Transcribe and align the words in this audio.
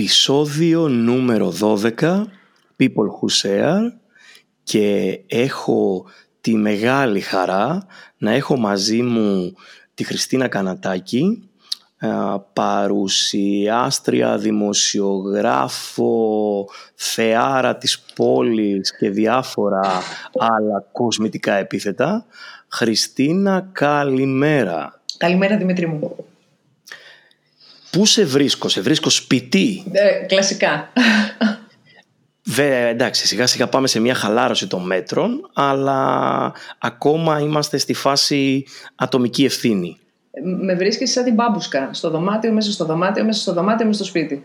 επεισόδιο 0.00 0.88
νούμερο 0.88 1.54
12 1.60 2.24
People 2.78 3.08
Who 3.20 3.28
Share 3.42 3.80
και 4.62 5.20
έχω 5.26 6.04
τη 6.40 6.54
μεγάλη 6.54 7.20
χαρά 7.20 7.86
να 8.18 8.30
έχω 8.30 8.56
μαζί 8.56 9.02
μου 9.02 9.54
τη 9.94 10.04
Χριστίνα 10.04 10.48
Κανατάκη 10.48 11.48
παρουσιάστρια, 12.52 14.38
δημοσιογράφο, 14.38 16.14
θεάρα 16.94 17.76
της 17.76 18.00
πόλης 18.14 18.96
και 18.96 19.10
διάφορα 19.10 20.02
άλλα 20.38 20.84
κοσμητικά 20.92 21.54
επίθετα. 21.54 22.26
Χριστίνα, 22.68 23.68
καλημέρα. 23.72 25.00
Καλημέρα 25.16 25.56
Δημήτρη 25.56 25.86
μου. 25.86 26.16
Πού 27.90 28.06
σε 28.06 28.24
βρίσκω, 28.24 28.68
σε 28.68 28.80
βρίσκω 28.80 29.10
σπιτί; 29.10 29.84
Ε, 29.92 30.26
κλασικά. 30.26 30.92
Βε, 32.44 32.88
εντάξει, 32.88 33.26
σιγά 33.26 33.46
σιγά 33.46 33.68
πάμε 33.68 33.86
σε 33.86 34.00
μια 34.00 34.14
χαλάρωση 34.14 34.66
των 34.66 34.86
μέτρων, 34.86 35.50
αλλά 35.52 36.52
ακόμα 36.78 37.40
είμαστε 37.40 37.78
στη 37.78 37.94
φάση 37.94 38.66
ατομική 38.94 39.44
ευθύνη. 39.44 39.98
Με 40.62 40.74
βρίσκεις 40.74 41.12
σαν 41.12 41.24
την 41.24 41.34
μπάμπουσκα, 41.34 41.90
στο 41.92 42.10
δωμάτιο, 42.10 42.52
μέσα 42.52 42.72
στο 42.72 42.84
δωμάτιο, 42.84 43.24
μέσα 43.24 43.40
στο 43.40 43.52
δωμάτιο, 43.52 43.86
μέσα 43.86 43.98
στο 43.98 44.08
σπίτι. 44.08 44.44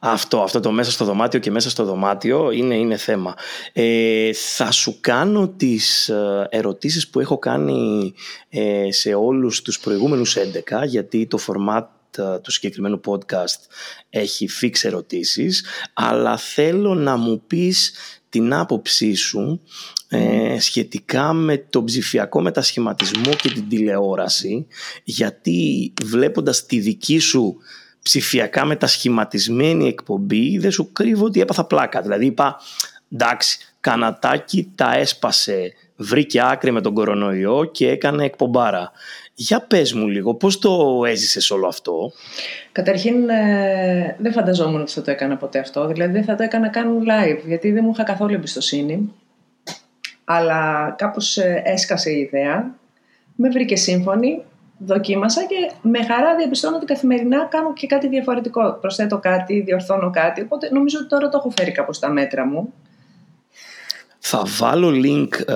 Αυτό, 0.00 0.42
αυτό 0.42 0.60
το 0.60 0.70
μέσα 0.70 0.90
στο 0.90 1.04
δωμάτιο 1.04 1.40
και 1.40 1.50
μέσα 1.50 1.70
στο 1.70 1.84
δωμάτιο 1.84 2.50
είναι, 2.50 2.74
είναι 2.74 2.96
θέμα. 2.96 3.34
Ε, 3.72 4.32
θα 4.32 4.70
σου 4.70 4.98
κάνω 5.00 5.48
τις 5.48 6.08
ε, 6.08 6.46
ερωτήσεις 6.50 7.08
που 7.08 7.20
έχω 7.20 7.38
κάνει 7.38 8.14
ε, 8.48 8.92
σε 8.92 9.14
όλους 9.14 9.62
τους 9.62 9.80
προηγούμενους 9.80 10.36
11 10.80 10.86
γιατί 10.86 11.26
το 11.26 11.38
format 11.46 11.82
ε, 11.82 11.97
του 12.42 12.50
συγκεκριμένου 12.50 13.00
podcast 13.06 13.58
έχει 14.10 14.48
fix 14.60 14.72
ερωτήσεις 14.82 15.64
αλλά 15.92 16.36
θέλω 16.36 16.94
να 16.94 17.16
μου 17.16 17.42
πεις 17.46 17.92
την 18.28 18.54
άποψή 18.54 19.14
σου 19.14 19.60
ε, 20.08 20.56
σχετικά 20.60 21.32
με 21.32 21.56
τον 21.56 21.84
ψηφιακό 21.84 22.40
μετασχηματισμό 22.40 23.34
και 23.34 23.48
την 23.48 23.68
τηλεόραση 23.68 24.66
γιατί 25.04 25.92
βλέποντας 26.04 26.66
τη 26.66 26.78
δική 26.78 27.18
σου 27.18 27.56
ψηφιακά 28.02 28.64
μετασχηματισμένη 28.64 29.88
εκπομπή 29.88 30.58
δεν 30.58 30.70
σου 30.70 30.92
κρύβω 30.92 31.24
ότι 31.24 31.40
έπαθα 31.40 31.64
πλάκα. 31.64 32.02
Δηλαδή 32.02 32.26
είπα 32.26 32.60
εντάξει 33.12 33.58
κανατάκι 33.80 34.72
τα 34.74 34.94
έσπασε 34.96 35.72
βρήκε 35.98 36.40
άκρη 36.42 36.70
με 36.70 36.80
τον 36.80 36.94
κορονοϊό 36.94 37.64
και 37.64 37.88
έκανε 37.88 38.24
εκπομπάρα 38.24 38.90
για 39.34 39.60
πες 39.60 39.92
μου 39.92 40.06
λίγο, 40.06 40.34
πώς 40.34 40.58
το 40.58 41.02
έζησες 41.06 41.50
όλο 41.50 41.66
αυτό; 41.66 42.12
Καταρχήν 42.72 43.28
ε, 43.28 44.16
δεν 44.18 44.32
φανταζόμουν 44.32 44.80
ότι 44.80 44.92
θα 44.92 45.02
το 45.02 45.10
έκανα 45.10 45.36
ποτέ 45.36 45.58
αυτό, 45.58 45.86
δηλαδή 45.86 46.12
δεν 46.12 46.24
θα 46.24 46.34
το 46.34 46.42
έκανα 46.42 46.68
καν 46.68 46.98
live, 47.00 47.40
γιατί 47.46 47.72
δεν 47.72 47.84
μου 47.84 47.90
είχα 47.94 48.02
καθόλου 48.02 48.34
εμπιστοσύνη. 48.34 49.12
Αλλά 50.24 50.94
κάπως 50.98 51.36
ε, 51.36 51.62
έσκασε 51.64 52.10
η 52.10 52.18
ιδέα, 52.18 52.74
με 53.34 53.48
βρήκε 53.48 53.76
σύμφωνη, 53.76 54.42
δοκίμασα 54.78 55.44
και 55.44 55.70
με 55.82 56.04
χαρά 56.04 56.36
διαπιστώνω 56.36 56.76
ότι 56.76 56.84
καθημερινά 56.84 57.44
κάνω 57.44 57.72
και 57.72 57.86
κάτι 57.86 58.08
διαφορετικό. 58.08 58.78
Προσθέτω 58.80 59.18
κάτι, 59.18 59.60
διορθώνω 59.60 60.10
κάτι, 60.10 60.40
οπότε 60.40 60.68
νομίζω 60.72 60.98
ότι 60.98 61.08
τώρα 61.08 61.28
το 61.28 61.38
έχω 61.38 61.50
φέρει 61.56 61.72
κάπως 61.72 61.96
στα 61.96 62.08
μέτρα 62.08 62.46
μου. 62.46 62.72
Θα 64.18 64.44
βάλω 64.58 64.90
link 65.04 65.28
ε, 65.46 65.54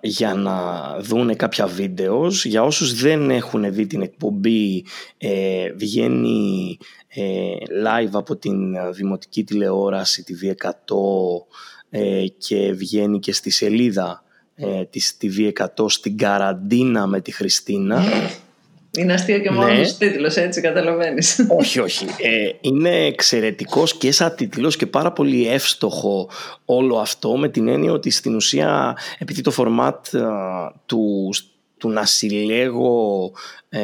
για 0.00 0.34
να 0.34 0.52
δούνε 1.00 1.34
κάποια 1.34 1.66
βίντεος. 1.66 2.44
Για 2.44 2.62
όσους 2.62 2.94
δεν 2.94 3.30
έχουν 3.30 3.72
δει 3.72 3.86
την 3.86 4.02
εκπομπή, 4.02 4.84
ε, 5.18 5.72
βγαίνει 5.72 6.78
ε, 7.08 7.22
live 7.84 8.10
από 8.12 8.36
την 8.36 8.92
δημοτική 8.92 9.44
τηλεόραση 9.44 10.24
TV100 10.28 10.70
ε, 11.90 12.26
και 12.38 12.72
βγαίνει 12.72 13.18
και 13.18 13.32
στη 13.32 13.50
σελίδα 13.50 14.24
της 14.90 15.16
TV100 15.22 15.84
στην 15.86 16.16
καραντίνα 16.16 17.06
με 17.06 17.20
τη 17.20 17.32
Χριστίνα. 17.32 18.02
Είναι 18.98 19.12
αστείο 19.12 19.38
και 19.38 19.50
μόνος 19.50 19.98
ναι. 19.98 20.08
τίτλος, 20.08 20.36
έτσι 20.36 20.60
καταλαβαίνεις. 20.60 21.46
Όχι, 21.58 21.80
όχι. 21.80 22.04
Ε, 22.04 22.50
είναι 22.60 23.04
εξαιρετικός 23.04 23.96
και 23.96 24.12
σαν 24.12 24.34
τίτλος 24.36 24.76
και 24.76 24.86
πάρα 24.86 25.12
πολύ 25.12 25.48
εύστοχο 25.48 26.28
όλο 26.64 26.96
αυτό 26.96 27.36
με 27.36 27.48
την 27.48 27.68
έννοια 27.68 27.92
ότι 27.92 28.10
στην 28.10 28.34
ουσία, 28.34 28.96
επειδή 29.18 29.40
το 29.40 29.50
φορμάτ 29.50 30.06
του, 30.86 31.30
του 31.76 31.88
να 31.88 32.06
συλλέγω 32.06 33.32
ε, 33.68 33.80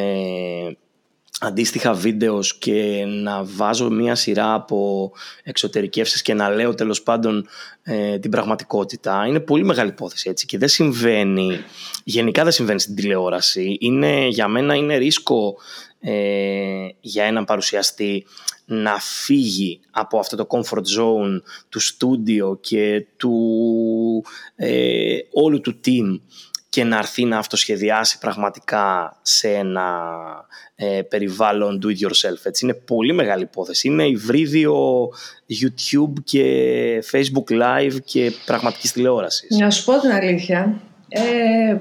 αντίστοιχα 1.40 1.92
βίντεος 1.92 2.58
και 2.58 3.04
να 3.06 3.44
βάζω 3.44 3.90
μία 3.90 4.14
σειρά 4.14 4.54
από 4.54 5.12
εξωτερικεύσεις 5.42 6.22
και 6.22 6.34
να 6.34 6.48
λέω 6.48 6.74
τέλος 6.74 7.02
πάντων 7.02 7.46
ε, 7.82 8.18
την 8.18 8.30
πραγματικότητα 8.30 9.26
είναι 9.26 9.40
πολύ 9.40 9.64
μεγάλη 9.64 9.88
υπόθεση 9.88 10.28
έτσι. 10.30 10.46
Και 10.46 10.58
δεν 10.58 10.68
συμβαίνει, 10.68 11.60
γενικά 12.04 12.42
δεν 12.42 12.52
συμβαίνει 12.52 12.80
στην 12.80 12.94
τηλεόραση. 12.94 13.76
Είναι, 13.80 14.26
για 14.26 14.48
μένα 14.48 14.74
είναι 14.74 14.96
ρίσκο 14.96 15.56
ε, 16.00 16.88
για 17.00 17.24
έναν 17.24 17.44
παρουσιαστή 17.44 18.26
να 18.64 18.98
φύγει 18.98 19.80
από 19.90 20.18
αυτό 20.18 20.36
το 20.36 20.46
comfort 20.48 20.98
zone 20.98 21.40
του 21.68 21.80
στούντιο 21.80 22.58
και 22.60 23.06
του 23.16 24.24
ε, 24.56 25.18
όλου 25.32 25.60
του 25.60 25.80
team 25.84 26.20
και 26.68 26.84
να 26.84 26.98
έρθει 26.98 27.24
να 27.24 27.38
αυτοσχεδιάσει 27.38 28.18
πραγματικά 28.18 29.16
σε 29.22 29.48
ένα 29.48 30.10
ε, 30.74 31.02
περιβάλλον 31.02 31.80
do 31.82 31.86
it 31.86 32.06
yourself. 32.06 32.40
Έτσι. 32.42 32.64
Είναι 32.64 32.74
πολύ 32.74 33.12
μεγάλη 33.12 33.42
υπόθεση. 33.42 33.88
Είναι 33.88 34.06
υβρίδιο 34.06 35.08
YouTube 35.60 36.12
και 36.24 37.04
Facebook 37.12 37.52
Live 37.52 37.96
και 38.04 38.32
πραγματικής 38.44 38.92
τηλεόρασης. 38.92 39.58
Να 39.58 39.70
σου 39.70 39.84
πω 39.84 40.00
την 40.00 40.10
αλήθεια, 40.10 40.80
ε, 41.08 41.76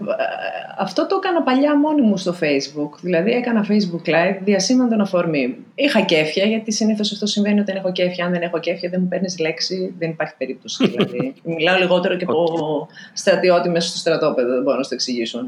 αυτό 0.77 1.07
το 1.07 1.19
έκανα 1.23 1.41
παλιά 1.41 1.77
μόνη 1.77 2.01
μου 2.01 2.17
στο 2.17 2.35
Facebook. 2.41 2.99
Δηλαδή 3.01 3.31
έκανα 3.31 3.65
Facebook 3.69 4.09
Live 4.09 4.37
διασύμαν 4.41 4.89
τον 4.89 5.01
αφορμή. 5.01 5.57
Είχα 5.75 6.01
κέφια, 6.01 6.45
γιατί 6.45 6.71
συνήθως 6.71 7.11
αυτό 7.11 7.25
συμβαίνει 7.25 7.59
όταν 7.59 7.75
έχω 7.75 7.91
κέφια. 7.91 8.25
Αν 8.25 8.31
δεν 8.31 8.41
έχω 8.41 8.59
κέφια, 8.59 8.89
δεν 8.89 9.01
μου 9.01 9.07
παίρνεις 9.07 9.39
λέξη, 9.39 9.93
δεν 9.99 10.09
υπάρχει 10.09 10.33
περίπτωση. 10.37 10.87
Δηλαδή, 10.87 11.33
μιλάω 11.57 11.77
λιγότερο 11.77 12.15
και 12.15 12.25
από 12.27 12.87
στρατιώτη 13.13 13.69
μέσα 13.69 13.87
στο 13.87 13.97
στρατόπεδο, 13.97 14.53
δεν 14.53 14.61
μπορώ 14.61 14.77
να 14.77 14.83
το 14.83 14.89
εξηγήσω. 14.91 15.47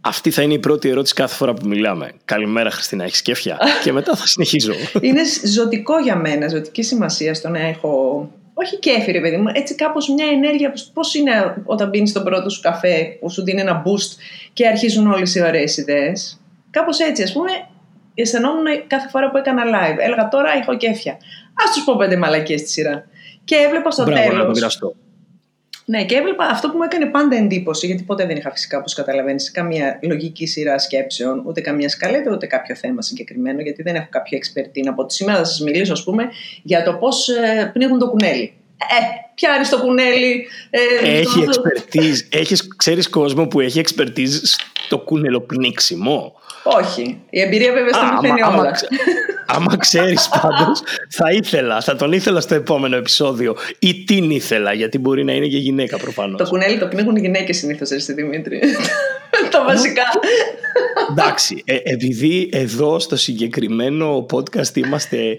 Αυτή 0.00 0.30
θα 0.30 0.42
είναι 0.42 0.54
η 0.54 0.58
πρώτη 0.58 0.88
ερώτηση 0.88 1.14
κάθε 1.14 1.34
φορά 1.34 1.54
που 1.54 1.68
μιλάμε. 1.68 2.12
Καλημέρα, 2.24 2.70
Χριστίνα, 2.70 3.04
έχεις 3.04 3.22
κέφια; 3.22 3.58
και 3.84 3.92
μετά 3.92 4.16
θα 4.16 4.26
συνεχίζω. 4.26 4.72
είναι 5.00 5.20
ζωτικό 5.44 5.98
για 5.98 6.16
μένα, 6.16 6.48
ζωτική 6.48 6.82
σημασία 6.82 7.34
στο 7.34 7.48
να 7.48 7.58
έχω 7.58 8.30
όχι 8.58 8.78
κέφι, 8.78 9.12
ρε 9.12 9.20
παιδί 9.20 9.36
μου, 9.36 9.50
έτσι 9.52 9.74
κάπως 9.74 10.08
μια 10.08 10.26
ενέργεια. 10.26 10.72
Πώς 10.92 11.14
είναι 11.14 11.62
όταν 11.64 11.90
πίνεις 11.90 12.12
τον 12.12 12.24
πρώτο 12.24 12.50
σου 12.50 12.60
καφέ 12.60 13.16
που 13.20 13.30
σου 13.30 13.42
δίνει 13.42 13.60
ένα 13.60 13.82
boost 13.82 14.18
και 14.52 14.66
αρχίζουν 14.66 15.12
όλες 15.12 15.34
οι 15.34 15.42
ωραίες 15.42 15.76
ιδέες. 15.76 16.40
Κάπως 16.70 16.98
έτσι, 16.98 17.22
ας 17.22 17.32
πούμε, 17.32 17.50
αισθανόμουν 18.14 18.64
κάθε 18.86 19.08
φορά 19.08 19.30
που 19.30 19.36
έκανα 19.36 19.62
live. 19.64 19.98
Έλεγα 19.98 20.28
τώρα 20.28 20.50
έχω 20.60 20.76
κέφια. 20.76 21.12
Α 21.12 21.64
τους 21.74 21.84
πω 21.84 21.96
πέντε 21.96 22.16
μαλακίες 22.16 22.60
στη 22.60 22.68
σειρά. 22.68 23.08
Και 23.44 23.54
έβλεπα 23.54 23.90
στο 23.90 24.04
τέλο. 24.04 24.54
Ναι, 25.88 26.04
και 26.04 26.14
έβλεπα 26.14 26.44
αυτό 26.44 26.70
που 26.70 26.76
μου 26.76 26.82
έκανε 26.82 27.06
πάντα 27.06 27.36
εντύπωση, 27.36 27.86
γιατί 27.86 28.02
ποτέ 28.02 28.26
δεν 28.26 28.36
είχα 28.36 28.50
φυσικά, 28.50 28.78
όπως 28.78 28.94
καταλαβαίνεις, 28.94 29.50
καμία 29.50 29.98
λογική 30.02 30.46
σειρά 30.46 30.78
σκέψεων, 30.78 31.42
ούτε 31.46 31.60
καμία 31.60 31.88
σκαλέτα, 31.88 32.30
ούτε 32.32 32.46
κάποιο 32.46 32.74
θέμα 32.74 33.02
συγκεκριμένο, 33.02 33.60
γιατί 33.60 33.82
δεν 33.82 33.94
έχω 33.94 34.06
κάποια 34.10 34.38
εξπερτίνα. 34.38 34.90
Από 34.90 35.06
τη 35.06 35.14
σήμερα 35.14 35.38
θα 35.38 35.44
σας 35.44 35.60
μιλήσω, 35.60 35.92
ας 35.92 36.04
πούμε, 36.04 36.28
για 36.62 36.82
το 36.82 36.92
πώς 36.94 37.28
ε, 37.28 37.70
πνίγουν 37.72 37.98
το 37.98 38.08
κουνέλι. 38.08 38.52
Ε, 38.76 39.04
πιάνει 39.34 39.66
το 39.66 39.78
κουνέλι. 39.78 40.46
Ε, 40.70 41.08
έχει 41.08 41.38
το... 41.38 41.42
εξπερτίζ, 41.42 42.20
έχεις, 42.30 42.76
ξέρεις 42.76 43.08
κόσμο 43.08 43.46
που 43.46 43.60
έχει 43.60 43.78
εξπερτίζ 43.78 44.40
στο 44.84 44.98
κουνελοπνίξιμο; 44.98 46.34
Όχι. 46.62 47.20
Η 47.30 47.40
εμπειρία 47.40 47.72
βέβαια 47.72 47.92
στα 47.92 48.12
μαθαίνει 48.12 48.42
όλα. 48.42 48.46
Άμα 48.46 48.70
ξέρεις 49.78 50.28
πάντως, 50.28 50.82
θα 51.08 51.30
ήθελα, 51.32 51.80
θα 51.80 51.96
τον 51.96 52.12
ήθελα 52.12 52.40
στο 52.40 52.54
επόμενο 52.54 52.96
επεισόδιο. 52.96 53.56
Ή 53.78 54.04
την 54.04 54.30
ήθελα, 54.30 54.72
γιατί 54.72 54.98
μπορεί 54.98 55.24
να 55.24 55.32
είναι 55.32 55.46
και 55.46 55.58
γυναίκα 55.58 55.96
προφανώς. 55.96 56.38
Το 56.38 56.46
κουνέλι 56.48 56.78
το 56.78 56.86
πνίγουν 56.86 57.16
οι 57.16 57.20
γυναίκες 57.20 57.56
συνήθως, 57.56 57.90
έτσι 57.90 58.12
Δημήτρη. 58.12 58.60
το 59.50 59.64
βασικά. 59.64 60.02
Εντάξει, 61.10 61.62
ε, 61.64 61.76
επειδή 61.82 62.48
εδώ 62.52 62.98
στο 62.98 63.16
συγκεκριμένο 63.16 64.26
podcast 64.32 64.76
είμαστε 64.76 65.38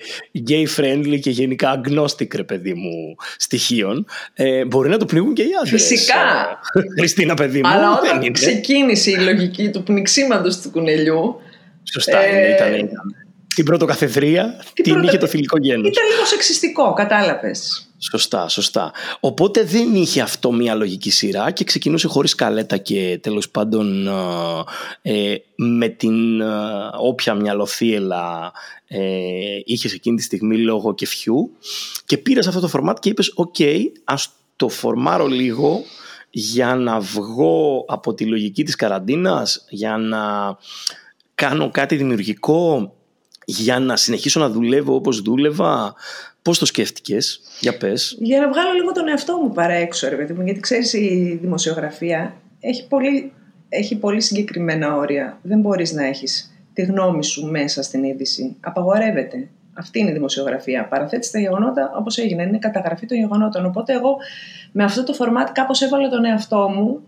gay 0.50 0.66
friendly 0.78 1.20
και 1.20 1.30
γενικά 1.30 1.82
agnostic, 1.82 2.36
ρε 2.36 2.44
παιδί 2.44 2.74
μου, 2.74 3.16
στοιχείων, 3.38 4.06
ε, 4.34 4.66
μπορεί 4.66 4.90
να 4.90 4.98
το 4.98 5.06
πνίγουν 5.06 5.34
και 5.34 5.42
οι 5.42 5.50
άντρες. 5.62 5.88
Φυσικά. 5.88 6.14
Χριστίνα, 7.00 7.34
παιδί 7.34 7.60
μου. 7.62 7.68
Αλλά 7.68 7.92
όταν 7.92 8.32
ξεκίνησε 8.32 9.12
η 9.12 9.18
λογική 9.18 9.70
του 9.70 9.84
πνιξίματο 9.84 10.62
του 10.62 10.70
κουνελιού. 10.72 11.36
Σωστά, 11.84 12.20
ε, 12.20 12.54
ήταν, 12.54 12.74
ήταν 12.74 13.27
την 13.58 13.66
πρωτοκαθεδρία 13.66 14.64
την, 14.74 14.84
την 14.84 15.04
είχε 15.04 15.18
το 15.18 15.28
φιλικό 15.28 15.58
γένος. 15.58 15.88
Ήταν 15.88 16.06
λίγο 16.10 16.26
σεξιστικό, 16.26 16.94
κατάλαβες. 16.94 17.90
Σωστά, 17.98 18.48
σωστά. 18.48 18.92
Οπότε 19.20 19.64
δεν 19.64 19.96
είχε 19.96 20.22
αυτό 20.22 20.52
μια 20.52 20.76
λογική 20.76 21.12
σειρά 21.12 21.52
και 21.52 21.64
ξεκινούσε 21.64 22.08
χωρίς 22.08 22.36
καλέτα 22.36 22.78
και 22.78 23.20
τέλος 23.22 23.50
πάντων 23.50 24.08
ε, 25.02 25.36
με 25.56 25.88
την 25.88 26.42
ε, 26.42 26.46
όποια 27.00 27.34
μυαλοθύελα 27.34 28.52
ε, 28.88 29.00
είχες 29.66 29.94
εκείνη 29.94 30.16
τη 30.16 30.24
στιγμή 30.24 30.58
λόγω 30.58 30.94
κεφιού 30.94 31.52
και 32.06 32.18
πήρες 32.18 32.48
αυτό 32.48 32.60
το 32.60 32.68
φορμάτ 32.68 33.00
και 33.00 33.10
είπες 33.10 33.32
«ΟΚ, 33.36 33.56
ας 34.04 34.30
το 34.56 34.70
φορμάρω 34.70 35.28
λίγο 35.28 35.84
για 36.30 36.76
να 36.76 37.00
βγω 37.00 37.86
από 37.88 38.14
τη 38.14 38.26
λογική 38.26 38.64
της 38.64 38.76
καραντίνας, 38.76 39.66
για 39.70 39.98
να 39.98 40.56
κάνω 41.36 41.72
κάτι 41.72 41.96
δημιουργικό, 41.96 42.92
για 43.50 43.80
να 43.80 43.96
συνεχίσω 43.96 44.40
να 44.40 44.50
δουλεύω 44.50 44.96
όπως 44.96 45.22
δούλευα. 45.22 45.94
Πώς 46.42 46.60
το 46.60 46.66
σκέφτηκες, 46.66 47.42
για 47.60 47.78
πες. 47.78 48.18
Για 48.20 48.40
να 48.40 48.50
βγάλω 48.50 48.72
λίγο 48.74 48.92
τον 48.92 49.08
εαυτό 49.08 49.38
μου 49.38 49.52
παρά 49.52 49.74
έξω, 49.74 50.10
ρε 50.10 50.16
παιδί 50.16 50.34
μου, 50.34 50.42
γιατί 50.44 50.60
ξέρεις 50.60 50.94
η 50.94 51.38
δημοσιογραφία 51.42 52.36
έχει 52.60 52.88
πολύ, 52.88 53.34
έχει 53.70 53.98
πολύ 53.98 54.22
συγκεκριμένα 54.22 54.96
όρια. 54.96 55.40
Δεν 55.42 55.60
μπορείς 55.60 55.92
να 55.92 56.06
έχεις 56.06 56.52
τη 56.74 56.82
γνώμη 56.82 57.24
σου 57.24 57.46
μέσα 57.46 57.82
στην 57.82 58.04
είδηση. 58.04 58.56
Απαγορεύεται. 58.60 59.50
Αυτή 59.74 60.00
είναι 60.00 60.10
η 60.10 60.14
δημοσιογραφία. 60.14 60.88
Παραθέτεις 60.88 61.32
τα 61.32 61.40
γεγονότα 61.40 61.92
όπως 61.96 62.18
έγινε. 62.18 62.44
Είναι 62.44 62.58
καταγραφή 62.58 63.06
των 63.06 63.18
γεγονότων. 63.18 63.66
Οπότε 63.66 63.94
εγώ 63.94 64.16
με 64.72 64.84
αυτό 64.84 65.04
το 65.04 65.14
φορμάτ 65.14 65.50
κάπως 65.52 65.82
έβαλα 65.82 66.10
τον 66.10 66.26
εαυτό 66.26 66.70
μου 66.70 67.02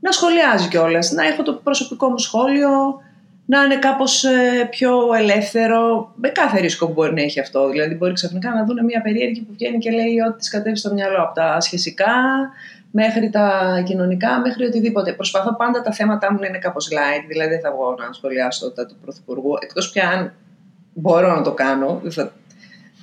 να 0.00 0.10
σχολιάζει 0.10 0.68
κιόλας. 0.68 1.12
Να 1.12 1.26
έχω 1.26 1.42
το 1.42 1.52
προσωπικό 1.52 2.08
μου 2.08 2.18
σχόλιο, 2.18 2.68
να 3.50 3.62
είναι 3.64 3.76
κάπως 3.76 4.24
ε, 4.24 4.68
πιο 4.70 5.14
ελεύθερο. 5.18 6.12
Με 6.14 6.28
κάθε 6.28 6.60
ρίσκο 6.60 6.86
που 6.86 6.92
μπορεί 6.92 7.14
να 7.14 7.22
έχει 7.22 7.40
αυτό. 7.40 7.68
Δηλαδή, 7.68 7.94
μπορεί 7.94 8.12
ξαφνικά 8.12 8.54
να 8.54 8.64
δουν 8.64 8.84
μια 8.84 9.00
περίεργη 9.00 9.40
που 9.40 9.52
βγαίνει 9.52 9.78
και 9.78 9.90
λέει 9.90 10.20
ότι 10.28 10.38
της 10.38 10.50
κατέβεις 10.50 10.80
στο 10.80 10.92
μυαλό 10.92 11.22
από 11.22 11.34
τα 11.34 11.60
σχεσικά 11.60 12.12
μέχρι 12.90 13.30
τα 13.30 13.82
κοινωνικά, 13.84 14.40
μέχρι 14.40 14.64
οτιδήποτε. 14.64 15.12
Προσπαθώ 15.12 15.56
πάντα 15.56 15.82
τα 15.82 15.92
θέματα 15.92 16.32
μου 16.32 16.38
να 16.40 16.46
είναι 16.46 16.58
κάπως 16.58 16.88
light, 16.92 17.24
δηλαδή 17.28 17.50
δεν 17.50 17.60
θα 17.60 17.70
βγω 17.70 17.94
να 17.98 18.12
σχολιάσω 18.12 18.72
τα 18.72 18.86
του 18.86 18.96
Πρωθυπουργού, 19.02 19.52
εκτός 19.60 19.90
πια 19.90 20.08
αν 20.08 20.32
μπορώ 20.94 21.34
να 21.34 21.42
το 21.42 21.52
κάνω. 21.52 22.00
Δεν 22.02 22.12
θα 22.12 22.32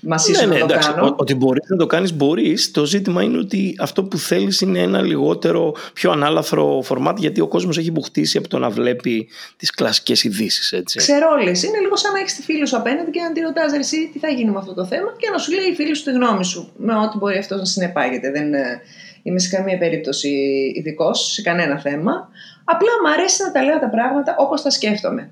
ναι, 0.07 0.45
ναι, 0.45 0.59
να 0.59 0.67
το 0.67 0.77
κάνω. 0.79 1.15
Ότι 1.17 1.35
μπορείς 1.35 1.69
να 1.69 1.77
το 1.77 1.85
κάνεις, 1.85 2.13
μπορείς. 2.13 2.71
Το 2.71 2.85
ζήτημα 2.85 3.23
είναι 3.23 3.37
ότι 3.37 3.75
αυτό 3.79 4.03
που 4.03 4.17
θέλεις 4.17 4.61
είναι 4.61 4.79
ένα 4.79 5.01
λιγότερο, 5.01 5.75
πιο 5.93 6.11
ανάλαφρο 6.11 6.81
φορμάτ, 6.83 7.19
γιατί 7.19 7.41
ο 7.41 7.47
κόσμος 7.47 7.77
έχει 7.77 7.91
μπουχτίσει 7.91 8.37
από 8.37 8.47
το 8.47 8.59
να 8.59 8.69
βλέπει 8.69 9.27
τις 9.57 9.71
κλασικές 9.71 10.23
ειδήσεις. 10.23 10.83
Ξέρω 10.95 11.27
όλες. 11.39 11.63
Είναι 11.63 11.79
λίγο 11.79 11.95
σαν 11.95 12.11
να 12.11 12.19
έχεις 12.19 12.35
τη 12.35 12.41
φίλη 12.41 12.67
σου 12.67 12.77
απέναντι 12.77 13.11
και 13.11 13.21
να 13.21 13.31
τη 13.31 13.39
ρωτάς 13.39 13.73
εσύ 13.73 14.09
τι 14.13 14.19
θα 14.19 14.27
γίνει 14.27 14.51
με 14.51 14.57
αυτό 14.57 14.73
το 14.73 14.85
θέμα 14.85 15.15
και 15.17 15.29
να 15.31 15.37
σου 15.37 15.51
λέει 15.51 15.65
η 15.71 15.75
φίλη 15.75 15.95
σου 15.95 16.03
τη 16.03 16.11
γνώμη 16.11 16.45
σου. 16.45 16.71
Με 16.77 16.93
ό,τι 16.93 17.17
μπορεί 17.17 17.37
αυτό 17.37 17.55
να 17.55 17.65
συνεπάγεται. 17.65 18.31
Δεν 18.31 18.53
ε, 18.53 18.81
είμαι 19.23 19.39
σε 19.39 19.55
καμία 19.55 19.77
περίπτωση 19.77 20.29
ειδικός 20.75 21.31
σε 21.33 21.41
κανένα 21.41 21.79
θέμα. 21.79 22.29
Απλά 22.63 22.89
μου 23.01 23.09
αρέσει 23.17 23.43
να 23.43 23.51
τα 23.51 23.63
λέω 23.63 23.79
τα 23.79 23.89
πράγματα 23.89 24.35
όπως 24.37 24.61
τα 24.61 24.69
σκέφτομαι 24.69 25.31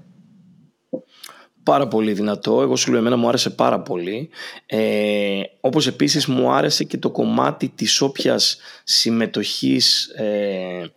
πάρα 1.65 1.87
πολύ 1.87 2.13
δυνατό. 2.13 2.61
Εγώ 2.61 2.75
σου 2.75 2.91
λέω, 2.91 2.99
εμένα 2.99 3.15
μου 3.15 3.27
άρεσε 3.27 3.49
πάρα 3.49 3.79
πολύ. 3.79 4.29
Ε, 4.65 5.41
όπως 5.59 5.87
επίσης 5.87 6.25
μου 6.25 6.51
άρεσε 6.51 6.83
και 6.83 6.97
το 6.97 7.09
κομμάτι 7.09 7.69
της 7.75 8.01
όποιας 8.01 8.57
συμμετοχής 8.83 10.05
ε, 10.05 10.91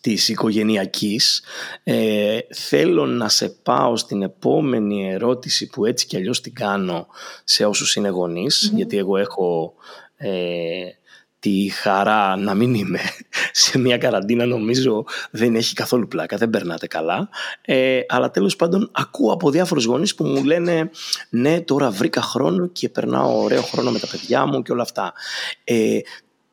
της 0.00 0.28
οικογενειακής. 0.28 1.42
Ε, 1.82 2.38
θέλω 2.54 3.06
να 3.06 3.28
σε 3.28 3.48
πάω 3.48 3.96
στην 3.96 4.22
επόμενη 4.22 5.12
ερώτηση 5.12 5.66
που 5.66 5.84
έτσι 5.84 6.06
κι 6.06 6.16
αλλιώς 6.16 6.40
την 6.40 6.54
κάνω 6.54 7.06
σε 7.44 7.64
όσους 7.64 7.94
είναι 7.94 8.10
γιατί 8.72 8.96
εγώ 8.96 9.16
έχω... 9.16 9.74
Ε, 10.16 10.30
τη 11.42 11.68
χαρά 11.68 12.36
να 12.36 12.54
μην 12.54 12.74
είμαι 12.74 13.00
σε 13.62 13.78
μια 13.78 13.98
καραντίνα 13.98 14.46
νομίζω 14.46 15.04
δεν 15.30 15.54
έχει 15.54 15.74
καθόλου 15.74 16.08
πλάκα, 16.08 16.36
δεν 16.36 16.50
περνάτε 16.50 16.86
καλά. 16.86 17.28
Ε, 17.62 18.00
αλλά 18.08 18.30
τέλος 18.30 18.56
πάντων 18.56 18.90
ακούω 18.92 19.32
από 19.32 19.50
διάφορους 19.50 19.84
γονείς 19.84 20.14
που 20.14 20.24
μου 20.24 20.44
λένε 20.44 20.90
ναι 21.30 21.60
τώρα 21.60 21.90
βρήκα 21.90 22.22
χρόνο 22.22 22.66
και 22.66 22.88
περνάω 22.88 23.42
ωραίο 23.42 23.62
χρόνο 23.62 23.90
με 23.90 23.98
τα 23.98 24.06
παιδιά 24.06 24.46
μου 24.46 24.62
και 24.62 24.72
όλα 24.72 24.82
αυτά. 24.82 25.12
Ε, 25.64 25.98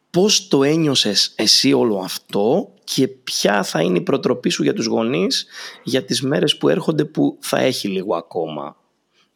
πώς 0.10 0.48
το 0.48 0.64
ένιωσες 0.64 1.34
εσύ 1.36 1.74
όλο 1.74 1.98
αυτό 1.98 2.74
και 2.84 3.08
ποια 3.08 3.64
θα 3.64 3.82
είναι 3.82 3.98
η 3.98 4.02
προτροπή 4.02 4.50
σου 4.50 4.64
για 4.64 4.74
τους 4.74 4.86
γονείς 4.86 5.48
για 5.84 6.04
τις 6.04 6.22
μέρες 6.22 6.58
που 6.58 6.70
έρχονται 6.70 7.06
που 7.06 7.38
θα 7.42 7.60
έχει 7.60 7.88
λίγο 7.88 8.16
ακόμα; 8.16 8.78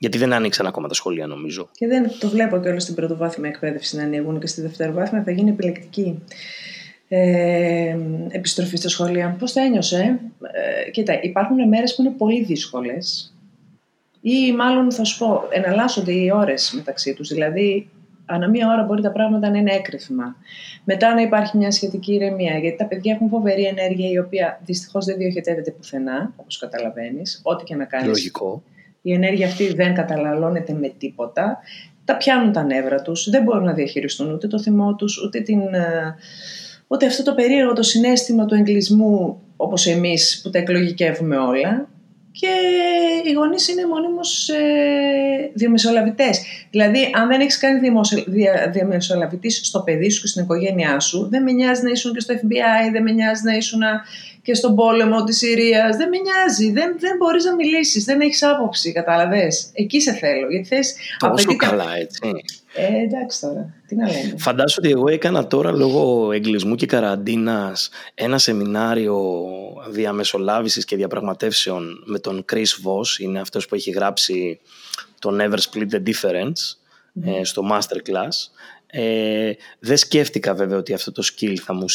Γιατί 0.04 0.18
δεν 0.18 0.34
άνοιξαν 0.34 0.68
ακόμα 0.68 0.88
τα 0.88 0.94
σχολεία, 0.94 1.28
νομίζω. 1.28 1.70
Και 1.72 1.88
δεν 1.88 2.12
το 2.20 2.30
βλέπω 2.30 2.60
και 2.60 2.70
όλο 2.70 2.80
στην 2.80 2.96
πρωτοβάθμια 2.96 3.50
εκπαίδευση 3.50 3.98
να 3.98 4.04
ανοίγουν 4.04 4.40
και 4.40 4.48
στη 4.48 4.62
δευτεροβάθμια 4.62 5.24
θα 5.24 5.32
γίνει 5.32 5.50
επιλεκτική 5.50 6.24
ε, 7.08 7.98
επιστροφή 8.30 8.76
στα 8.78 8.90
σχολεία. 8.90 9.36
Πώς 9.40 9.54
το 9.54 9.60
ένιωσε, 9.60 10.20
ε, 10.86 10.90
Κοίτα, 10.92 11.22
υπάρχουν 11.22 11.68
μέρες 11.68 11.96
που 11.96 12.02
είναι 12.02 12.14
πολύ 12.18 12.44
δύσκολες. 12.44 13.34
Ή 14.22 14.54
μάλλον 14.54 14.92
θα 14.92 15.04
σου 15.04 15.18
πω, 15.18 15.48
εναλλάσσονται 15.50 16.12
οι 16.12 16.32
ώρες 16.34 16.74
μεταξύ 16.76 17.14
τους. 17.14 17.30
Δηλαδή, 17.30 17.90
ανά 18.26 18.50
μία 18.50 18.68
ώρα 18.68 18.84
μπορεί 18.84 19.02
τα 19.02 19.12
πράγματα 19.12 19.50
να 19.50 19.58
είναι 19.58 19.72
έκρηθμα. 19.72 20.36
Μετά 20.84 21.14
να 21.14 21.22
υπάρχει 21.22 21.58
μια 21.58 21.72
σχετική 21.72 22.14
ηρεμία, 22.14 22.58
γιατί 22.58 22.78
τα 22.78 22.86
παιδιά 22.86 23.14
έχουν 23.14 23.30
φοβερή 23.30 23.64
ενέργεια 23.64 24.10
η 24.10 24.18
οποία 24.18 24.62
δυστυχώς 24.66 25.06
δεν 25.06 25.18
διοχετεύεται 25.18 25.72
πουθενά, 25.72 26.34
όπως 26.36 26.58
καταλαβαίνεις, 26.58 27.42
ό,τι 27.44 27.64
και 27.64 27.76
να 27.76 27.86
κάνεις. 27.86 28.08
Λογικό 28.08 28.64
η 29.06 29.14
ενέργεια 29.14 29.48
αυτή 29.48 29.74
δεν 29.74 29.94
καταναλώνεται 29.94 30.74
με 30.74 30.94
τίποτα, 30.98 31.60
τα 32.06 32.18
πιάνουν 32.18 32.52
τα 32.52 32.64
νεύρα 32.64 33.02
τους, 33.02 33.30
δεν 33.30 33.44
μπορούν 33.44 33.64
να 33.64 33.74
διαχειριστούν 33.74 34.34
ούτε 34.34 34.48
το 34.48 34.60
θυμό 34.60 34.96
τους, 34.96 35.24
ούτε, 35.24 35.40
την, 35.40 35.60
ε, 35.60 36.16
ούτε 36.88 37.06
αυτό 37.06 37.24
το 37.24 37.34
περίεργο 37.34 37.74
το 37.74 37.84
συνέστημα 37.84 38.46
του 38.46 38.56
εγκλισμού 38.56 39.42
όπως 39.58 39.88
εμείς 39.88 40.40
που 40.44 40.50
τα 40.50 40.58
εκλογικεύουμε 40.58 41.38
όλα 41.38 41.88
και 42.40 42.52
οι 43.26 43.32
γονείς 43.32 43.68
είναι 43.68 43.86
μονίμως 43.88 44.50
ε, 44.50 45.52
διαμεσολαβητές. 45.54 46.42
Δηλαδή, 46.70 47.12
αν 47.14 47.28
δεν 47.28 47.40
έχεις 47.40 47.58
κάνει 47.58 47.90
διαμεσολαβητής 48.72 49.62
στο 49.64 49.80
παιδί 49.80 50.10
σου 50.10 50.22
και 50.22 50.28
στην 50.28 50.44
οικογένειά 50.44 51.00
σου, 51.00 51.28
δεν 51.30 51.44
με 51.44 51.52
νοιάζει 51.52 51.84
να 51.84 51.90
ήσουν 51.90 52.14
και 52.14 52.20
στο 52.20 52.34
FBI, 52.34 52.92
δεν 52.92 53.04
με 53.04 53.12
νοιάζει 53.12 53.42
να 53.44 53.56
ήσουν 53.56 53.82
και 54.42 54.54
στον 54.54 54.76
πόλεμο 54.76 55.24
της 55.24 55.38
Συρίας. 55.38 55.98
Δεν 55.98 56.10
με 56.10 56.18
νοιάζει. 56.18 56.72
Δεν, 56.72 56.96
δεν 57.00 57.16
μπορείς 57.18 57.44
να 57.44 57.56
μιλήσεις. 57.56 58.04
Δεν 58.04 58.22
έχεις 58.22 58.44
άποψη. 58.44 58.92
Κατάλαβες. 58.92 59.70
Εκεί 59.74 60.02
σε 60.02 60.14
θέλω. 60.14 60.48
Γιατί 60.50 60.68
θες. 60.68 60.96
Τόσο 61.20 61.56
καλά, 61.56 61.96
έτσι. 62.00 62.20
Ε, 62.74 63.04
εντάξει 63.04 63.42
τώρα. 63.42 63.74
Τι 63.88 63.96
να 63.96 64.08
λέμε. 64.08 64.34
Φαντάσου 64.38 64.76
ότι 64.84 64.92
εγώ 64.92 65.10
έκανα 65.10 65.48
τώρα 65.48 65.72
λόγω 65.72 66.32
εγκλισμού 66.32 66.76
και 66.76 66.86
καραντίνας 66.86 67.90
ένα 68.14 68.38
σεμινάριο 68.38 69.22
διαμεσολάβησης 69.90 70.86
και 70.86 70.96
διαπραγματεύσεων 70.96 72.04
με 72.06 72.20
τον 72.20 72.46
Chris 72.52 72.58
Voss. 72.58 73.20
Είναι 73.20 73.40
αυτός 73.40 73.68
που 73.68 73.76
έχει 73.76 73.92
γράψει 73.92 74.60
το 75.20 75.38
Never 75.42 75.58
Split 75.58 75.88
the 75.92 76.04
Difference 76.04 76.78
ε, 77.24 77.44
στο 77.44 77.62
Masterclass. 77.72 78.36
Ε, 78.96 79.54
δεν 79.80 79.98
σκέφτηκα 79.98 80.54
βέβαια 80.54 80.78
ότι 80.78 80.94
αυτό 80.94 81.12
το 81.12 81.24
skill 81.26 81.56
θα 81.56 81.74
μου 81.74 81.86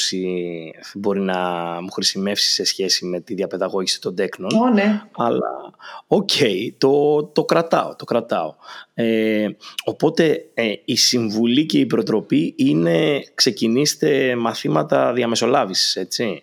μπορεί 0.94 1.20
να 1.20 1.36
μου 1.80 1.90
χρησιμεύσει 1.90 2.50
σε 2.50 2.64
σχέση 2.64 3.04
με 3.04 3.20
τη 3.20 3.34
διαπαιδαγώγηση 3.34 4.00
των 4.00 4.14
τέκνων. 4.14 4.50
Oh, 4.50 4.74
ναι. 4.74 5.02
Αλλά 5.16 5.72
οκ, 6.06 6.30
το, 6.78 7.24
το 7.24 7.44
κρατάω, 7.44 7.96
το 7.96 8.04
κρατάω. 8.04 8.54
Ε, 8.94 9.48
οπότε 9.84 10.44
ε, 10.54 10.72
η 10.84 10.96
συμβουλή 10.96 11.66
και 11.66 11.78
η 11.78 11.86
προτροπή 11.86 12.54
είναι 12.56 13.24
ξεκινήστε 13.34 14.36
μαθήματα 14.36 15.12
διαμεσολάβησης, 15.12 15.96
έτσι. 15.96 16.42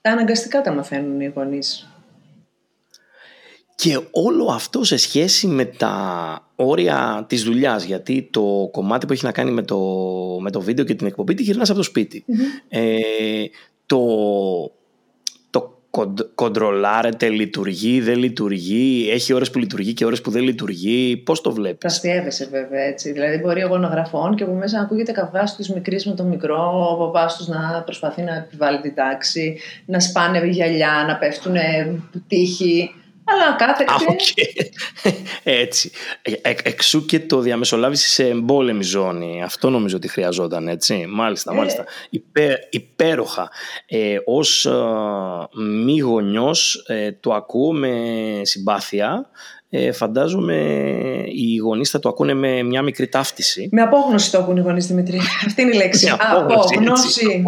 Αναγκαστικά 0.00 0.60
τα 0.60 0.72
μαθαίνουν 0.72 1.20
οι 1.20 1.32
γονείς. 1.34 1.88
Και 3.76 4.00
όλο 4.10 4.46
αυτό 4.46 4.84
σε 4.84 4.96
σχέση 4.96 5.46
με 5.46 5.64
τα 5.64 5.94
όρια 6.56 7.24
της 7.28 7.42
δουλειάς, 7.42 7.84
γιατί 7.84 8.28
το 8.32 8.68
κομμάτι 8.72 9.06
που 9.06 9.12
έχει 9.12 9.24
να 9.24 9.32
κάνει 9.32 9.50
με 9.50 9.62
το, 9.62 9.78
με 10.40 10.50
το 10.50 10.60
βίντεο 10.60 10.84
και 10.84 10.94
την 10.94 11.06
εκπομπή 11.06 11.34
τη 11.34 11.42
γυρνάς 11.42 11.68
από 11.68 11.78
το 11.78 11.84
σπιτι 11.84 12.24
Ε, 12.68 12.98
το, 13.86 13.98
το 15.50 15.82
κοντρολάρεται, 16.34 17.28
λειτουργεί, 17.28 18.00
δεν 18.00 18.18
λειτουργεί, 18.18 19.08
έχει 19.10 19.32
ώρες 19.32 19.50
που 19.50 19.58
λειτουργεί 19.58 19.92
και 19.92 20.04
ώρες 20.04 20.20
που 20.20 20.30
δεν 20.30 20.42
λειτουργεί. 20.42 21.16
Πώς 21.16 21.40
το 21.40 21.52
βλέπεις; 21.52 21.92
Αστείευεσαι 21.92 22.48
βέβαια 22.50 22.82
έτσι. 22.82 23.12
Δηλαδή 23.12 23.38
μπορεί 23.38 23.60
εγώ 23.60 23.78
να 23.78 23.88
γραφών 23.88 24.34
και 24.34 24.42
από 24.42 24.52
μέσα 24.52 24.76
να 24.76 24.82
ακούγεται 24.82 25.12
καβγάς 25.12 25.56
της 25.56 25.68
μικρής 25.68 26.06
με 26.06 26.14
το 26.14 26.24
μικρό, 26.24 26.88
ο 26.90 26.96
παπάς 26.96 27.36
τους 27.36 27.48
να 27.48 27.82
προσπαθεί 27.84 28.22
να 28.22 28.34
επιβάλλει 28.34 28.80
την 28.80 28.94
τάξη, 28.94 29.58
να 29.86 30.00
σπάνε 30.00 30.46
γυαλιά, 30.46 31.04
να 31.08 31.16
πέφτουν 31.16 31.54
τύχη. 32.28 32.90
Αλλά 33.24 33.56
κάθε 33.56 33.84
Έτσι. 35.42 35.90
Ε, 36.22 36.54
εξού 36.62 37.04
και 37.04 37.20
το 37.20 37.40
διαμεσολάβηση 37.40 38.08
σε 38.08 38.28
εμπόλεμη 38.28 38.82
ζώνη. 38.82 39.42
Αυτό 39.42 39.70
νομίζω 39.70 39.96
ότι 39.96 40.08
χρειαζόταν, 40.08 40.68
έτσι. 40.68 41.06
Μάλιστα, 41.08 41.52
ε. 41.52 41.56
μάλιστα. 41.56 41.84
Υπέ, 42.10 42.58
υπέροχα. 42.70 43.50
Ε, 43.86 44.16
ως 44.24 44.66
ε, 44.66 44.72
μη 45.84 45.98
γονιός 45.98 46.84
ε, 46.86 47.12
το 47.12 47.34
ακούω 47.34 47.72
με 47.72 47.90
συμπάθεια 48.42 49.28
ε, 49.76 49.92
φαντάζομαι 49.92 50.56
οι 51.26 51.56
γονείς 51.56 51.90
θα 51.90 51.98
το 51.98 52.08
ακούνε 52.08 52.34
με 52.34 52.62
μια 52.62 52.82
μικρή 52.82 53.08
ταύτιση. 53.08 53.68
Με 53.72 53.82
απόγνωση 53.82 54.30
το 54.30 54.38
ακούν 54.38 54.56
οι 54.56 54.60
γονείς, 54.60 54.86
Δημητρή. 54.86 55.20
Αυτή 55.46 55.62
είναι 55.62 55.74
η 55.74 55.76
λέξη. 55.76 56.08
απόγνωση. 56.08 56.74
Απόγνωση. 56.74 57.44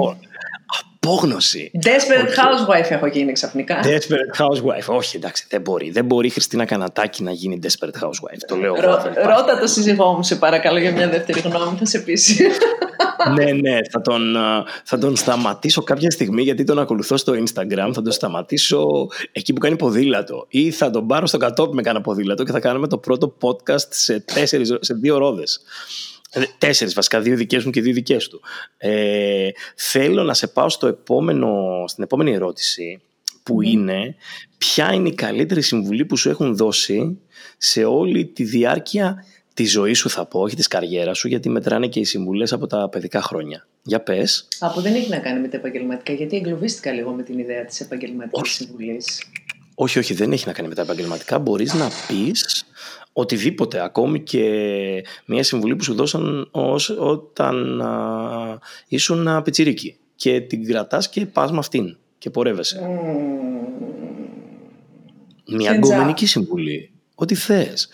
Desperate 1.83 2.31
housewife 2.31 2.91
έχω 2.91 3.07
γίνει 3.07 3.33
ξαφνικά. 3.33 3.81
Desperate 3.83 4.43
housewife. 4.43 4.97
Όχι, 4.97 5.17
εντάξει, 5.17 5.47
δεν 5.49 5.61
μπορεί. 5.61 5.91
Δεν 5.91 6.05
μπορεί 6.05 6.27
η 6.27 6.31
Χριστίνα 6.31 6.65
Κανατάκη 6.65 7.23
να 7.23 7.31
γίνει 7.31 7.59
desperate 7.63 8.05
housewife. 8.05 8.39
Το 8.47 8.57
λέω 8.57 8.75
Ρω, 8.75 9.03
Ρώτα 9.15 9.59
το 9.61 9.67
σύζυγό 9.67 10.13
μου, 10.13 10.23
σε 10.23 10.37
παρακαλώ, 10.37 10.79
για 10.79 10.93
μια 10.93 11.09
δεύτερη 11.09 11.41
γνώμη. 11.41 11.77
Θα 11.79 11.87
σε 11.87 11.99
πείσει. 11.99 12.47
ναι, 13.37 13.53
ναι. 13.53 13.79
Θα 13.91 14.01
τον, 14.01 14.37
θα 14.85 14.99
τον 14.99 15.17
σταματήσω 15.17 15.83
κάποια 15.83 16.11
στιγμή 16.11 16.43
γιατί 16.43 16.65
τον 16.65 16.79
ακολουθώ 16.79 17.17
στο 17.17 17.33
Instagram. 17.33 17.91
Θα 17.95 18.03
τον 18.03 18.13
σταματήσω 18.13 18.87
εκεί 19.33 19.53
που 19.53 19.61
κάνει 19.61 19.77
ποδήλατο. 19.77 20.47
Ή 20.49 20.71
θα 20.71 20.91
τον 20.91 21.07
πάρω 21.07 21.27
στο 21.27 21.39
κατόπι 21.39 21.75
με 21.75 21.83
κάνα 21.83 22.01
ποδήλατο 22.01 22.45
και 22.45 22.53
θα 22.53 22.61
κάνουμε 22.61 22.89
το 22.89 22.99
πρώτο 22.99 23.37
podcast 23.41 23.89
σε, 23.89 24.21
τέσσερις, 24.21 24.77
σε 24.81 24.95
δύο 24.95 25.19
ρόδες. 25.19 25.61
Ε, 26.31 26.43
τέσσερις 26.59 26.95
βασικά, 26.95 27.21
δύο 27.21 27.37
δικές 27.37 27.65
μου 27.65 27.71
και 27.71 27.81
δύο 27.81 27.93
δικές 27.93 28.29
του. 28.29 28.41
Ε, 28.77 29.49
θέλω 29.77 30.23
να 30.23 30.35
σε 30.35 30.47
πάω 30.47 30.69
στο 30.69 30.87
επόμενο, 30.87 31.85
στην 31.87 32.05
επόμενη 32.05 32.33
ερώτηση 32.33 33.01
που 33.43 33.63
είναι 33.63 34.15
ποια 34.59 34.93
είναι 34.93 35.09
η 35.09 35.15
καλύτερη 35.15 35.63
συμβουλή 35.63 36.05
που 36.05 36.17
σου 36.17 36.29
έχουν 36.29 36.57
δώσει 36.57 37.19
σε 37.59 37.85
όλη 37.85 38.27
τη 38.27 38.45
διάρκεια 38.45 39.25
τη 39.55 39.65
ζωή 39.65 39.93
σου 39.93 40.11
θα 40.11 40.27
πω, 40.27 40.41
όχι 40.41 40.57
της 40.57 40.69
καριέρας 40.69 41.19
σου, 41.19 41.29
γιατί 41.29 41.49
μετράνε 41.49 41.87
και 41.87 42.01
οι 42.01 42.05
συμβουλές 42.05 42.53
από 42.53 42.67
τα 42.67 42.89
παιδικά 42.89 43.23
χρόνια. 43.23 43.67
Για 43.83 44.01
πες. 44.01 44.49
Από 44.59 44.81
δεν 44.81 44.95
έχει 44.95 45.11
να 45.11 45.19
κάνει 45.19 45.41
με 45.41 45.49
τα 45.49 45.57
επαγγελματικά, 45.57 46.13
γιατί 46.13 46.37
εγκλωβίστηκα 46.37 46.93
λίγο 46.93 47.11
με 47.11 47.23
την 47.23 47.39
ιδέα 47.39 47.65
της 47.65 47.81
επαγγελματικής 47.81 48.53
συμβουλής. 48.53 49.23
Όχι, 49.79 49.99
όχι, 49.99 50.15
δεν 50.15 50.33
έχει 50.33 50.47
να 50.47 50.53
κάνει 50.53 50.69
με 50.69 50.75
τα 50.75 50.83
επαγγελματικά. 50.83 51.39
Μπορείς 51.39 51.75
να 51.75 51.89
πεις 52.09 52.65
οτιδήποτε, 53.13 53.85
ακόμη 53.85 54.21
και 54.21 54.43
μια 55.27 55.43
συμβουλή 55.43 55.77
που 55.77 55.85
σου 55.85 55.95
δώσαν 55.95 56.49
ως, 56.51 56.91
όταν 56.99 57.81
α, 57.81 58.59
ήσουν 58.89 59.43
πιτσιρίκι 59.43 59.99
και 60.17 60.41
την 60.41 60.67
κρατάς 60.67 61.09
και 61.09 61.27
πας 61.27 61.53
με 61.53 61.59
αυτήν 61.59 61.97
και 62.19 62.31
πορεύεσαι. 62.31 62.81
Μια 65.47 65.77
γκομενική 65.79 66.27
συμβουλή. 66.27 66.91
Ό,τι 67.15 67.35
θες. 67.35 67.89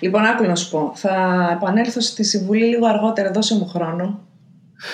Λοιπόν, 0.00 0.24
άκου 0.24 0.44
να 0.44 0.56
σου 0.56 0.70
πω. 0.70 0.92
Θα 0.94 1.48
επανέλθω 1.56 2.00
στη 2.00 2.24
συμβουλή 2.24 2.64
λίγο 2.64 2.86
αργότερα. 2.86 3.30
Δώσε 3.30 3.54
μου 3.54 3.66
χρόνο. 3.66 4.28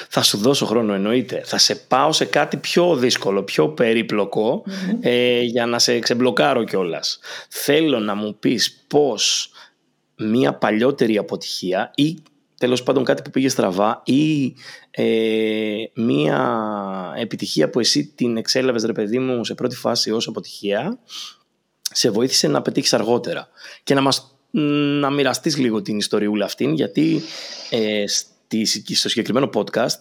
Θα 0.09 0.23
σου 0.23 0.38
δώσω 0.38 0.66
χρόνο 0.66 0.95
εννοείται. 0.95 1.43
Θα 1.45 1.59
σε 1.59 1.75
πάω 1.75 2.12
σε 2.12 2.25
κάτι 2.25 2.57
πιο 2.57 2.97
δύσκολο, 2.97 3.43
πιο 3.43 3.69
περιπλοκο 3.69 4.64
ε, 5.00 5.40
για 5.40 5.66
να 5.66 5.78
σε 5.78 5.99
ξεμπλοκάρω 5.99 6.64
κιόλας. 6.64 7.19
Θέλω 7.49 7.99
να 7.99 8.14
μου 8.14 8.37
πεις 8.38 8.85
πώς 8.87 9.50
μία 10.16 10.55
παλιότερη 10.55 11.19
αποτυχία 11.19 11.90
ή 11.95 12.23
τέλος 12.59 12.83
πάντων 12.83 13.05
κάτι 13.05 13.23
που 13.23 13.31
πήγε 13.31 13.49
στραβά 13.49 14.02
ή 14.05 14.55
ε, 14.90 15.05
μία 15.95 16.62
επιτυχία 17.16 17.71
που 17.71 17.81
εσύ 17.81 18.07
την 18.07 18.37
εξέλαβες 18.37 18.85
ρε 18.85 18.93
παιδί 18.93 19.19
μου 19.19 19.45
σε 19.45 19.55
πρώτη 19.55 19.76
φάση 19.76 20.11
ως 20.11 20.28
αποτυχία 20.28 20.99
σε 21.81 22.11
βοήθησε 22.11 22.49
να 22.49 22.62
πετύχεις 22.62 22.93
αργότερα 22.93 23.49
και 23.83 23.95
να 23.95 24.00
μας 24.00 24.31
να 25.00 25.11
μοιραστείς 25.11 25.57
λίγο 25.57 25.83
την 25.83 25.99
ιστοριούλα 25.99 26.45
αυτήν 26.45 26.75
γιατί 26.75 27.23
ε, 27.71 28.05
στο 28.95 29.09
συγκεκριμένο 29.09 29.50
podcast 29.55 29.99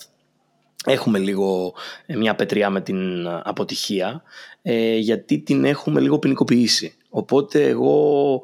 έχουμε 0.85 1.19
λίγο 1.19 1.73
ε, 2.05 2.15
μια 2.15 2.35
πετριά 2.35 2.69
με 2.69 2.81
την 2.81 3.27
αποτυχία 3.27 4.23
ε, 4.61 4.95
γιατί 4.95 5.39
την 5.39 5.65
έχουμε 5.65 5.99
λίγο 5.99 6.19
ποινικοποιήσει. 6.19 6.95
Οπότε 7.09 7.67
εγώ 7.67 8.41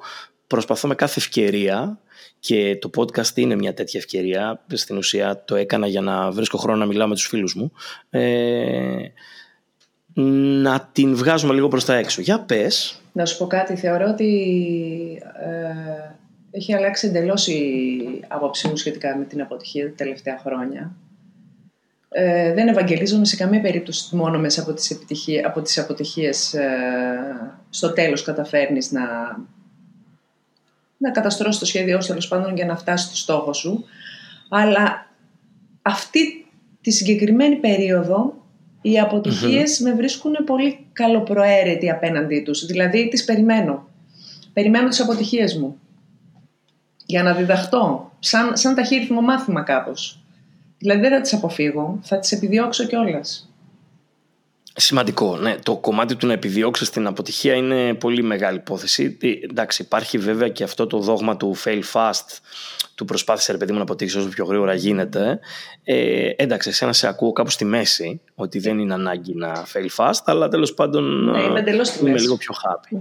προσπαθώ 0.47 0.87
με 0.87 0.95
κάθε 0.95 1.19
ευκαιρία 1.19 1.99
και 2.39 2.77
το 2.81 2.89
podcast 2.95 3.35
είναι 3.37 3.55
μια 3.55 3.73
τέτοια 3.73 3.99
ευκαιρία. 3.99 4.65
Στην 4.73 4.97
ουσία 4.97 5.43
το 5.45 5.55
έκανα 5.55 5.87
για 5.87 6.01
να 6.01 6.31
βρίσκω 6.31 6.57
χρόνο 6.57 6.77
να 6.77 6.85
μιλάω 6.85 7.07
με 7.07 7.13
τους 7.13 7.27
φίλους 7.27 7.55
μου. 7.55 7.71
Ε, 8.09 9.11
να 10.13 10.89
την 10.91 11.15
βγάζουμε 11.15 11.53
λίγο 11.53 11.67
προς 11.67 11.85
τα 11.85 11.95
έξω. 11.95 12.21
Για 12.21 12.39
πες. 12.39 13.01
Να 13.11 13.25
σου 13.25 13.37
πω 13.37 13.47
κάτι. 13.47 13.75
Θεωρώ 13.75 14.09
ότι 14.09 14.29
έχει 16.51 16.73
αλλάξει 16.73 17.07
εντελώς 17.07 17.47
η 17.47 18.23
άποψή 18.27 18.67
μου 18.67 18.75
σχετικά 18.75 19.17
με 19.17 19.25
την 19.25 19.41
αποτυχία 19.41 19.89
τα 19.89 19.95
τελευταία 19.95 20.37
χρόνια. 20.37 20.95
Ε, 22.09 22.53
δεν 22.53 22.67
ευαγγελίζομαι 22.67 23.25
σε 23.25 23.35
καμία 23.35 23.61
περίπτωση 23.61 24.15
μόνο 24.15 24.39
μέσα 24.39 24.61
από 24.61 24.73
τις, 24.73 24.91
επιτυχίες, 24.91 25.45
από 25.45 25.61
τις 25.61 25.77
αποτυχίες 25.77 26.53
ε, 26.53 27.59
στο 27.69 27.93
τέλος 27.93 28.23
καταφέρνεις 28.23 28.91
να, 28.91 29.01
να 30.97 31.11
καταστρώσεις 31.11 31.59
το 31.59 31.65
σχέδιό 31.65 32.01
σου 32.01 32.07
τέλος 32.07 32.27
πάντων 32.27 32.55
για 32.55 32.65
να 32.65 32.77
φτάσει 32.77 33.05
στο 33.05 33.15
στόχο 33.15 33.53
σου. 33.53 33.85
Αλλά 34.49 35.07
αυτή 35.81 36.45
τη 36.81 36.91
συγκεκριμένη 36.91 37.55
περίοδο 37.55 38.33
οι 38.81 38.99
αποτυχιες 38.99 39.79
με 39.79 39.93
βρίσκουν 39.93 40.33
πολύ 40.45 40.85
καλοπροαίρετοι 40.93 41.89
απέναντί 41.89 42.41
τους. 42.41 42.65
Δηλαδή 42.65 43.09
τις 43.09 43.25
περιμένω. 43.25 43.89
Περιμένω 44.53 44.87
τις 44.87 44.99
αποτυχίες 44.99 45.57
μου 45.57 45.79
για 47.05 47.23
να 47.23 47.33
διδαχτώ, 47.33 48.11
σαν, 48.19 48.57
σαν 48.57 48.75
ταχύρυθμο 48.75 49.21
μάθημα 49.21 49.61
κάπως. 49.61 50.19
Δηλαδή 50.77 51.01
δεν 51.01 51.11
θα 51.11 51.21
τις 51.21 51.33
αποφύγω, 51.33 51.99
θα 52.01 52.19
τις 52.19 52.31
επιδιώξω 52.31 52.85
κιόλας. 52.85 53.51
Σημαντικό, 54.75 55.37
ναι. 55.37 55.55
Το 55.63 55.77
κομμάτι 55.77 56.15
του 56.15 56.27
να 56.27 56.33
επιδιώξεις 56.33 56.89
την 56.89 57.07
αποτυχία 57.07 57.53
είναι 57.53 57.93
πολύ 57.93 58.23
μεγάλη 58.23 58.57
υπόθεση. 58.57 59.17
Ε, 59.21 59.27
εντάξει, 59.51 59.81
υπάρχει 59.81 60.17
βέβαια 60.17 60.49
και 60.49 60.63
αυτό 60.63 60.87
το 60.87 60.99
δόγμα 60.99 61.37
του 61.37 61.55
fail 61.63 61.81
fast, 61.93 62.37
του 62.95 63.05
προσπάθησε 63.05 63.51
ρε 63.51 63.57
παιδί 63.57 63.71
μου 63.71 63.77
να 63.77 63.83
αποτύχεις 63.83 64.15
όσο 64.15 64.29
πιο 64.29 64.45
γρήγορα 64.45 64.73
γίνεται. 64.73 65.39
Ε, 65.83 66.29
εντάξει, 66.35 66.69
εσένα 66.69 66.93
σε 66.93 67.07
ακούω 67.07 67.31
κάπου 67.31 67.49
στη 67.49 67.65
μέση, 67.65 68.21
ότι 68.35 68.59
δεν 68.59 68.79
είναι 68.79 68.93
ανάγκη 68.93 69.35
να 69.35 69.65
fail 69.73 69.87
fast, 69.95 70.21
αλλά 70.25 70.47
τέλος 70.47 70.73
πάντων 70.73 71.31
ναι, 71.31 71.41
είμαι, 71.41 71.63
είμαι 72.01 72.19
λίγο 72.19 72.37
πιο 72.37 72.53
happy. 72.63 72.97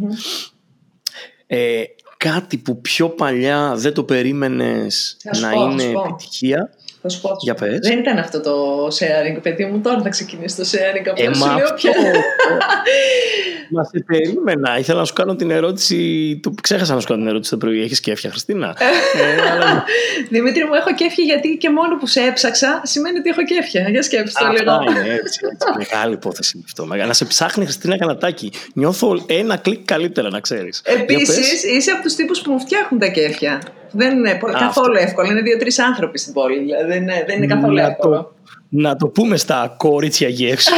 Ε, 1.47 1.83
κάτι 2.25 2.59
που 2.59 2.81
πιο 2.81 3.09
παλιά 3.09 3.75
δεν 3.77 3.95
το 3.95 4.05
περίμενες 4.05 5.17
να 5.41 5.53
είναι 5.53 5.83
επιτυχία; 5.83 6.71
Θα 7.03 7.09
σου 7.09 7.21
πω. 7.21 7.31
Για 7.39 7.55
πες. 7.55 7.79
Δεν 7.79 7.99
ήταν 7.99 8.19
αυτό 8.19 8.41
το 8.41 8.87
sharing, 8.87 9.43
παιδί 9.43 9.65
μου. 9.65 9.81
Τώρα 9.81 10.03
θα 10.03 10.09
ξεκινήσει 10.09 10.57
το 10.57 10.63
sharing. 10.73 11.07
Απλά 11.11 11.31
ε, 11.31 11.35
σου 11.35 11.47
λέω 11.57 11.75
πια. 11.75 11.93
Μα 13.73 13.85
σε 13.85 14.05
περίμενα. 14.07 14.79
Ήθελα 14.79 14.99
να 14.99 15.05
σου 15.05 15.13
κάνω 15.13 15.37
την 15.37 15.51
ερώτηση. 15.51 15.97
Το... 16.43 16.55
Ξέχασα 16.63 16.95
να 16.95 17.01
σου 17.01 17.07
κάνω 17.07 17.21
την 17.21 17.29
ερώτηση 17.29 17.51
το 17.51 17.57
πρωί. 17.57 17.83
Έχεις 17.83 18.01
κέφια, 18.01 18.31
Χριστίνα; 18.31 18.77
ε, 18.79 19.51
αλλά... 19.51 19.85
Δημήτρη 20.35 20.65
μου, 20.65 20.75
έχω 20.75 20.95
κέφια 20.95 21.25
γιατί 21.25 21.57
και 21.57 21.71
μόνο 21.71 21.97
που 21.97 22.07
σε 22.07 22.21
έψαξα 22.21 22.81
σημαίνει 22.85 23.19
ότι 23.19 23.29
έχω 23.29 23.45
κέφια. 23.45 23.89
Για 23.89 24.03
σκέψτε 24.03 24.45
το 24.45 24.51
λίγο. 24.51 24.83
είναι 24.91 25.15
έτσι, 25.15 25.41
έτσι. 25.53 25.69
Μεγάλη 25.77 26.15
υπόθεση 26.15 26.63
αυτό. 26.65 26.85
Να 26.85 27.13
σε 27.13 27.25
ψάχνει, 27.25 27.65
Χριστίνα 27.65 27.99
Κανατάκη. 27.99 28.53
Νιώθω 28.75 29.25
ένα 29.27 29.57
κλικ 29.57 29.85
καλύτερα, 29.85 30.31
να 30.31 30.41
ξέρεις. 30.41 30.83
Επίσης, 30.85 31.65
είσαι 31.65 31.91
από 31.91 32.03
τους 32.03 32.15
τύπους 32.15 32.41
που 32.41 32.53
μου 32.53 32.61
φτιάχνουν 32.61 33.01
τα 33.01 33.07
κέφια. 33.07 33.63
Δεν 33.93 34.17
είναι 34.17 34.39
καθόλου 34.59 34.97
εύκολο. 34.99 35.31
Είναι 35.31 35.41
δύο-τρεις 35.41 35.79
άνθρωποι 35.79 36.19
στην 36.19 36.33
πόλη. 36.33 36.59
Δηλαδή 36.59 36.87
δεν 36.87 37.03
είναι, 37.03 37.25
δεν 37.27 37.37
είναι 37.37 37.55
καθόλου 37.55 37.79
εύκολο. 37.79 38.35
Να 38.69 38.97
το 38.97 39.07
πούμε 39.07 39.37
στα 39.37 39.75
κορίτσια 39.77 40.29
γεύση. 40.29 40.71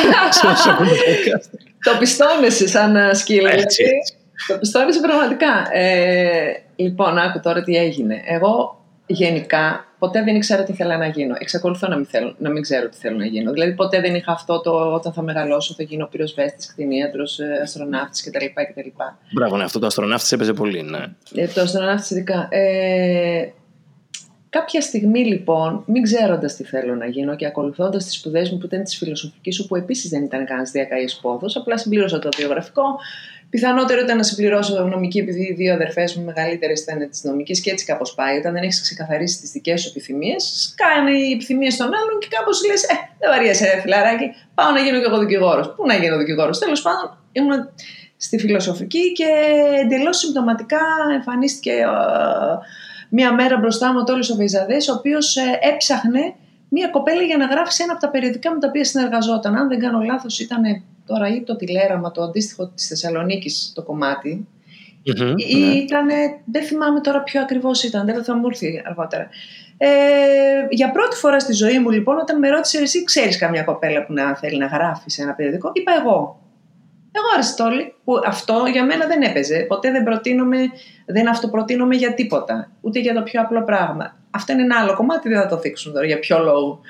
το 1.87 1.91
πιστώνεσαι 1.99 2.69
σαν 2.69 2.97
ε, 2.97 3.15
σκύλο. 3.15 3.49
Έτσι, 3.49 3.83
έτσι. 3.83 4.15
Το 4.47 4.59
πιστώνεσαι 4.59 5.01
πραγματικά. 5.01 5.69
Ε, 5.73 6.63
λοιπόν, 6.77 7.19
άκου 7.19 7.41
τώρα 7.41 7.63
τι 7.63 7.77
έγινε. 7.77 8.23
Εγώ 8.27 8.85
γενικά 9.07 9.87
ποτέ 10.03 10.23
δεν 10.23 10.35
ήξερα 10.37 10.63
τι 10.63 10.73
θέλω 10.73 10.97
να 10.97 11.07
γίνω. 11.07 11.35
Εξακολουθώ 11.39 11.89
να 11.89 11.97
μην, 11.97 12.07
θέλω, 12.07 12.35
να 12.39 12.51
μην 12.51 12.63
ξέρω 12.63 12.89
τι 12.89 12.97
θέλω 12.97 13.17
να 13.17 13.27
γίνω. 13.27 13.53
Δηλαδή, 13.53 13.75
ποτέ 13.75 14.01
δεν 14.01 14.15
είχα 14.15 14.33
αυτό 14.33 14.61
το 14.61 14.71
όταν 14.71 15.13
θα 15.13 15.23
μεγαλώσω, 15.23 15.75
θα 15.75 15.83
γίνω 15.83 16.07
πυροσβέστη, 16.07 16.67
κτηνίατρος, 16.67 17.39
ε, 17.39 17.61
αστροναύτης 17.63 18.23
κτλ, 18.23 18.45
κτλ. 18.45 18.89
Μπράβο, 19.33 19.57
ναι, 19.57 19.65
αυτό 19.65 19.79
το 19.79 19.87
αστροναύτης 19.87 20.33
έπαιζε 20.33 20.53
πολύ, 20.53 20.83
ναι. 20.83 20.99
Ε, 21.35 21.47
το 21.47 21.61
αστροναύτης 21.61 22.11
ειδικά. 22.11 22.49
Ε, 22.51 23.53
Κάποια 24.49 24.81
στιγμή 24.81 25.25
λοιπόν, 25.25 25.83
μην 25.87 26.03
ξέροντας 26.03 26.57
τι 26.57 26.65
θέλω 26.65 26.95
να 26.95 27.07
γίνω 27.07 27.37
και 27.37 27.47
ακολουθώντας 27.47 28.05
τις 28.05 28.15
σπουδές 28.15 28.51
μου 28.51 28.59
που 28.59 28.67
ήταν 28.67 28.83
της 28.83 28.97
φιλοσοφικής 28.97 29.55
σου, 29.55 29.67
που 29.67 29.77
επίσης 29.77 30.11
δεν 30.11 30.25
ήταν 30.25 30.47
κανένας 30.47 30.71
διακαής 30.71 31.17
πόδος, 31.17 31.57
απλά 31.57 31.79
συμπλήρωσα 31.79 32.19
το 32.19 32.29
βιογραφικό. 32.37 32.83
Πιθανότερο 33.55 34.01
ήταν 34.01 34.17
να 34.17 34.23
συμπληρώσω 34.23 34.85
νομική, 34.85 35.19
επειδή 35.19 35.43
οι 35.43 35.55
δύο 35.55 35.73
αδερφές 35.75 36.15
μου 36.15 36.25
μεγαλύτερες 36.25 36.81
ήταν 36.81 37.09
της 37.11 37.23
νομικής 37.23 37.61
και 37.61 37.71
έτσι 37.71 37.85
κάπως 37.85 38.15
πάει. 38.15 38.39
Όταν 38.39 38.53
δεν 38.53 38.63
έχεις 38.63 38.81
ξεκαθαρίσει 38.83 39.41
τις 39.41 39.51
δικές 39.51 39.81
σου 39.81 39.89
επιθυμίες, 39.89 40.75
κάνει 40.77 41.19
οι 41.19 41.33
επιθυμίες 41.33 41.77
των 41.77 41.87
άλλων 41.87 42.19
και 42.21 42.27
κάπως 42.31 42.67
λες: 42.67 42.83
Ε, 42.83 42.95
δεν 43.19 43.31
βαριέσαι, 43.31 43.79
φιλαράκι, 43.83 44.25
πάω 44.55 44.71
να 44.71 44.81
γίνω 44.81 44.99
κι 44.99 45.05
εγώ 45.05 45.19
δικηγόρος. 45.19 45.75
Πού 45.77 45.87
να 45.87 45.95
γίνω 45.95 46.17
δικηγόρος; 46.17 46.59
Τέλος 46.59 46.83
πάντων, 46.83 47.19
ήμουν 47.33 47.71
στη 48.17 48.39
φιλοσοφική 48.39 49.13
και 49.13 49.29
εντελώς 49.83 50.19
συμπτωματικά 50.19 50.83
εμφανίστηκε 51.15 51.73
ε, 51.73 51.85
μία 53.09 53.33
μέρα 53.35 53.57
μπροστά 53.59 53.93
μου 53.93 53.99
ο 54.01 54.05
Τόλης 54.05 54.31
ο 54.31 54.35
Βεϊζαδές, 54.35 54.89
ο 54.89 54.93
οποίος 54.93 55.37
ε, 55.37 55.59
έψαχνε 55.73 56.35
μία 56.75 56.89
κοπέλα 56.89 57.23
για 57.23 57.37
να 57.37 57.47
γράφει 57.47 57.73
σε 57.73 57.83
ένα 57.83 57.93
από 57.93 58.01
τα 58.01 58.11
περιοδικά 58.11 58.53
με 58.53 58.61
τα 58.61 58.69
οποία 58.69 58.85
συνεργαζόταν. 58.85 59.57
Αν 59.57 59.69
δεν 59.69 59.79
κάνω 59.79 60.01
λάθος 60.01 60.41
ήταν 60.41 60.63
τώρα 61.07 61.29
ή 61.29 61.43
το 61.43 61.57
τηλέραμα, 61.57 62.11
το 62.11 62.23
αντίστοιχο 62.23 62.67
της 62.69 62.87
Θεσσαλονίκης 62.87 63.73
το 63.75 63.83
κομμάτι. 63.83 64.47
Mm-hmm, 65.07 65.35
ήταν, 65.75 66.09
δεν 66.45 66.63
θυμάμαι 66.65 67.01
τώρα 67.01 67.23
ποιο 67.23 67.41
ακριβώς 67.41 67.83
ήταν, 67.83 68.07
δεν 68.07 68.25
θα 68.25 68.37
μου 68.37 68.47
έρθει 68.47 68.83
αργότερα. 68.87 69.29
Ε, 69.77 69.89
για 70.71 70.91
πρώτη 70.91 71.17
φορά 71.17 71.41
στη 71.41 71.53
ζωή 71.53 71.79
μου 71.79 71.91
λοιπόν 71.91 72.19
όταν 72.19 72.39
με 72.39 72.49
ρώτησε 72.49 72.79
εσύ 72.79 73.05
ξέρεις 73.05 73.39
καμιά 73.39 73.63
κοπέλα 73.63 74.07
που 74.07 74.13
να 74.13 74.37
θέλει 74.37 74.59
να 74.59 74.67
γράφει 74.67 75.11
σε 75.11 75.23
ένα 75.23 75.33
περιοδικό; 75.33 75.71
Είπα 75.75 75.93
εγώ 76.01 76.42
εγώ 77.13 77.27
Αριστόλη, 77.35 77.95
που 78.05 78.13
αυτό 78.27 78.65
για 78.73 78.85
μένα 78.85 79.07
δεν 79.07 79.23
έπαιζε. 79.23 79.65
Ποτέ 79.69 79.91
δεν 79.91 80.03
προτείνομαι, 80.03 80.59
δεν 81.07 81.29
αυτοπροτείνομαι 81.29 81.95
για 81.95 82.15
τίποτα. 82.15 82.71
Ούτε 82.81 82.99
για 82.99 83.15
το 83.15 83.23
πιο 83.23 83.41
απλό 83.41 83.65
πράγμα. 83.65 84.17
Αυτό 84.31 84.53
είναι 84.53 84.63
ένα 84.63 84.79
άλλο 84.79 84.95
κομμάτι, 84.95 85.29
δεν 85.29 85.41
θα 85.41 85.47
το 85.47 85.59
θίξουμε 85.59 85.95
τώρα. 85.95 86.07
Για 86.07 86.19
ποιο 86.19 86.39
λόγο. 86.39 86.81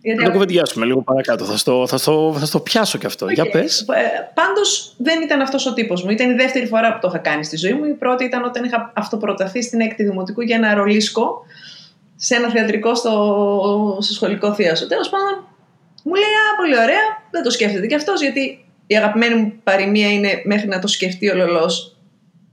Γιατί... 0.00 0.20
Θα 0.20 0.26
το 0.26 0.32
κουβεντιάσουμε 0.32 0.86
λίγο 0.86 1.02
παρακάτω. 1.02 1.44
Θα 1.44 1.56
στο, 1.56 1.86
θα 1.86 1.96
στο, 1.96 2.36
θα 2.38 2.46
στο 2.46 2.60
πιάσω 2.60 2.98
κι 2.98 3.06
αυτό. 3.06 3.26
Okay. 3.26 3.32
Για 3.32 3.50
πες. 3.50 3.80
Ε, 3.80 4.30
Πάντως 4.34 4.94
δεν 4.98 5.22
ήταν 5.22 5.40
αυτός 5.40 5.66
ο 5.66 5.72
τύπος 5.72 6.04
μου. 6.04 6.10
Ήταν 6.10 6.30
η 6.30 6.34
δεύτερη 6.34 6.66
φορά 6.66 6.92
που 6.92 6.98
το 7.00 7.08
είχα 7.08 7.18
κάνει 7.18 7.44
στη 7.44 7.56
ζωή 7.56 7.72
μου. 7.72 7.84
Η 7.84 7.92
πρώτη 7.92 8.24
ήταν 8.24 8.44
όταν 8.44 8.64
είχα 8.64 8.92
αυτοπροταθεί 8.94 9.62
στην 9.62 9.80
έκτη 9.80 10.04
δημοτικού 10.04 10.40
για 10.40 10.56
ένα 10.56 10.74
ρολίσκο 10.74 11.44
σε 12.16 12.34
ένα 12.34 12.50
θεατρικό 12.50 12.94
στο, 12.94 13.98
στο 14.00 14.12
σχολικό 14.12 14.54
θείασο. 14.54 14.86
Τέλος 14.86 15.08
πάντων, 15.08 15.46
μου 16.04 16.14
λέει: 16.14 16.22
Α, 16.22 16.56
πολύ 16.56 16.76
ωραία, 16.76 17.04
δεν 17.30 17.42
το 17.42 17.50
σκέφτεται 17.50 17.86
κι 17.86 17.94
αυτός, 17.94 18.20
γιατί 18.20 18.63
η 18.86 18.96
αγαπημένη 18.96 19.34
μου 19.34 19.52
παροιμία 19.64 20.12
είναι 20.12 20.42
μέχρι 20.44 20.68
να 20.68 20.78
το 20.78 20.86
σκεφτεί 20.86 21.30
ο 21.30 21.34
λολός 21.34 21.94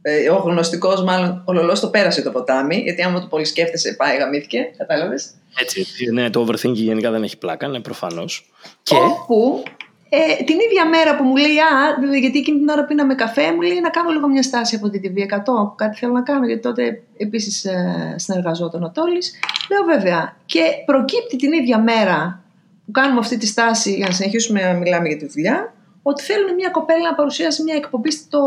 ε, 0.01 0.29
ο 0.29 0.35
γνωστικός, 0.35 1.03
μάλλον 1.03 1.43
ο 1.45 1.53
λολός 1.53 1.79
το 1.79 1.87
πέρασε 1.87 2.21
το 2.21 2.31
ποτάμι, 2.31 2.75
γιατί 2.75 3.01
άμα 3.01 3.19
το 3.21 3.27
πολύ 3.27 3.45
σκέφτεσαι, 3.45 3.93
πάει, 3.93 4.17
γαμήθηκε. 4.17 4.71
Κατάλαβες. 4.77 5.29
Έτσι, 5.61 5.85
ναι, 6.11 6.29
το 6.29 6.45
overthinking 6.47 6.73
γενικά 6.73 7.11
δεν 7.11 7.23
έχει 7.23 7.37
πλάκα, 7.37 7.67
ναι, 7.67 7.79
προφανώς. 7.79 8.51
Και... 8.83 8.95
Όπου 8.95 9.63
ε, 10.09 10.43
την 10.43 10.55
ίδια 10.59 10.87
μέρα 10.89 11.15
που 11.15 11.23
μου 11.23 11.35
λέει, 11.35 11.59
Α, 11.59 12.17
γιατί 12.19 12.37
εκείνη 12.39 12.57
την 12.57 12.69
ώρα 12.69 12.85
πίναμε 12.85 13.15
καφέ, 13.15 13.53
μου 13.53 13.61
λέει 13.61 13.79
να 13.79 13.89
κάνω 13.89 14.09
λίγο 14.09 14.27
μια 14.27 14.43
στάση 14.43 14.75
από 14.75 14.89
την 14.89 15.01
TV100. 15.01 15.75
Κάτι 15.75 15.97
θέλω 15.97 16.13
να 16.13 16.21
κάνω, 16.21 16.45
γιατί 16.45 16.61
τότε 16.61 17.01
επίσης 17.17 17.65
ε, 17.65 18.15
συνεργαζόταν 18.17 18.83
ο 18.83 18.91
Τόλης. 18.91 19.39
Λέω 19.69 19.95
βέβαια. 19.95 20.37
Και 20.45 20.61
προκύπτει 20.85 21.35
την 21.35 21.51
ίδια 21.51 21.79
μέρα 21.79 22.43
που 22.85 22.91
κάνουμε 22.91 23.19
αυτή 23.19 23.37
τη 23.37 23.45
στάση 23.45 23.93
για 23.93 24.07
να 24.07 24.13
συνεχίσουμε 24.13 24.61
να 24.61 24.73
μιλάμε 24.73 25.07
για 25.07 25.17
τη 25.17 25.27
δουλειά, 25.27 25.73
ότι 26.01 26.23
θέλουν 26.23 26.53
μια 26.53 26.69
κοπέλα 26.69 27.09
να 27.09 27.15
παρουσιάσει 27.15 27.63
μια 27.63 27.75
εκπομπή 27.75 28.11
στο 28.11 28.39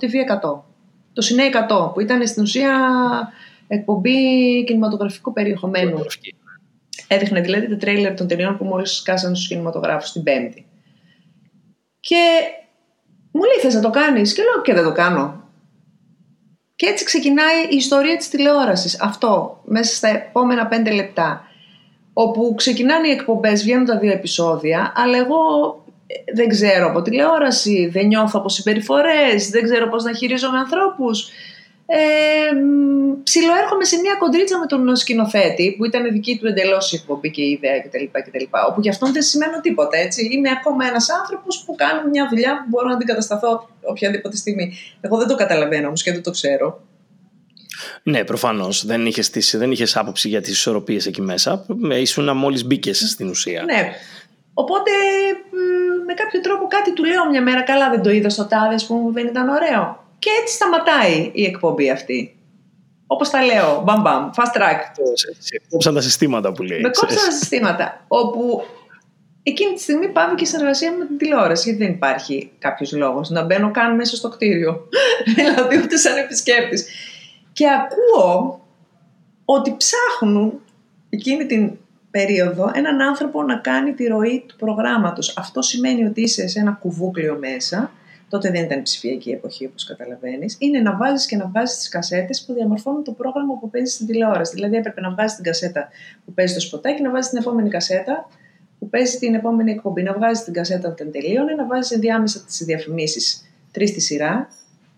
TV100. 0.00 0.60
Το 1.12 1.26
Cine 1.26 1.70
100, 1.70 1.92
που 1.92 2.00
ήταν 2.00 2.26
στην 2.26 2.42
ουσία 2.42 2.72
εκπομπή 3.68 4.14
κινηματογραφικού 4.64 5.32
περιεχομένου. 5.32 5.98
Έδειχνε 7.08 7.40
δηλαδή 7.40 7.68
τα 7.68 7.76
τρέιλερ 7.76 8.14
των 8.14 8.26
ταινιών 8.26 8.56
που 8.58 8.64
μόλις 8.64 8.96
σκάσαν 8.96 9.34
στους 9.34 9.48
κινηματογράφους 9.48 10.12
την 10.12 10.22
Πέμπτη. 10.22 10.66
Και 12.00 12.40
μου 13.32 13.42
λέει 13.42 13.58
θες 13.60 13.74
να 13.74 13.80
το 13.80 13.90
κάνεις; 13.90 14.34
Και 14.34 14.42
λέω 14.42 14.62
και 14.62 14.74
δεν 14.74 14.84
το 14.84 14.92
κάνω. 14.92 15.42
Και 16.76 16.86
έτσι 16.86 17.04
ξεκινάει 17.04 17.62
η 17.70 17.76
ιστορία 17.76 18.16
της 18.16 18.28
τηλεόρασης. 18.28 19.00
Αυτό 19.00 19.60
μέσα 19.64 19.94
στα 19.94 20.08
επόμενα 20.08 20.66
πέντε 20.66 20.90
λεπτά. 20.90 21.46
Όπου 22.12 22.54
ξεκινάνε 22.56 23.08
οι 23.08 23.10
εκπομπές, 23.10 23.62
βγαίνουν 23.62 23.84
τα 23.84 23.98
δύο 23.98 24.12
επεισόδια, 24.12 24.92
αλλά 24.96 25.18
εγώ 25.18 25.38
δεν 26.34 26.48
ξέρω 26.48 26.86
από 26.86 27.02
τηλεόραση, 27.02 27.88
δεν 27.92 28.06
νιώθω 28.06 28.38
από 28.38 28.48
συμπεριφορές, 28.48 29.50
δεν 29.50 29.62
ξέρω 29.62 29.88
πώς 29.88 30.04
να 30.04 30.12
χειρίζομαι 30.12 30.58
ανθρώπους. 30.58 31.30
Ε, 31.86 31.98
ψιλοέρχομαι 33.22 33.84
σε 33.84 33.96
μια 34.00 34.14
κοντρίτσα 34.18 34.58
με 34.58 34.66
τον 34.66 34.96
σκηνοθέτη 34.96 35.74
που 35.76 35.84
ήταν 35.84 36.12
δική 36.12 36.38
του 36.38 36.46
εντελώς 36.46 36.92
η 36.92 36.96
εκπομπή 36.96 37.30
και 37.30 37.42
η 37.42 37.50
ιδέα 37.50 37.80
κτλ. 37.80 38.04
κτλ 38.12 38.44
όπου 38.68 38.80
γι' 38.80 38.88
αυτόν 38.88 39.12
δεν 39.12 39.22
σημαίνω 39.22 39.60
τίποτα. 39.60 39.98
Έτσι. 39.98 40.28
Είμαι 40.32 40.50
ακόμα 40.50 40.86
ένας 40.86 41.10
άνθρωπος 41.10 41.62
που 41.66 41.74
κάνει 41.74 42.08
μια 42.10 42.26
δουλειά 42.30 42.52
που 42.62 42.64
μπορώ 42.68 42.88
να 42.88 42.94
αντικατασταθώ 42.94 43.68
οποιαδήποτε 43.82 44.36
στιγμή. 44.36 44.72
Εγώ 45.00 45.18
δεν 45.18 45.28
το 45.28 45.34
καταλαβαίνω 45.34 45.86
όμως 45.86 46.02
και 46.02 46.12
δεν 46.12 46.22
το 46.22 46.30
ξέρω. 46.30 46.80
Ναι, 48.02 48.24
προφανώς. 48.24 48.86
Δεν 48.86 49.06
είχες 49.06 49.30
δεν 49.56 49.70
είχες 49.70 49.96
άποψη 49.96 50.28
για 50.28 50.40
τις 50.40 50.52
ισορροπίες 50.52 51.06
εκεί 51.06 51.20
μέσα. 51.20 51.66
Ήσουν 52.00 52.36
μόλις 52.36 52.64
μπήκες 52.64 52.98
στην 52.98 53.28
ουσία. 53.28 53.62
Ναι. 53.62 53.92
Οπότε 54.54 54.90
με 56.06 56.14
κάποιο 56.14 56.40
τρόπο 56.40 56.66
κάτι 56.66 56.92
του 56.92 57.04
λέω 57.04 57.30
μια 57.30 57.42
μέρα, 57.42 57.62
καλά 57.62 57.90
δεν 57.90 58.02
το 58.02 58.10
είδα 58.10 58.28
στο 58.28 58.46
τάδε 58.46 58.74
που 58.86 59.10
δεν 59.12 59.26
ήταν 59.26 59.48
ωραίο. 59.48 60.04
Και 60.18 60.30
έτσι 60.40 60.54
σταματάει 60.54 61.30
η 61.34 61.44
εκπομπή 61.44 61.90
αυτή. 61.90 62.36
Όπως 63.06 63.30
τα 63.30 63.44
λέω, 63.44 63.82
μπαμ 63.84 64.00
μπαμ, 64.00 64.30
fast 64.36 64.58
track. 64.58 64.78
κόψαν 65.68 65.94
τα 65.94 66.00
συστήματα 66.00 66.52
που 66.52 66.62
λέει. 66.62 66.80
Με 66.80 66.90
κόψαν 66.90 67.24
τα 67.24 67.30
συστήματα. 67.30 68.04
Όπου 68.08 68.62
εκείνη 69.42 69.74
τη 69.74 69.80
στιγμή 69.80 70.08
πάμε 70.08 70.34
και 70.34 70.44
η 70.44 70.46
συνεργασία 70.46 70.92
με 70.92 71.06
την 71.06 71.18
τηλεόραση. 71.18 71.68
Γιατί 71.68 71.84
δεν 71.84 71.94
υπάρχει 71.94 72.50
κάποιος 72.58 72.92
λόγος 72.92 73.30
να 73.30 73.42
μπαίνω 73.42 73.70
καν 73.70 73.94
μέσα 73.94 74.16
στο 74.16 74.28
κτίριο. 74.28 74.88
δηλαδή, 75.36 75.78
ούτε 75.78 75.96
σαν 75.96 76.16
επισκέπτης. 76.16 76.86
Και 77.52 77.66
ακούω 77.70 78.60
ότι 79.44 79.76
ψάχνουν 79.76 80.60
εκείνη 81.10 81.46
την 81.46 81.78
περίοδο 82.12 82.70
έναν 82.74 83.00
άνθρωπο 83.00 83.42
να 83.42 83.56
κάνει 83.56 83.92
τη 83.92 84.06
ροή 84.06 84.44
του 84.46 84.56
προγράμματος. 84.56 85.36
Αυτό 85.36 85.62
σημαίνει 85.62 86.04
ότι 86.04 86.20
είσαι 86.20 86.46
σε 86.46 86.58
ένα 86.58 86.70
κουβούκλιο 86.70 87.36
μέσα, 87.40 87.92
τότε 88.28 88.50
δεν 88.50 88.64
ήταν 88.64 88.82
ψηφιακή 88.82 89.30
εποχή 89.30 89.66
όπως 89.66 89.84
καταλαβαίνεις, 89.84 90.56
είναι 90.58 90.80
να 90.80 90.96
βάζεις 90.96 91.26
και 91.26 91.36
να 91.36 91.50
βάζεις 91.52 91.76
τις 91.76 91.88
κασέτες 91.88 92.44
που 92.44 92.52
διαμορφώνουν 92.52 93.04
το 93.04 93.12
πρόγραμμα 93.12 93.58
που 93.58 93.70
παίζεις 93.70 93.94
στην 93.94 94.06
τηλεόραση. 94.06 94.54
Δηλαδή 94.54 94.76
έπρεπε 94.76 95.00
να 95.00 95.14
βάζεις 95.14 95.34
την 95.34 95.44
κασέτα 95.44 95.88
που 96.24 96.32
παίζει 96.32 96.54
το 96.54 96.60
σποτάκι, 96.60 97.02
να 97.02 97.10
βάζεις 97.10 97.30
την 97.30 97.38
επόμενη 97.38 97.68
κασέτα 97.68 98.28
που 98.78 98.88
παίζει 98.88 99.18
την 99.18 99.34
επόμενη 99.34 99.70
εκπομπή, 99.70 100.02
να 100.02 100.18
βάζεις 100.18 100.44
την 100.44 100.52
κασέτα 100.52 100.88
όταν 100.88 101.10
τελείωνε, 101.10 101.54
να 101.54 101.66
βάζεις 101.66 101.90
ενδιάμεσα 101.90 102.40
τις 102.40 102.62
διαφημίσεις 102.64 103.44
τρεις 103.72 103.90
στη 103.90 104.00
σειρά, 104.00 104.48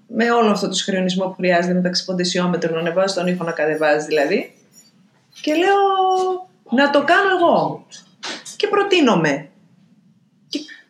με 0.07 0.31
όλο 0.31 0.51
αυτό 0.51 0.69
το 0.69 0.75
συγχρονισμό 0.75 1.25
που 1.25 1.35
χρειάζεται 1.35 1.75
μεταξύ 1.75 2.05
ποτενσιόμετρων, 2.05 2.75
να 2.75 2.81
ανεβάζεις 2.81 3.17
τον 3.17 3.27
ήχο 3.27 3.45
να 3.45 3.53
κατεβάζεις 3.53 4.05
δηλαδή. 4.05 4.55
Και 5.41 5.55
λέω, 5.55 6.44
να 6.75 6.91
το 6.91 7.05
κάνω 7.05 7.29
εγώ. 7.39 7.87
Και 8.57 8.67
προτείνομαι. 8.67 9.49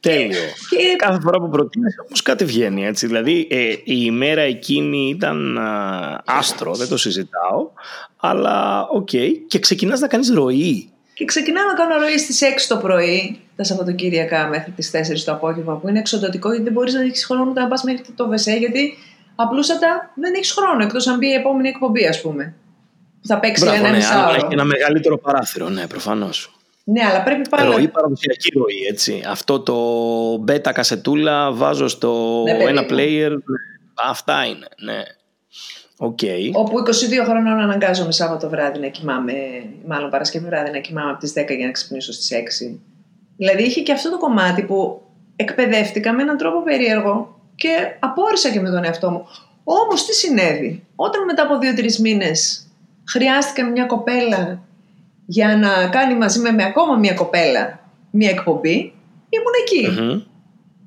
Τέλειο. 0.00 0.42
Και... 0.70 0.96
Κάθε 0.96 1.20
φορά 1.20 1.40
που 1.40 1.48
προτείνεις 1.48 1.98
όμως 2.06 2.22
κάτι 2.22 2.44
βγαίνει 2.44 2.86
έτσι. 2.86 3.06
Δηλαδή 3.06 3.48
ε, 3.50 3.70
η 3.70 3.82
ημέρα 3.84 4.40
εκείνη 4.40 5.08
ήταν 5.08 5.58
άστρο, 6.24 6.74
δεν 6.74 6.88
το 6.88 6.96
συζητάω. 6.96 7.70
Αλλά 8.16 8.86
OK. 8.88 9.08
Okay. 9.12 9.30
Και 9.46 9.58
ξεκινάς 9.58 10.00
να 10.00 10.06
κάνεις 10.06 10.30
ροή. 10.30 10.88
Και 11.14 11.24
ξεκινάω 11.24 11.66
να 11.66 11.74
κάνω 11.74 11.98
ροή 11.98 12.18
στις 12.18 12.42
6 12.42 12.46
το 12.68 12.76
πρωί, 12.76 13.40
τα 13.56 13.64
Σαββατοκύριακα 13.64 14.46
μέχρι 14.46 14.70
τις 14.70 14.90
4 14.90 15.24
το 15.24 15.32
απόγευμα, 15.32 15.76
που 15.76 15.88
είναι 15.88 15.98
εξοντωτικό 15.98 16.48
γιατί 16.48 16.64
δεν 16.64 16.72
μπορείς 16.72 16.94
να 16.94 17.00
έχεις 17.00 17.24
χρόνο 17.24 17.52
να 17.52 17.68
πας 17.68 17.82
μέχρι 17.82 18.04
το 18.16 18.28
βεσέ, 18.28 18.52
γιατί 18.52 18.94
απλούστατα 19.34 20.12
δεν 20.14 20.34
έχεις 20.34 20.52
χρόνο 20.52 20.82
εκτός 20.84 21.06
αν 21.06 21.18
μπει 21.18 21.26
η 21.26 21.32
επόμενη 21.32 21.68
εκπομπή, 21.68 22.06
ας 22.06 22.20
πούμε 22.20 22.54
θα 23.26 23.40
παίξει 23.40 23.64
Μπράβο, 23.64 23.78
ένα 23.78 23.90
ναι, 23.90 23.96
μισάωρο. 23.96 24.34
Έχει 24.34 24.46
ένα 24.50 24.64
μεγαλύτερο 24.64 25.18
παράθυρο, 25.18 25.68
ναι, 25.68 25.86
προφανώς. 25.86 26.58
Ναι, 26.84 27.04
αλλά 27.04 27.22
πρέπει 27.22 27.48
πάλι. 27.48 27.72
Ροή, 27.72 27.88
παραδοσιακή 27.88 28.52
ροή, 28.58 28.86
έτσι. 28.90 29.22
Αυτό 29.28 29.60
το 29.60 29.74
beta 30.48 30.72
κασετούλα 30.74 31.52
βάζω 31.52 31.88
στο 31.88 32.42
ναι, 32.42 32.64
ένα 32.64 32.86
player. 32.88 33.30
Αυτά 33.94 34.44
είναι, 34.44 34.66
ναι. 34.78 35.02
Okay. 35.98 36.50
Όπου 36.52 36.78
22 36.78 37.24
χρονών 37.24 37.58
αναγκάζομαι 37.58 38.12
Σάββατο 38.12 38.48
βράδυ 38.48 38.78
να 38.78 38.86
κοιμάμαι, 38.86 39.32
μάλλον 39.86 40.10
Παρασκευή 40.10 40.46
βράδυ 40.46 40.70
να 40.70 40.78
κοιμάμαι 40.78 41.10
από 41.10 41.20
τις 41.20 41.32
10 41.36 41.56
για 41.56 41.66
να 41.66 41.72
ξυπνήσω 41.72 42.12
στις 42.12 42.30
6. 42.72 42.78
Δηλαδή 43.36 43.62
είχε 43.62 43.80
και 43.80 43.92
αυτό 43.92 44.10
το 44.10 44.18
κομμάτι 44.18 44.62
που 44.62 45.02
εκπαιδεύτηκα 45.36 46.12
με 46.12 46.22
έναν 46.22 46.36
τρόπο 46.36 46.62
περίεργο 46.62 47.40
και 47.54 47.96
απόρρισα 47.98 48.50
και 48.50 48.60
με 48.60 48.70
τον 48.70 48.84
εαυτό 48.84 49.10
μου. 49.10 49.26
Όμως 49.64 50.06
τι 50.06 50.14
συνέβη, 50.14 50.84
όταν 50.96 51.24
μετά 51.24 51.42
από 51.42 51.54
2-3 51.78 51.96
μήνες 51.96 52.66
χρειάστηκα 53.08 53.70
μια 53.70 53.84
κοπέλα 53.84 54.62
για 55.26 55.56
να 55.56 55.88
κάνει 55.88 56.14
μαζί 56.14 56.38
με, 56.38 56.50
με 56.50 56.64
ακόμα 56.64 56.96
μια 56.96 57.14
κοπέλα 57.14 57.84
μια 58.10 58.30
εκπομπή, 58.30 58.92
ήμουν 59.28 59.54
εκεί. 59.62 59.82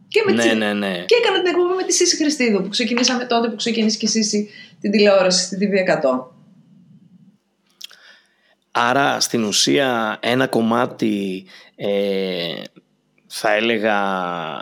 Και, 0.08 0.24
με 0.26 0.32
ναι, 0.32 0.54
ναι, 0.54 0.74
ναι. 0.74 1.04
και 1.06 1.16
έκανα 1.22 1.42
την 1.42 1.48
εκπομπή 1.48 1.74
με 1.74 1.84
τη 1.84 1.94
Σύση 1.94 2.16
Χριστίδου 2.16 2.62
που 2.62 2.70
ξεκινήσαμε 2.70 3.26
τότε 3.26 3.50
που 3.50 3.56
ξεκίνησε 3.56 3.98
και 3.98 4.06
η 4.06 4.10
Σύση 4.10 4.50
την 4.82 4.92
τηλεόραση 4.92 5.46
στην 5.46 5.60
TV100. 5.60 6.26
Άρα 8.72 9.20
στην 9.20 9.44
ουσία 9.44 10.18
ένα 10.22 10.48
κομμάτι 10.48 11.46
ε, 11.76 12.62
θα 13.40 13.54
έλεγα 13.56 13.98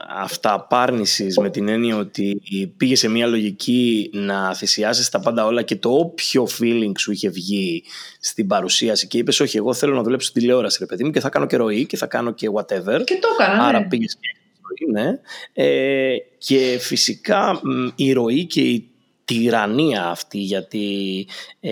αυταπάρνησης 0.10 1.38
με 1.38 1.50
την 1.50 1.68
έννοια 1.68 1.98
ότι 1.98 2.42
πήγε 2.78 2.96
σε 2.96 3.08
μια 3.08 3.28
λογική 3.28 4.10
να 4.14 4.54
θυσιάσεις 4.54 5.10
τα 5.10 5.20
πάντα 5.20 5.46
όλα 5.46 5.62
και 5.62 5.76
το 5.76 5.90
όποιο 5.90 6.48
feeling 6.60 6.92
σου 6.98 7.12
είχε 7.12 7.30
βγει 7.30 7.84
στην 8.20 8.48
παρουσίαση 8.48 9.08
και 9.08 9.18
είπες 9.18 9.40
όχι 9.40 9.58
εγώ 9.58 9.74
θέλω 9.74 9.96
να 9.96 10.04
δουλέψω 10.04 10.28
στην 10.28 10.42
τηλεόραση 10.42 10.78
ρε 10.80 10.86
παιδί 10.86 11.04
μου 11.04 11.12
και 11.12 11.20
θα 11.20 11.30
κάνω 11.30 11.46
και 11.46 11.58
ροή 11.58 11.86
και 11.86 11.98
θα 11.98 12.06
κάνω 12.06 12.32
και 12.32 12.50
whatever 12.54 13.04
και 13.04 13.18
το 13.22 13.28
έκανα 13.40 13.64
άρα 13.64 13.80
ναι. 13.80 13.88
πήγες 13.88 14.18
και 14.20 14.38
ροή 14.62 14.92
ναι 14.92 15.20
ε, 15.54 16.16
και 16.38 16.78
φυσικά 16.80 17.62
η 17.96 18.14
ροή 18.14 18.46
και 18.46 18.62
η 18.62 18.90
τυραννία 19.26 20.06
αυτή 20.06 20.38
γιατί 20.38 21.28
ε, 21.60 21.72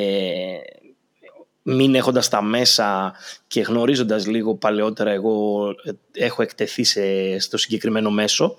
μην 1.63 1.95
έχοντας 1.95 2.29
τα 2.29 2.41
μέσα 2.41 3.13
και 3.47 3.61
γνωρίζοντας 3.61 4.27
λίγο 4.27 4.55
παλαιότερα 4.55 5.11
εγώ 5.11 5.69
ε, 5.83 5.91
έχω 6.25 6.41
εκτεθεί 6.41 6.83
σε, 6.83 7.39
στο 7.39 7.57
συγκεκριμένο 7.57 8.11
μέσο 8.11 8.55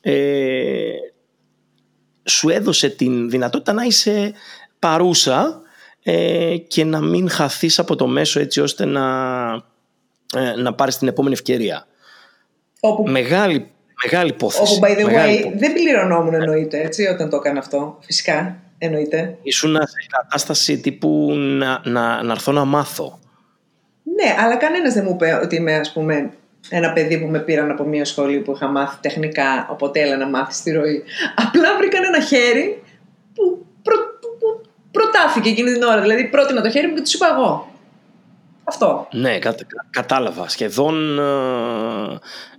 ε, 0.00 0.92
σου 2.24 2.48
έδωσε 2.48 2.88
την 2.88 3.30
δυνατότητα 3.30 3.72
να 3.72 3.82
είσαι 3.82 4.32
παρούσα 4.78 5.60
ε, 6.02 6.56
και 6.56 6.84
να 6.84 7.00
μην 7.00 7.30
χαθείς 7.30 7.78
από 7.78 7.96
το 7.96 8.06
μέσο 8.06 8.40
έτσι 8.40 8.60
ώστε 8.60 8.84
να, 8.84 9.06
ε, 10.36 10.56
να 10.56 10.74
πάρεις 10.74 10.98
την 10.98 11.08
επόμενη 11.08 11.34
ευκαιρία. 11.34 11.86
Όπου, 12.80 13.02
Μεγάλη, 13.02 13.70
μεγάλη 14.04 14.30
υπόθεση. 14.30 14.74
όπου, 14.74 14.86
by 14.86 14.98
the 14.98 15.04
Μεγάλη 15.04 15.44
way, 15.46 15.58
δεν 15.58 15.72
πληρωνόμουν 15.72 16.34
εννοείται, 16.34 16.80
έτσι, 16.80 17.06
όταν 17.06 17.30
το 17.30 17.36
έκανα 17.36 17.58
αυτό. 17.58 17.98
Φυσικά, 18.00 18.62
εννοείται. 18.78 19.38
Ήσουν 19.42 19.74
σε 19.74 20.06
κατάσταση 20.10 20.78
τύπου 20.80 21.32
να, 21.36 21.80
να, 21.84 22.22
να 22.22 22.32
έρθω 22.32 22.52
να 22.52 22.64
μάθω. 22.64 23.18
Ναι, 24.02 24.34
αλλά 24.38 24.56
κανένας 24.56 24.94
δεν 24.94 25.04
μου 25.04 25.12
είπε 25.14 25.40
ότι 25.42 25.56
είμαι, 25.56 25.74
ας 25.74 25.92
πούμε, 25.92 26.30
ένα 26.68 26.92
παιδί 26.92 27.20
που 27.20 27.26
με 27.26 27.38
πήραν 27.38 27.70
από 27.70 27.84
μια 27.84 28.04
σχολή 28.04 28.38
που 28.38 28.52
είχα 28.52 28.66
μάθει 28.66 28.96
τεχνικά, 29.00 29.68
οπότε 29.70 30.00
έλα 30.00 30.16
να 30.16 30.26
μάθεις 30.26 30.62
τη 30.62 30.70
ροή. 30.70 31.02
Απλά 31.34 31.76
βρήκαν 31.76 32.04
ένα 32.04 32.20
χέρι 32.20 32.82
που, 33.34 33.66
πρω, 33.82 33.96
που, 34.20 34.28
που 34.38 34.68
προτάθηκε 34.90 35.48
εκείνη 35.48 35.72
την 35.72 35.82
ώρα. 35.82 36.00
Δηλαδή 36.00 36.28
πρότεινα 36.28 36.62
το 36.62 36.70
χέρι 36.70 36.86
μου 36.86 36.94
και 36.94 37.02
του 37.02 37.10
είπα 37.14 37.26
εγώ. 37.36 37.72
Αυτό. 38.64 39.08
Ναι, 39.12 39.38
κα, 39.38 39.54
κατάλαβα. 39.90 40.48
Σχεδόν 40.48 41.18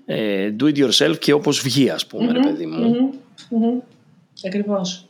ε, 0.05 0.43
ε, 0.45 0.55
do 0.59 0.63
it 0.63 0.77
yourself 0.77 1.17
και 1.19 1.33
όπως 1.33 1.61
βγει, 1.61 1.89
ας 1.89 2.05
πούμε, 2.05 2.31
ρε 2.31 2.39
παιδί 2.39 2.65
μου. 2.65 2.87
Μμμ, 2.87 3.09
μμμ. 3.49 3.79
Ακριβώς. 4.47 5.08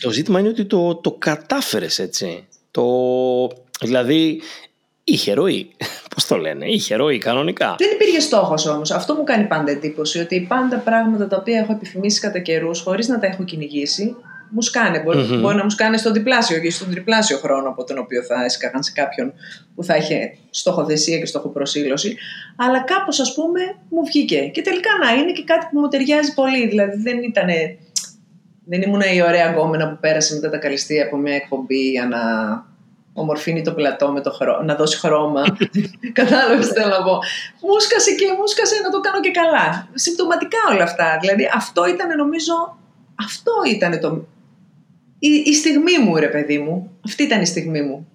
Το 0.00 0.10
ζήτημα 0.10 0.38
είναι 0.38 0.48
ότι 0.48 0.64
το, 0.64 0.94
το 0.94 1.12
κατάφερες 1.12 1.98
έτσι. 1.98 2.46
Το, 2.70 2.84
δηλαδή, 3.80 4.40
είχε 5.04 5.32
ροή. 5.32 5.70
Πώς 6.14 6.26
το 6.26 6.36
λένε, 6.36 6.66
είχε 6.66 6.94
ροή 6.94 7.18
κανονικά. 7.18 7.74
Δεν 7.78 7.90
υπήρχε 7.92 8.20
στόχος 8.20 8.66
όμως. 8.66 8.90
Αυτό 8.90 9.14
μου 9.14 9.24
κάνει 9.24 9.44
πάντα 9.44 9.70
εντύπωση. 9.70 10.18
Ότι 10.18 10.46
πάντα 10.48 10.76
πράγματα 10.76 11.26
τα 11.26 11.36
οποία 11.36 11.58
έχω 11.58 11.72
επιθυμήσει 11.72 12.20
κατά 12.20 12.38
καιρούς, 12.38 12.80
χωρίς 12.80 13.08
να 13.08 13.18
τα 13.18 13.26
έχω 13.26 13.44
κυνηγήσει, 13.44 14.16
μου 14.50 14.62
σκάνε. 14.62 15.00
Μπορεί, 15.00 15.18
Μμμ. 15.18 15.40
μπορεί 15.40 15.56
να 15.56 15.62
μου 15.62 15.70
σκάνε 15.70 15.96
στον 15.96 16.12
διπλάσιο 16.12 16.60
και 16.60 16.70
στον 16.70 16.90
τριπλάσιο 16.90 17.38
χρόνο 17.38 17.68
από 17.68 17.84
τον 17.84 17.98
οποίο 17.98 18.22
θα 18.22 18.44
έσκαγαν 18.44 18.82
σε 18.82 18.92
κάποιον 18.92 19.32
που 19.74 19.84
θα 19.84 19.96
είχε 19.96 20.36
στοχοθεσία 20.50 21.18
και 21.18 21.26
στοχοπροσήλωση. 21.26 22.16
Αλλά 22.56 22.80
κάπως, 22.80 23.20
ας 23.20 23.34
πούμε, 23.34 23.60
μου 23.88 24.04
βγήκε. 24.04 24.50
Και 24.52 24.62
τελικά 24.62 24.90
να 25.04 25.12
είναι 25.12 25.32
και 25.32 25.44
κάτι 25.44 25.66
που 25.70 25.80
μου 25.80 25.88
ταιριάζει 25.88 26.34
πολύ. 26.34 26.68
Δηλαδή 26.68 27.02
δεν 27.02 27.22
ήταν. 27.22 27.48
Δεν 28.64 28.82
ήμουν 28.82 29.00
η 29.00 29.22
ωραία 29.22 29.50
γκόμενα 29.50 29.88
που 29.88 29.98
πέρασε 30.00 30.34
μετά 30.34 30.50
τα 30.50 30.58
καλυστία 30.58 31.04
από 31.04 31.16
μια 31.16 31.34
εκπομπή 31.34 31.90
για 31.90 32.06
να 32.06 32.18
ομορφύνει 33.12 33.62
το 33.62 33.72
πλατό 33.72 34.10
με 34.12 34.20
το 34.20 34.30
χρώμα, 34.30 34.64
να 34.64 34.74
δώσει 34.74 34.98
χρώμα. 34.98 35.42
Κατάλαβες 36.20 36.68
τι 36.68 36.72
θέλω 36.72 36.88
να 36.88 37.02
πω. 37.02 37.18
Μούσκασε 37.60 38.14
και 38.14 38.26
μούσκασε 38.38 38.74
να 38.82 38.90
το 38.90 39.00
κάνω 39.00 39.20
και 39.20 39.30
καλά. 39.30 39.88
Συμπτωματικά 39.94 40.58
όλα 40.72 40.82
αυτά. 40.82 41.18
Δηλαδή 41.20 41.50
αυτό 41.54 41.86
ήταν 41.86 42.16
νομίζω. 42.16 42.78
Αυτό 43.14 43.52
ήταν 43.74 44.00
το. 44.00 44.26
Η, 45.18 45.28
η 45.44 45.54
στιγμή 45.54 45.98
μου, 45.98 46.16
ρε 46.16 46.28
παιδί 46.28 46.58
μου. 46.58 46.90
Αυτή 47.04 47.22
ήταν 47.22 47.40
η 47.40 47.46
στιγμή 47.46 47.82
μου. 47.82 48.08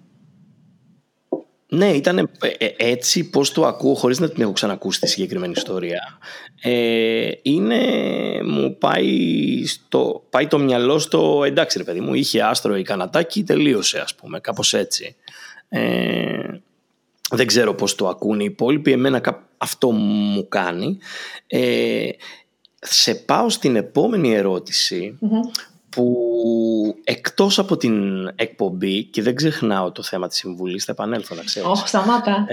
Ναι, 1.72 1.90
ήταν 1.90 2.30
έτσι 2.76 3.30
πώς 3.30 3.52
το 3.52 3.66
ακούω 3.66 3.94
χωρίς 3.94 4.18
να 4.18 4.28
την 4.28 4.42
έχω 4.42 4.52
ξανακούσει 4.52 5.00
τη 5.00 5.08
συγκεκριμένη 5.08 5.52
ιστορία. 5.56 6.18
Ε, 6.62 7.30
είναι, 7.42 7.78
μου 8.44 8.76
πάει, 8.78 9.64
στο, 9.66 10.24
πάει 10.30 10.46
το 10.46 10.58
μυαλό 10.58 10.98
στο 10.98 11.42
εντάξει 11.44 11.78
ρε 11.78 11.84
παιδί 11.84 12.00
μου, 12.00 12.14
είχε 12.14 12.42
άστρο 12.42 12.76
η 12.76 12.82
κανατάκι, 12.82 13.44
τελείωσε 13.44 13.98
ας 13.98 14.14
πούμε, 14.14 14.40
κάπως 14.40 14.74
έτσι. 14.74 15.16
Ε, 15.68 16.60
δεν 17.30 17.46
ξέρω 17.46 17.74
πώς 17.74 17.94
το 17.94 18.08
ακούν 18.08 18.40
οι 18.40 18.44
υπόλοιποι, 18.48 18.92
εμένα 18.92 19.20
κά- 19.20 19.42
αυτό 19.56 19.90
μου 19.90 20.48
κάνει. 20.48 20.98
Ε, 21.46 22.08
σε 22.80 23.14
πάω 23.14 23.48
στην 23.50 23.76
επόμενη 23.76 24.34
ερώτηση 24.34 25.18
που 25.90 26.16
εκτός 27.04 27.58
από 27.58 27.76
την 27.76 28.26
εκπομπή 28.34 29.04
και 29.04 29.22
δεν 29.22 29.34
ξεχνάω 29.34 29.92
το 29.92 30.02
θέμα 30.02 30.28
της 30.28 30.36
συμβουλής, 30.38 30.84
θα 30.84 30.92
επανέλθω 30.92 31.34
να 31.34 31.42
ξέρεις. 31.42 31.68
Όχι, 31.68 31.88
σταμάτα. 31.88 32.46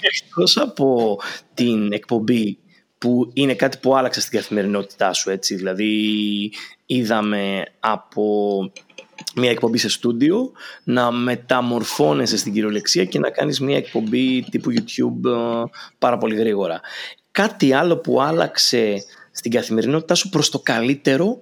Εκτός 0.00 0.56
από 0.56 1.18
την 1.54 1.92
εκπομπή 1.92 2.58
που 2.98 3.30
είναι 3.32 3.54
κάτι 3.54 3.78
που 3.78 3.96
άλλαξε 3.96 4.20
στην 4.20 4.38
καθημερινότητά 4.38 5.12
σου, 5.12 5.30
έτσι, 5.30 5.54
δηλαδή 5.54 6.52
είδαμε 6.86 7.64
από 7.80 8.58
μια 9.34 9.50
εκπομπή 9.50 9.78
σε 9.78 9.88
στούντιο 9.88 10.52
να 10.84 11.10
μεταμορφώνεσαι 11.10 12.36
στην 12.36 12.52
κυριολεξία 12.52 13.04
και 13.04 13.18
να 13.18 13.30
κάνεις 13.30 13.60
μια 13.60 13.76
εκπομπή 13.76 14.42
τύπου 14.50 14.70
YouTube 14.72 15.30
ε, 15.30 15.70
πάρα 15.98 16.18
πολύ 16.18 16.34
γρήγορα. 16.34 16.80
Κάτι 17.30 17.72
άλλο 17.72 17.96
που 17.96 18.20
άλλαξε 18.22 19.04
στην 19.30 19.50
καθημερινότητά 19.50 20.14
σου 20.14 20.28
προς 20.28 20.50
το 20.50 20.58
καλύτερο 20.58 21.40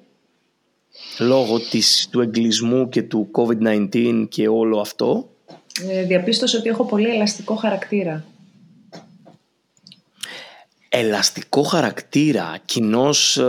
λόγω 1.18 1.58
της, 1.60 2.08
του 2.10 2.20
εγκλισμού 2.20 2.88
και 2.88 3.02
του 3.02 3.30
COVID-19 3.32 4.26
και 4.28 4.48
όλο 4.48 4.80
αυτό. 4.80 5.28
Ε, 5.90 6.02
διαπίστωσα 6.02 6.58
ότι 6.58 6.68
έχω 6.68 6.84
πολύ 6.84 7.08
ελαστικό 7.08 7.54
χαρακτήρα. 7.54 8.24
Ελαστικό 10.88 11.62
χαρακτήρα, 11.62 12.58
κοινώς 12.64 13.40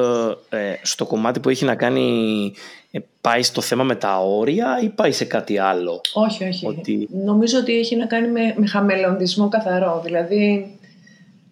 στο 0.81 1.05
κομμάτι 1.05 1.39
που 1.39 1.49
έχει 1.49 1.65
να 1.65 1.75
κάνει 1.75 2.53
ε, 2.91 2.99
πάει 3.21 3.43
στο 3.43 3.61
θέμα 3.61 3.83
με 3.83 3.95
τα 3.95 4.19
όρια 4.19 4.79
ή 4.83 4.89
πάει 4.89 5.11
σε 5.11 5.25
κάτι 5.25 5.57
άλλο; 5.57 6.01
Όχι, 6.13 6.43
όχι. 6.43 6.65
Ότι- 6.67 7.07
Νομίζω 7.25 7.59
ότι 7.59 7.77
έχει 7.77 7.95
να 7.95 8.05
κάνει 8.05 8.27
με, 8.27 8.53
με 8.57 8.67
χαμελοντισμό 8.67 9.49
καθαρό. 9.49 10.01
Δηλαδή, 10.05 10.71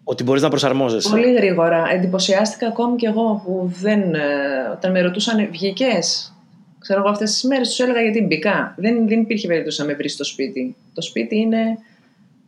Ότι 0.07 0.23
μπορείς 0.23 0.41
να 0.41 0.49
προσαρμόζεσαι. 0.49 1.09
πολύ 1.09 1.33
γρήγορα. 1.33 1.83
Εντυπωσιάστηκα 1.91 2.67
ακόμη 2.67 2.95
και 2.95 3.07
εγώ 3.07 3.41
που 3.45 3.73
δεν, 3.81 4.13
ε, 4.13 4.19
όταν 4.73 4.91
με 4.91 5.01
ρωτούσαν 5.01 5.47
βγήκες; 5.51 6.33
Ξέρω 6.79 6.99
εγώ 6.99 7.09
αυτές 7.09 7.31
τις 7.31 7.43
μέρες 7.43 7.67
τους 7.69 7.79
έλεγα 7.79 8.01
γιατί 8.01 8.21
μπήκα. 8.21 8.73
Δεν, 8.77 9.07
δεν 9.07 9.19
υπήρχε 9.19 9.47
περίπτωση 9.47 9.81
να 9.81 9.87
με 9.87 9.93
βρεις 9.93 10.13
στο 10.13 10.23
σπίτι. 10.23 10.75
Το 10.93 11.01
σπίτι 11.01 11.35
είναι 11.37 11.77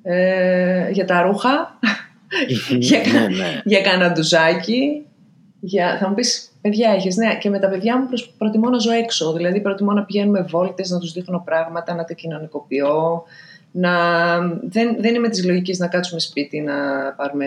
ε, 0.03 0.89
για 0.91 1.05
τα 1.05 1.21
ρούχα, 1.21 1.79
για, 2.79 2.99
ναι, 3.11 3.35
ναι. 3.35 3.61
για 3.63 3.81
κάνα 3.81 4.11
ντουζάκι. 4.11 5.05
Για... 5.59 5.97
Θα 5.99 6.07
μου 6.07 6.15
πεις, 6.15 6.51
παιδιά 6.61 6.91
έχεις, 6.91 7.15
ναι. 7.15 7.37
Και 7.37 7.49
με 7.49 7.59
τα 7.59 7.69
παιδιά 7.69 7.97
μου 7.97 8.07
προσ- 8.07 8.29
προτιμώ 8.37 8.69
να 8.69 8.77
ζω 8.77 8.91
έξω. 8.91 9.33
Δηλαδή 9.33 9.61
προτιμώ 9.61 9.91
να 9.91 10.03
πηγαίνουμε 10.03 10.41
βόλτες, 10.49 10.89
να 10.89 10.99
τους 10.99 11.11
δείχνω 11.11 11.41
πράγματα, 11.45 11.95
να 11.95 12.03
τα 12.03 12.13
κοινωνικοποιώ. 12.13 13.23
Να... 13.71 13.91
Δεν, 14.61 14.95
δεν 14.99 15.15
είμαι 15.15 15.29
της 15.29 15.45
λογικής 15.45 15.79
να 15.79 15.87
κάτσουμε 15.87 16.19
σπίτι, 16.19 16.61
να 16.61 16.73
πάρουμε... 17.17 17.45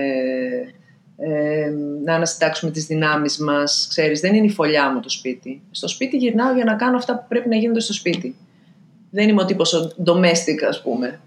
Ε, 1.23 1.73
να 2.05 2.15
ανασυντάξουμε 2.15 2.71
τις 2.71 2.87
δυνάμεις 2.87 3.39
μας. 3.39 3.87
Ξέρεις, 3.89 4.21
δεν 4.21 4.35
είναι 4.35 4.47
η 4.47 4.51
φωλιά 4.51 4.93
μου 4.93 5.01
το 5.01 5.09
σπίτι. 5.09 5.63
Στο 5.71 5.89
σπίτι 5.89 6.17
γυρνάω 6.17 6.55
για 6.55 6.65
να 6.65 6.75
κάνω 6.75 6.97
αυτά 6.97 7.19
που 7.19 7.25
πρέπει 7.29 7.49
να 7.49 7.57
γίνονται 7.57 7.81
στο 7.81 7.93
σπίτι. 7.93 8.37
Δεν 9.11 9.29
είμαι 9.29 9.43
ο 9.43 9.45
τύπος 9.45 9.75
ο 9.75 9.93
domestic, 10.05 10.63
ας 10.69 10.83
πούμε. 10.83 11.21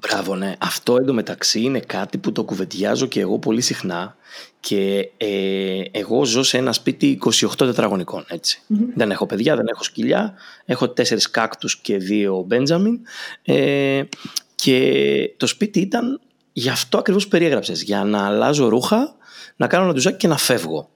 Μπράβο, 0.00 0.34
ναι. 0.36 0.54
Αυτό 0.58 0.96
εντωμεταξύ 0.96 1.60
είναι 1.60 1.80
κάτι 1.80 2.18
που 2.18 2.32
το 2.32 2.44
κουβεντιάζω 2.44 3.06
και 3.06 3.20
εγώ 3.20 3.38
πολύ 3.38 3.60
συχνά 3.60 4.16
και 4.60 5.10
ε, 5.16 5.82
εγώ 5.90 6.24
ζω 6.24 6.42
σε 6.42 6.58
ένα 6.58 6.72
σπίτι 6.72 7.18
28 7.24 7.48
τετραγωνικών, 7.56 8.24
έτσι. 8.28 8.62
Δεν 8.94 9.10
έχω 9.10 9.26
παιδιά, 9.26 9.56
δεν 9.56 9.66
έχω 9.66 9.82
σκυλιά, 9.82 10.34
έχω 10.64 10.88
τέσσερις 10.88 11.30
κάκτους 11.30 11.76
και 11.76 11.96
δύο 11.96 12.44
Μπέντζαμιν 12.46 13.00
ε, 13.42 14.02
και 14.54 15.34
το 15.36 15.46
σπίτι 15.46 15.80
ήταν 15.80 16.20
γι' 16.52 16.68
αυτό 16.68 16.98
ακριβώς 16.98 17.24
που 17.24 17.30
περιέγραψες, 17.30 17.82
για 17.82 18.04
να 18.04 18.26
αλλάζω 18.26 18.68
ρούχα, 18.68 19.16
να 19.56 19.66
κάνω 19.66 19.84
ένα 19.84 19.92
ντουζάκι 19.92 20.16
και 20.16 20.28
να 20.28 20.36
φεύγω. 20.36 20.90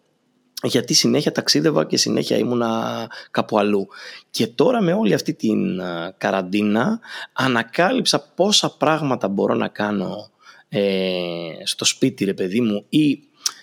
Γιατί 0.62 0.94
συνέχεια 0.94 1.32
ταξίδευα 1.32 1.86
και 1.86 1.96
συνέχεια 1.96 2.36
ήμουνα 2.36 3.10
κάπου 3.30 3.58
αλλού. 3.58 3.88
Και 4.30 4.46
τώρα 4.46 4.82
με 4.82 4.92
όλη 4.92 5.14
αυτή 5.14 5.34
την 5.34 5.80
α, 5.80 6.14
καραντίνα 6.18 7.00
ανακάλυψα 7.32 8.20
πόσα 8.34 8.76
πράγματα 8.76 9.28
μπορώ 9.28 9.54
να 9.54 9.68
κάνω 9.68 10.30
ε, 10.68 11.52
στο 11.64 11.84
σπίτι 11.84 12.24
ρε 12.24 12.34
παιδί 12.34 12.60
μου 12.60 12.84
ή 12.88 13.22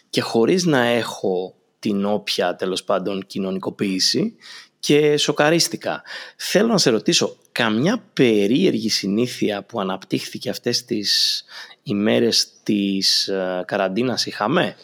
και 0.10 0.22
χωρίς 0.22 0.66
να 0.66 0.86
έχω 0.86 1.54
την 1.80 2.06
όποια 2.06 2.56
τέλος 2.56 2.84
πάντων 2.84 3.26
κοινωνικοποίηση 3.28 4.36
και 4.80 5.18
σοκαρίστηκα. 5.18 6.04
Θέλω 6.36 6.68
να 6.68 6.78
σε 6.78 6.90
ρωτήσω, 6.90 7.38
καμιά 7.52 8.04
περίεργη 8.14 8.90
συνήθεια 8.90 9.64
που 9.64 9.80
αναπτύχθηκε 9.80 10.50
αυτές 10.50 10.86
τις 10.86 11.44
ημέρες 11.84 12.48
της 12.64 13.28
ε, 13.28 13.64
καραντίνας 13.68 14.26
είχαμε; 14.26 14.76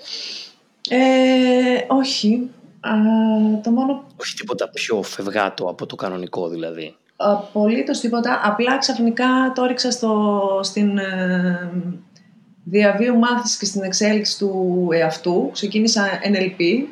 Ε, 0.90 1.86
όχι. 1.88 2.50
Α, 2.80 2.92
το 3.64 3.72
μόνο 3.72 4.04
Όχι 4.22 4.36
τίποτα 4.36 4.70
πιο 4.70 5.02
φευγάτο 5.04 5.66
από 5.66 5.86
το 5.86 5.96
κανονικό 5.96 6.50
δηλαδή. 6.50 6.96
απολύτως 7.16 8.00
τίποτα. 8.00 8.42
Απλά 8.44 8.78
ξαφνικά 8.78 9.26
το 9.56 9.64
έριξα 9.64 9.92
στο, 9.92 10.40
στην 10.64 10.98
ε, 10.98 11.72
διαβίου 12.64 13.18
μάθησης 13.18 13.58
και 13.58 13.66
στην 13.66 13.84
εξέλιξη 13.84 14.38
του 14.38 14.88
εαυτού. 14.92 15.50
Ξεκίνησα 15.54 16.08
NLP. 16.24 16.84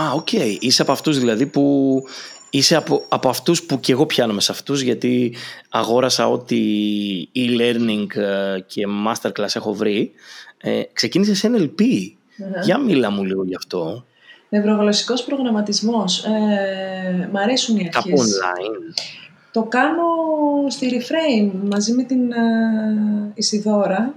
Α, 0.00 0.12
οκ. 0.14 0.32
Είσαι 0.60 0.82
από 0.82 0.92
αυτούς 0.92 1.18
δηλαδή 1.18 1.46
που... 1.46 2.02
Είσαι 2.50 2.76
από, 2.76 3.04
από 3.08 3.28
αυτούς 3.28 3.62
που 3.62 3.80
και 3.80 3.92
εγώ 3.92 4.06
πιάνομαι 4.06 4.40
σε 4.40 4.52
αυτούς 4.52 4.80
γιατί 4.80 5.34
αγόρασα 5.68 6.28
ό,τι 6.28 6.58
e-learning 7.34 8.16
ε, 8.16 8.60
και 8.66 8.82
masterclass 9.06 9.54
έχω 9.54 9.74
βρει. 9.74 10.12
Ε, 10.58 10.82
ξεκίνησες 10.92 11.44
NLP. 11.46 11.82
Για 12.62 12.78
μίλα 12.78 13.10
μου 13.10 13.24
λίγο 13.24 13.44
γι' 13.44 13.54
αυτό. 13.54 14.04
Νευρογλωσσικός 14.48 15.24
προγραμματισμός. 15.24 16.24
Ε, 16.24 17.28
μ' 17.32 17.36
αρέσουν 17.36 17.76
οι 17.76 17.90
αρχές. 17.94 18.02
Κάπου 18.04 18.22
online. 18.22 18.94
Το 19.52 19.62
κάνω 19.62 20.02
στη 20.68 20.90
Reframe 21.00 21.50
μαζί 21.70 21.92
με 21.92 22.02
την 22.02 22.32
ε, 22.32 23.32
Ισιδώρα. 23.34 24.14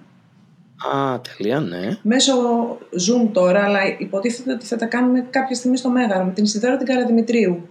Α, 0.94 1.20
τελεία, 1.38 1.60
ναι. 1.60 1.98
Μέσω 2.02 2.34
Zoom 2.78 3.30
τώρα, 3.32 3.64
αλλά 3.64 3.80
υποτίθεται 3.98 4.52
ότι 4.54 4.66
θα 4.66 4.76
τα 4.76 4.86
κάνουμε 4.86 5.28
κάποια 5.30 5.56
στιγμή 5.56 5.78
στο 5.78 5.90
Μέγαρο 5.90 6.24
με 6.26 6.32
την 6.32 6.44
Ισιδώρα 6.44 6.78
την 6.78 6.88
Καραδημητρίου. 6.88 7.68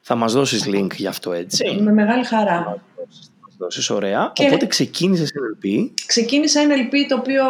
Θα 0.00 0.14
μας 0.14 0.32
δώσεις 0.32 0.64
link 0.66 0.90
γι' 0.96 1.06
αυτό, 1.06 1.32
έτσι; 1.32 1.78
Με 1.82 1.92
μεγάλη 1.92 2.24
χαρά. 2.24 2.62
Θα 2.64 3.02
μας 3.46 3.56
δώσεις, 3.58 3.90
ωραία. 3.90 4.30
Και- 4.34 4.44
Οπότε 4.46 4.66
ξεκίνησες 4.66 5.30
NLP. 5.32 5.90
Ξεκίνησα 6.06 6.60
ένα 6.60 6.74
LP 6.74 6.94
το 7.08 7.16
οποίο 7.16 7.42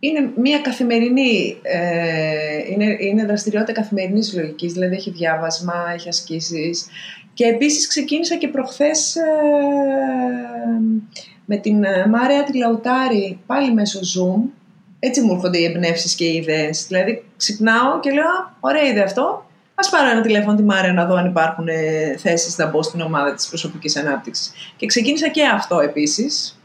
είναι 0.00 0.30
μια 0.36 0.58
καθημερινή, 0.58 1.56
ε, 1.62 2.72
είναι, 2.72 2.96
είναι 3.00 3.24
δραστηριότητα 3.24 3.72
καθημερινής 3.72 4.34
λογικής, 4.34 4.72
δηλαδή 4.72 4.94
έχει 4.94 5.10
διάβασμα, 5.10 5.74
έχει 5.94 6.08
ασκήσεις. 6.08 6.86
Και 7.34 7.44
επίσης 7.44 7.88
ξεκίνησα 7.88 8.36
και 8.36 8.48
προχθές 8.48 9.16
ε, 9.16 9.20
με 11.44 11.56
την 11.56 11.84
ε, 11.84 12.06
Μάρια 12.06 12.44
τη 12.44 12.56
Λαουτάρη, 12.56 13.38
πάλι 13.46 13.72
μέσω 13.72 14.00
Zoom. 14.00 14.42
Έτσι 14.98 15.20
μου 15.20 15.32
έρχονται 15.32 15.58
οι 15.58 15.64
εμπνεύσεις 15.64 16.14
και 16.14 16.24
οι 16.24 16.36
ιδέες. 16.36 16.86
Δηλαδή 16.86 17.24
ξυπνάω 17.36 18.00
και 18.00 18.10
λέω, 18.10 18.24
«Α, 18.24 18.56
ωραία 18.60 18.82
ιδέα 18.82 19.04
αυτό, 19.04 19.46
ας 19.74 19.90
πάρω 19.90 20.10
ένα 20.10 20.20
τηλέφωνο 20.20 20.56
τη 20.56 20.62
Μάρια 20.62 20.92
να 20.92 21.04
δω 21.04 21.14
αν 21.14 21.26
υπάρχουν 21.26 21.68
ε, 21.68 22.16
θέσεις 22.18 22.58
να 22.58 22.66
μπω 22.66 22.82
στην 22.82 23.00
ομάδα 23.00 23.34
της 23.34 23.48
προσωπικής 23.48 23.96
ανάπτυξης. 23.96 24.52
Και 24.76 24.86
ξεκίνησα 24.86 25.28
και 25.28 25.46
αυτό 25.46 25.80
επίσης. 25.80 26.59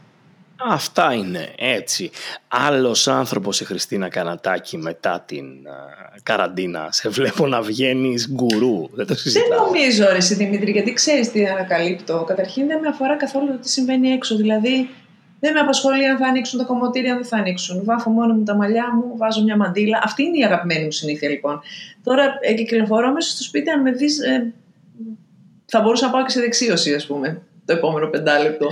Αυτά 0.56 1.12
είναι 1.12 1.52
έτσι. 1.56 2.10
Άλλος 2.48 3.08
άνθρωπος 3.08 3.60
η 3.60 3.64
Χριστίνα 3.64 4.08
Κανατάκη 4.08 4.76
μετά 4.76 5.24
την 5.26 5.44
α, 5.44 5.72
καραντίνα. 6.22 6.88
Σε 6.92 7.08
βλέπω 7.08 7.46
να 7.46 7.62
βγαίνεις 7.62 8.28
γκουρού. 8.30 8.88
Δεν 8.92 9.06
το 9.06 9.14
Δεν 9.14 9.16
συζητάω. 9.16 9.64
νομίζω, 9.64 10.06
ρε 10.10 10.16
εσύ, 10.16 10.34
Δημήτρη, 10.34 10.70
γιατί 10.70 10.92
ξέρεις 10.92 11.30
τι 11.30 11.46
ανακαλύπτω. 11.46 12.24
Καταρχήν 12.26 12.66
δεν 12.66 12.78
με 12.78 12.88
αφορά 12.88 13.16
καθόλου 13.16 13.46
το 13.46 13.58
τι 13.58 13.70
συμβαίνει 13.70 14.08
έξω. 14.08 14.36
Δηλαδή, 14.36 14.88
δεν 15.40 15.52
με 15.52 15.60
απασχολεί 15.60 16.06
αν 16.06 16.18
θα 16.18 16.26
ανοίξουν 16.26 16.58
τα 16.58 16.64
κομμωτήρια, 16.64 17.12
αν 17.12 17.18
δεν 17.18 17.26
θα 17.26 17.36
ανοίξουν. 17.36 17.84
Βάφω 17.84 18.10
μόνο 18.10 18.34
μου 18.34 18.42
τα 18.42 18.54
μαλλιά 18.54 18.94
μου, 18.94 19.16
βάζω 19.16 19.42
μια 19.42 19.56
μαντίλα. 19.56 20.00
Αυτή 20.04 20.22
είναι 20.22 20.38
η 20.38 20.44
αγαπημένη 20.44 20.84
μου 20.84 20.90
συνήθεια, 20.90 21.28
λοιπόν. 21.28 21.60
Τώρα, 22.02 22.38
ε, 22.40 22.54
κυκλοφορώ 22.54 23.12
μέσα 23.12 23.30
στο 23.30 23.42
σπίτι, 23.42 23.70
αν 23.70 23.80
με 23.82 23.90
δεις. 23.90 24.18
Ε, 24.18 24.52
θα 25.66 25.80
μπορούσα 25.80 26.06
να 26.06 26.12
πάω 26.12 26.24
και 26.24 26.30
σε 26.30 26.40
δεξίωση, 26.40 26.94
ας 26.94 27.06
πούμε, 27.06 27.42
το 27.64 27.72
επόμενο 27.72 28.06
πεντάλεπτο. 28.06 28.68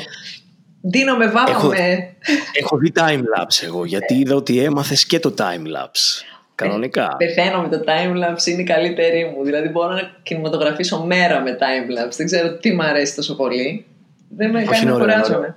Δίνομαι, 0.87 1.25
Έχω- 1.25 1.33
βάβαμε. 1.33 2.15
Έχω 2.61 2.77
δει 2.77 2.93
time-lapse 2.95 3.63
εγώ, 3.65 3.85
γιατί 3.85 4.15
είδα 4.15 4.35
ότι 4.35 4.59
έμαθες 4.59 5.07
και 5.07 5.19
το 5.19 5.35
time-lapse. 5.39 6.23
Κανονικά. 6.55 7.17
Πεθαίνω 7.19 7.61
με 7.63 7.69
το 7.69 7.85
timelapse, 7.87 8.47
είναι 8.47 8.61
η 8.61 8.65
καλύτερη 8.65 9.33
μου. 9.37 9.45
Δηλαδή, 9.45 9.69
μπορώ 9.69 9.93
να 9.93 10.11
κινηματογραφήσω 10.23 11.05
μέρα 11.05 11.41
με 11.41 11.57
timelapse. 11.61 12.13
Δεν 12.17 12.27
ξέρω 12.27 12.57
τι 12.57 12.73
μου 12.73 12.83
αρέσει 12.83 13.15
τόσο 13.15 13.37
πολύ. 13.37 13.87
Δεν 14.29 14.51
με 14.51 14.59
Όχι, 14.59 14.69
κάνει 14.69 14.81
είναι 14.83 14.91
να 14.91 14.97
ωραίο, 14.97 15.07
είναι 15.15 15.23
κουράζομαι. 15.23 15.57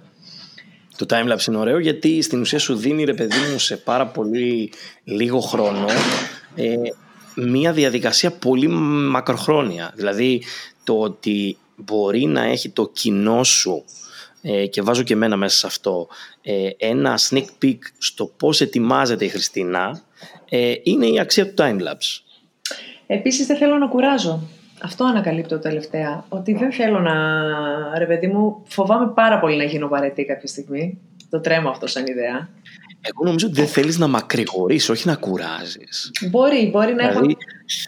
Το 0.98 1.06
timelapse 1.10 1.48
είναι 1.48 1.58
ωραίο 1.58 1.80
γιατί 1.80 2.22
στην 2.22 2.40
ουσία 2.42 2.60
σου 2.60 2.76
δίνει 2.76 3.04
ρε 3.04 3.14
παιδί 3.14 3.38
μου 3.52 3.60
σε 3.60 3.78
πάρα 3.78 4.08
πολύ 4.08 4.72
λίγο 5.04 5.40
χρόνο 5.40 5.86
ε, 6.56 6.76
μία 7.36 7.72
διαδικασία 7.72 8.32
πολύ 8.32 8.68
μακροχρόνια. 8.68 9.92
Δηλαδή 9.96 10.44
το 10.84 11.00
ότι 11.00 11.58
μπορεί 11.76 12.26
να 12.26 12.44
έχει 12.44 12.70
το 12.70 12.90
κοινό 12.94 13.44
σου 13.44 13.84
ε, 13.86 14.07
και 14.70 14.82
βάζω 14.82 15.04
και 15.04 15.14
εμένα 15.14 15.36
μέσα 15.36 15.58
σε 15.58 15.68
αυτό 15.68 16.08
ε, 16.42 16.70
ένα 16.78 17.20
sneak 17.30 17.46
peek 17.64 17.78
στο 17.98 18.26
πώς 18.26 18.62
ετοιμάζεται 18.62 19.26
η 19.26 19.28
Χριστίνα 19.28 20.02
ε, 20.50 20.74
είναι 20.84 21.06
η 21.06 21.20
αξία 21.20 21.48
του 21.48 21.54
timelapse. 21.58 22.22
Επίσης 23.08 23.48
δεν 23.48 23.58
θέλω 23.58 23.78
να 23.78 23.88
κουράζω. 23.88 24.42
Αυτό 24.82 25.04
ανακαλύπτω 25.04 25.60
τελευταία. 25.60 26.26
Ότι 26.30 26.54
δεν 26.54 26.72
θέλω 26.72 27.00
να... 27.00 27.14
Ρε 27.98 28.06
παιδί 28.06 28.28
μου, 28.28 28.64
φοβάμαι 28.68 29.12
πάρα 29.16 29.40
πολύ 29.40 29.58
να 29.58 29.64
γίνω 29.64 29.88
βαρετή 29.88 30.26
κάποια 30.26 30.48
στιγμή. 30.48 30.98
Το 31.30 31.40
τρέμω 31.40 31.70
αυτό 31.70 31.88
σαν 31.88 32.06
ιδέα. 32.06 32.50
Εγώ 33.02 33.24
νομίζω 33.24 33.48
ότι 33.48 33.56
δεν 33.56 33.68
θέλεις 33.68 33.98
να 33.98 34.08
μακρηγορείς, 34.08 34.90
όχι 34.90 35.08
να 35.08 35.16
κουράζεις. 35.16 36.12
Μπορεί, 36.30 36.70
μπορεί 36.72 36.94
να 36.94 37.04
έχω... 37.04 37.20
Δηλαδή 37.20 37.38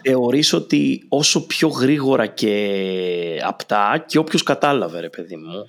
θεωρείς 0.02 0.52
ότι 0.52 1.04
όσο 1.08 1.46
πιο 1.46 1.68
γρήγορα 1.68 2.26
και 2.26 3.42
απτά 3.44 4.04
και 4.06 4.18
όποιος 4.18 4.42
κατάλαβε 4.42 5.00
ρε 5.00 5.08
παιδί 5.08 5.36
μου. 5.36 5.64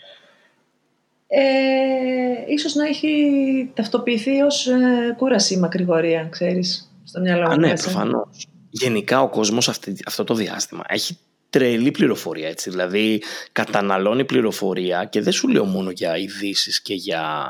Ε, 1.34 2.52
ίσως 2.54 2.74
να 2.74 2.88
έχει 2.88 3.12
ταυτοποιηθεί 3.74 4.41
ως 4.41 4.67
ε, 4.67 5.15
κούραση 5.17 5.54
η 5.54 5.58
μακρηγορία, 5.58 6.28
ξέρεις, 6.32 6.94
στο 7.04 7.20
μυαλό 7.20 7.46
μου. 7.48 7.52
Α, 7.52 7.58
ναι, 7.58 7.67
μέσα. 7.67 7.89
προφανώς. 7.89 8.48
Γενικά 8.70 9.22
ο 9.22 9.30
κόσμος 9.30 9.70
αυτή, 9.70 9.96
αυτό 10.06 10.24
το 10.24 10.34
διάστημα 10.34 10.84
έχει 10.88 11.17
τρελή 11.50 11.91
πληροφορία 11.91 12.48
έτσι. 12.48 12.70
Δηλαδή 12.70 13.24
καταναλώνει 13.52 14.26
πληροφορία 14.26 15.06
και 15.06 15.22
δεν 15.22 15.34
σου 15.34 15.48
λέω 15.48 15.65
μόνο 15.65 15.89
για 15.91 16.17
ειδήσεις 16.17 16.82
και 16.82 16.94
για 16.94 17.48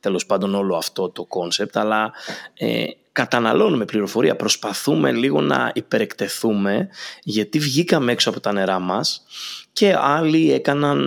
τέλος 0.00 0.26
πάντων 0.26 0.54
όλο 0.54 0.76
αυτό 0.76 1.10
το 1.10 1.24
concept 1.24 1.76
αλλά 1.76 2.12
ε, 2.54 2.84
καταναλώνουμε 3.12 3.84
πληροφορία. 3.84 4.36
Προσπαθούμε 4.36 5.12
λίγο 5.12 5.40
να 5.40 5.72
υπερεκτεθούμε 5.74 6.88
γιατί 7.22 7.58
βγήκαμε 7.58 8.12
έξω 8.12 8.30
από 8.30 8.40
τα 8.40 8.52
νερά 8.52 8.78
μας 8.78 9.24
και 9.76 9.94
άλλοι 9.98 10.52
έκαναν, 10.52 11.00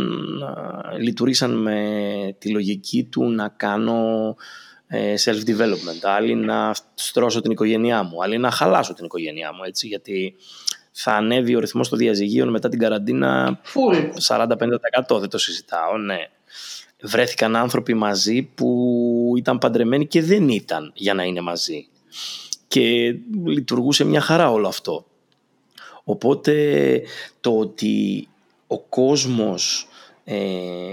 α, 0.43 0.97
λειτουργήσαν 0.97 1.51
με 1.51 1.81
τη 2.37 2.49
λογική 2.49 3.03
του 3.03 3.31
να 3.31 3.49
κάνω 3.49 4.35
ε, 4.87 5.13
self-development, 5.25 6.01
άλλοι 6.01 6.35
να 6.35 6.75
στρώσω 6.93 7.41
την 7.41 7.51
οικογένειά 7.51 8.03
μου, 8.03 8.23
άλλοι 8.23 8.37
να 8.37 8.51
χαλάσω 8.51 8.93
την 8.93 9.05
οικογένειά 9.05 9.53
μου, 9.53 9.63
έτσι, 9.63 9.87
γιατί 9.87 10.35
θα 10.91 11.13
ανέβει 11.13 11.55
ο 11.55 11.59
ρυθμός 11.59 11.89
των 11.89 11.97
διαζυγίων 11.97 12.49
μετά 12.49 12.69
την 12.69 12.79
καραντίνα 12.79 13.59
Φουλ. 13.63 13.95
40-50% 14.27 15.19
δεν 15.19 15.29
το 15.29 15.37
συζητάω, 15.37 15.97
ναι. 15.97 16.29
Βρέθηκαν 17.01 17.55
άνθρωποι 17.55 17.93
μαζί 17.93 18.43
που 18.43 19.33
ήταν 19.37 19.57
παντρεμένοι 19.57 20.07
και 20.07 20.21
δεν 20.21 20.49
ήταν 20.49 20.91
για 20.93 21.13
να 21.13 21.23
είναι 21.23 21.41
μαζί. 21.41 21.87
Και 22.67 23.15
λειτουργούσε 23.45 24.03
μια 24.03 24.21
χαρά 24.21 24.51
όλο 24.51 24.67
αυτό. 24.67 25.05
Οπότε 26.03 27.01
το 27.41 27.57
ότι 27.57 28.27
ο 28.71 28.79
κόσμος 28.79 29.87
ε, 30.23 30.35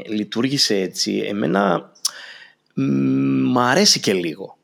λειτουργήσε 0.06 0.76
έτσι, 0.76 1.16
εμένα 1.28 1.92
μ, 2.74 2.82
μ' 3.52 3.58
αρέσει 3.58 4.00
και 4.00 4.12
λίγο. 4.12 4.56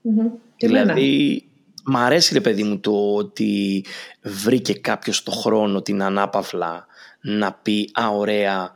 Μμμ. 0.00 0.26
Και 0.56 0.66
εμένα. 0.66 0.94
Δηλαδή, 0.94 1.44
μ' 1.84 1.96
αρέσει 1.96 2.34
ρε 2.34 2.40
παιδί 2.40 2.62
μου 2.62 2.78
το 2.78 3.14
ότι 3.14 3.84
βρήκε 4.22 4.72
κάποιος 4.74 5.22
το 5.22 5.30
χρόνο 5.30 5.82
την 5.82 6.02
ανάπαυλα 6.02 6.86
να 7.20 7.52
πει 7.52 7.90
«Α, 8.00 8.08
ωραία, 8.08 8.72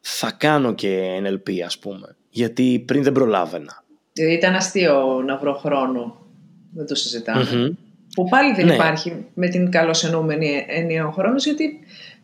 θα 0.00 0.30
κάνω 0.30 0.74
και 0.74 1.20
NLP 1.22 1.58
ας 1.66 1.78
πούμε». 1.78 2.16
Γιατί 2.30 2.82
πριν 2.86 3.02
δεν 3.02 3.12
προλάβαινα. 3.12 3.84
Δηλαδή 4.12 4.34
ήταν 4.34 4.54
αστείο 4.54 5.22
να 5.26 5.36
βρω 5.36 5.54
χρόνο. 5.54 6.26
Δεν 6.74 6.86
το 6.86 6.94
συζητάμε. 6.94 7.48
Μμμ. 7.52 7.70
Που 8.14 8.28
πάλι 8.28 8.54
δεν 8.54 8.66
Ναι. 8.66 8.74
υπάρχει 8.74 9.24
με 9.34 9.48
την 9.48 9.70
καλοσενούμενη 9.70 10.64
έννοια 10.68 11.06
ο 11.06 11.10
χρόνος, 11.10 11.44
γιατί 11.44 11.78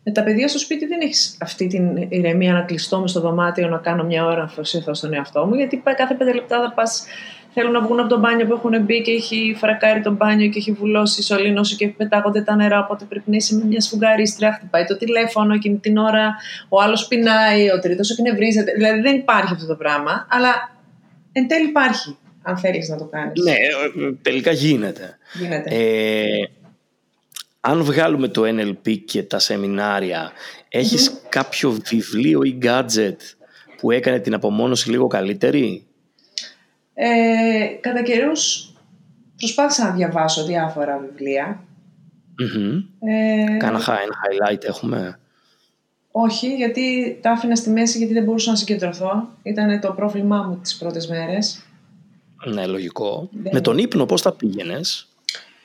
με 0.07 0.11
τα 0.11 0.23
παιδιά 0.23 0.47
στο 0.47 0.59
σπίτι 0.59 0.85
δεν 0.85 0.99
έχεις 1.01 1.37
αυτή 1.41 1.67
την 1.67 2.05
ηρεμία 2.09 2.53
να 2.53 2.61
κλειστώ 2.61 2.99
μες 2.99 3.11
στο 3.11 3.19
δωμάτιο 3.19 3.67
να 3.67 3.77
κάνω 3.77 4.03
μια 4.03 4.25
ώρα 4.25 4.37
να 4.37 4.43
αφοσιωθώ 4.43 4.93
στον 4.93 5.13
εαυτό 5.13 5.45
μου, 5.45 5.55
γιατί 5.55 5.77
πάει 5.77 5.95
κάθε 5.95 6.13
πέντε 6.13 6.33
λεπτά 6.33 6.61
θα 6.61 6.73
πας 6.75 7.05
θέλουν 7.53 7.71
να 7.71 7.81
βγουν 7.81 7.99
από 7.99 8.09
το 8.09 8.19
μπάνιο 8.19 8.45
που 8.45 8.53
έχουν 8.53 8.83
μπει 8.83 9.01
και 9.01 9.11
έχει 9.11 9.55
φρακάρει 9.57 10.01
το 10.01 10.11
μπάνιο 10.11 10.49
και 10.49 10.57
έχει 10.57 10.71
βουλώσει 10.71 11.23
σωλήνο 11.23 11.63
σου 11.63 11.75
και 11.75 11.87
πετάγονται 11.87 12.41
τα 12.41 12.55
νερά. 12.55 12.79
Οπότε 12.79 13.05
πρέπει 13.05 13.29
να 13.29 13.35
είσαι 13.35 13.55
με 13.55 13.63
μια 13.63 13.81
σφουγγαρίστρια. 13.81 14.53
Χτυπάει 14.53 14.85
το 14.85 14.97
τηλέφωνο 14.97 15.53
εκείνη 15.53 15.77
την 15.77 15.97
ώρα. 15.97 16.35
Ο 16.69 16.81
άλλος 16.81 17.07
πεινάει, 17.07 17.71
ο 17.71 17.79
τρίτος 17.79 18.09
εκνευρίζεται. 18.09 18.71
Δηλαδή 18.71 19.01
δεν 19.01 19.15
υπάρχει 19.15 19.53
αυτό 19.53 19.67
το 19.67 19.75
πράγμα. 19.75 20.27
Αλλά 20.29 20.77
εν 21.31 21.47
τέλει 21.47 21.67
υπάρχει, 21.67 22.17
αν 22.41 22.57
θέλεις 22.57 22.89
να 22.89 22.97
το 22.97 23.05
κάνεις. 23.05 23.43
Ναι, 23.43 23.51
ε, 23.51 24.11
τελικά 24.21 24.51
γίνεται. 24.51 25.17
Γίνεται. 25.33 25.75
Ε, 25.75 26.49
αν 27.67 27.83
βγάλουμε 27.83 28.27
το 28.27 28.41
NLP 28.45 28.97
και 29.05 29.23
τα 29.23 29.39
σεμινάρια, 29.39 30.31
έχεις 30.69 31.21
κάποιο 31.29 31.71
βιβλίο 31.71 32.41
ή 32.43 32.57
gadget 32.61 33.15
που 33.77 33.91
έκανε 33.91 34.19
την 34.19 34.33
απομόνωση 34.33 34.89
λίγο 34.89 35.07
καλύτερη; 35.07 35.85
Ε, 36.93 37.65
κατά 37.81 38.01
καιρούς 38.03 38.73
προσπάθησα 39.37 39.83
να 39.87 39.91
διαβάσω 39.95 40.45
διάφορα 40.45 40.97
βιβλία. 41.09 41.63
Μμμ. 42.37 42.75
Ε, 43.09 43.57
Κάνα 43.57 43.79
χα- 43.79 43.93
ένα 44.01 44.13
highlight 44.53 44.63
έχουμε; 44.63 45.19
όχι, 46.11 46.47
γιατί 46.55 47.17
τα 47.21 47.31
άφηνα 47.31 47.55
στη 47.55 47.69
μέση 47.69 47.97
γιατί 47.97 48.13
δεν 48.13 48.23
μπορούσα 48.23 48.49
να 48.49 48.55
συγκεντρωθώ. 48.57 49.29
Ήταν 49.43 49.79
το 49.79 49.91
πρόβλημά 49.91 50.41
μου 50.41 50.57
τις 50.61 50.75
πρώτες 50.77 51.07
μέρες. 51.07 51.65
Ναι, 52.45 52.65
λογικό. 52.67 53.29
Δεν- 53.31 53.53
Με 53.53 53.61
τον 53.61 53.77
ύπνο 53.77 54.05
πώς 54.05 54.21
τα 54.21 54.31
πήγαινες 54.33 55.07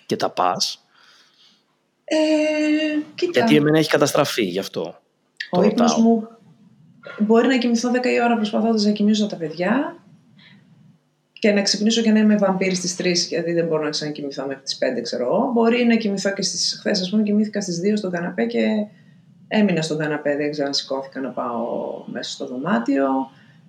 και 0.06 0.16
τα 0.16 0.30
πας; 0.30 0.79
Ε, 2.12 3.00
κοίτα, 3.14 3.30
Γιατί 3.34 3.56
εμένα 3.56 3.78
έχει 3.78 3.90
καταστραφεί 3.90 4.42
γι' 4.42 4.58
αυτό. 4.58 4.94
ο 5.50 5.60
το 5.60 5.66
ύπνος 5.66 5.90
ρωτάω. 5.90 6.08
μου 6.08 6.28
μπορεί 7.18 7.46
να 7.46 7.58
κοιμηθώ 7.58 7.90
10 7.90 7.94
η 7.94 8.22
ώρα 8.24 8.36
προσπαθώντας 8.36 8.84
να 8.84 8.90
κοιμήσω 8.90 9.26
τα 9.26 9.36
παιδιά 9.36 9.96
και 11.32 11.52
να 11.52 11.62
ξυπνήσω 11.62 12.02
και 12.02 12.10
να 12.10 12.18
είμαι 12.18 12.36
βαμπύρη 12.36 12.74
στις 12.74 12.96
3, 12.98 13.28
γιατί 13.28 13.52
δεν 13.52 13.66
μπορώ 13.66 13.82
να 13.82 13.90
ξανακοιμηθώ 13.90 14.46
μέχρι 14.46 14.62
τις 14.62 14.78
5, 14.78 15.02
ξέρω 15.02 15.24
εγώ. 15.24 15.50
Μπορεί 15.54 15.84
να 15.84 15.96
κοιμηθώ 15.96 16.32
και 16.32 16.42
στις. 16.42 16.76
Χθες, 16.78 17.00
ας 17.00 17.10
πούμε, 17.10 17.22
κοιμήθηκα 17.22 17.60
στις 17.60 17.80
2 17.80 17.96
στον 17.96 18.10
καναπέ 18.10 18.44
και 18.44 18.66
έμεινα 19.48 19.82
στον 19.82 19.98
καναπέ. 19.98 20.36
Δεν 20.36 20.50
ξέρω 20.50 20.66
αν 20.66 20.74
σηκώθηκα 20.74 21.20
να 21.20 21.28
πάω 21.28 21.64
μέσα 22.06 22.30
στο 22.30 22.46
δωμάτιο. 22.46 23.08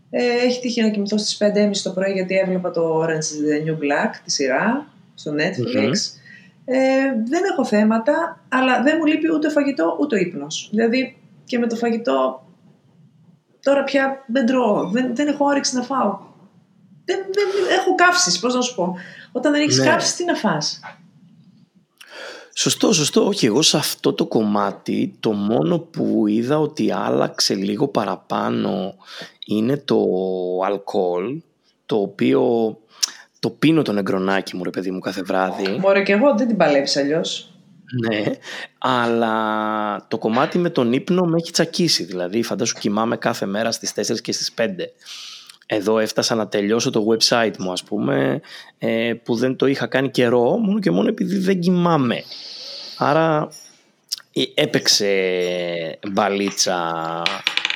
Ε, 0.09 0.23
έχει 0.45 0.61
τύχει 0.61 0.81
να 0.81 0.89
κοιμηθώ 0.89 1.17
στις 1.17 1.37
5.30 1.37 1.81
το 1.83 1.91
πρωί, 1.91 2.11
γιατί 2.11 2.37
έβλεπα 2.37 2.71
το 2.71 3.03
Orange 3.03 3.07
is 3.07 3.47
the 3.47 3.69
New 3.69 3.73
Black, 3.73 4.11
τη 4.23 4.31
σειρά, 4.31 4.87
στο 5.13 5.31
Netflix. 5.31 5.91
Ε, 6.73 7.03
δεν 7.25 7.41
έχω 7.51 7.65
θέματα, 7.65 8.45
αλλά 8.49 8.81
δεν 8.81 8.95
μου 8.99 9.05
λείπει 9.05 9.33
ούτε 9.33 9.49
φαγητό 9.49 9.97
ούτε 9.99 10.19
ύπνος. 10.19 10.67
Δηλαδή 10.71 11.17
και 11.45 11.57
με 11.57 11.67
το 11.67 11.75
φαγητό 11.75 12.45
τώρα 13.61 13.83
πια 13.83 14.23
δεν 14.27 14.45
τρώω, 14.45 14.89
δεν, 14.89 15.15
δεν 15.15 15.27
έχω 15.27 15.45
όρεξη 15.45 15.75
να 15.75 15.81
φάω 15.81 16.29
δεν, 17.05 17.25
δεν, 17.33 17.77
έχω 17.79 17.95
καύσεις, 17.95 18.39
πώς 18.39 18.53
να 18.53 18.61
σου 18.61 18.75
πω. 18.75 18.95
Όταν 19.31 19.51
δεν 19.51 19.61
έχεις 19.61 19.77
ναι. 19.77 19.85
καύσεις, 19.85 20.15
τι 20.15 20.25
να 20.25 20.35
φας; 20.35 20.79
Σωστό, 22.53 22.93
σωστό. 22.93 23.25
Όχι, 23.25 23.45
εγώ 23.45 23.61
σε 23.61 23.77
αυτό 23.77 24.13
το 24.13 24.25
κομμάτι 24.25 25.15
το 25.19 25.31
μόνο 25.31 25.79
που 25.79 26.27
είδα 26.27 26.59
ότι 26.59 26.91
άλλαξε 26.91 27.53
λίγο 27.53 27.87
παραπάνω 27.87 28.95
είναι 29.45 29.77
το 29.77 30.05
αλκοόλ, 30.65 31.41
το 31.85 31.95
οποίο 31.95 32.77
το 33.41 33.49
πίνω 33.49 33.81
το 33.81 33.91
νεγκρονάκι 33.91 34.55
μου, 34.55 34.63
ρε 34.63 34.69
παιδί 34.69 34.91
μου, 34.91 34.99
κάθε 34.99 35.21
βράδυ. 35.21 35.77
Μπορεί 35.79 36.03
και 36.03 36.11
εγώ, 36.11 36.35
δεν 36.37 36.47
την 36.47 36.57
παλεύεις 36.57 36.97
αλλιώς. 36.97 37.53
Ναι, 38.07 38.23
αλλά 38.77 40.05
το 40.07 40.17
κομμάτι 40.17 40.57
με 40.57 40.69
τον 40.69 40.93
ύπνο 40.93 41.25
με 41.25 41.37
έχει 41.37 41.51
τσακίσει. 41.51 42.03
Δηλαδή, 42.03 42.43
φαντάσου 42.43 42.77
κοιμάμαι 42.79 43.17
κάθε 43.17 43.45
μέρα 43.45 43.71
στις 43.71 43.93
4 43.95 44.21
και 44.21 44.31
στις 44.31 44.53
5 44.57 44.65
εδώ 45.73 45.99
έφτασα 45.99 46.35
να 46.35 46.47
τελειώσω 46.47 46.89
το 46.89 47.05
website 47.09 47.57
μου 47.57 47.71
ας 47.71 47.83
πούμε 47.83 48.41
ε, 48.77 49.13
που 49.23 49.35
δεν 49.35 49.55
το 49.55 49.65
είχα 49.65 49.87
κάνει 49.87 50.09
καιρό 50.09 50.57
μόνο 50.57 50.79
και 50.79 50.91
μόνο 50.91 51.07
επειδή 51.07 51.37
δεν 51.37 51.59
κοιμάμαι. 51.59 52.23
Άρα 52.97 53.49
ε, 54.33 54.41
έπαιξε 54.53 55.09
μπαλίτσα 56.11 57.01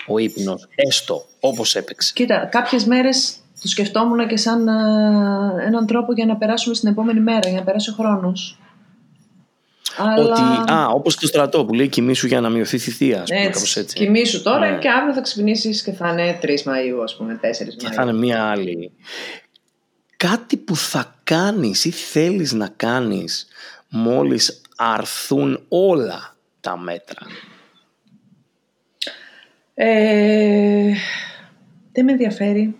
ο 0.08 0.18
ύπνος, 0.18 0.68
έστω 0.76 1.26
όπως 1.40 1.76
έπαιξε. 1.76 2.14
Κοίτα, 2.16 2.46
κάποιες 2.46 2.86
μέρες 2.86 3.36
το 3.62 3.68
σκεφτόμουν 3.68 4.28
και 4.28 4.38
σαν 4.38 4.68
ε, 4.68 4.72
έναν 5.66 5.86
τρόπο 5.86 6.14
για 6.14 6.26
να 6.26 6.36
περάσουμε 6.36 6.76
στην 6.76 6.90
επόμενη 6.90 7.20
μέρα, 7.20 7.50
για 7.50 7.58
να 7.60 7.64
περάσει 7.64 7.90
ο 7.90 7.94
χρόνος. 7.94 8.60
Αλλά... 9.98 10.24
Ότι, 10.24 10.72
α, 10.72 10.88
όπως 10.88 11.16
το 11.16 11.28
στρατό 11.28 11.66
που 11.66 11.74
λέει 11.74 11.88
κοιμήσου 11.88 12.28
για 12.28 12.42
να 12.42 12.50
μειωθεί 12.50 12.78
θητεία. 12.78 13.24
Έτσι, 13.28 13.52
κάπως 13.52 13.78
έτσι. 13.78 13.96
Κοιμήσου 13.96 14.42
τώρα 14.42 14.72
ναι. 14.72 14.78
και 14.78 14.90
αύριο 14.90 15.14
θα 15.14 15.22
ξυπνήσεις 15.22 15.84
και 15.84 15.92
θα 15.92 16.10
είναι 16.10 16.40
3 16.42 16.62
Μαου, 16.64 17.04
ας 17.04 17.16
πούμε, 17.16 17.40
4 17.42 17.44
Μαου. 17.44 17.76
Και 17.78 17.90
θα 17.90 18.02
είναι 18.02 18.14
μία 18.14 18.44
άλλη. 18.44 18.92
Κάτι 20.18 20.58
που 20.58 20.76
θα 20.76 21.16
κάνεις 21.24 21.86
ή 21.86 21.92
θέλεις 21.92 22.54
να 22.54 22.68
κάνεις 22.68 23.48
μόλις 23.90 24.62
αρθούν 24.76 25.66
όλα 25.68 26.36
τα 26.60 26.78
μέτρα; 26.78 27.22
Ε, 29.74 30.94
δεν 31.92 32.06
με 32.06 32.12
ενδιαφέρει. 32.12 32.76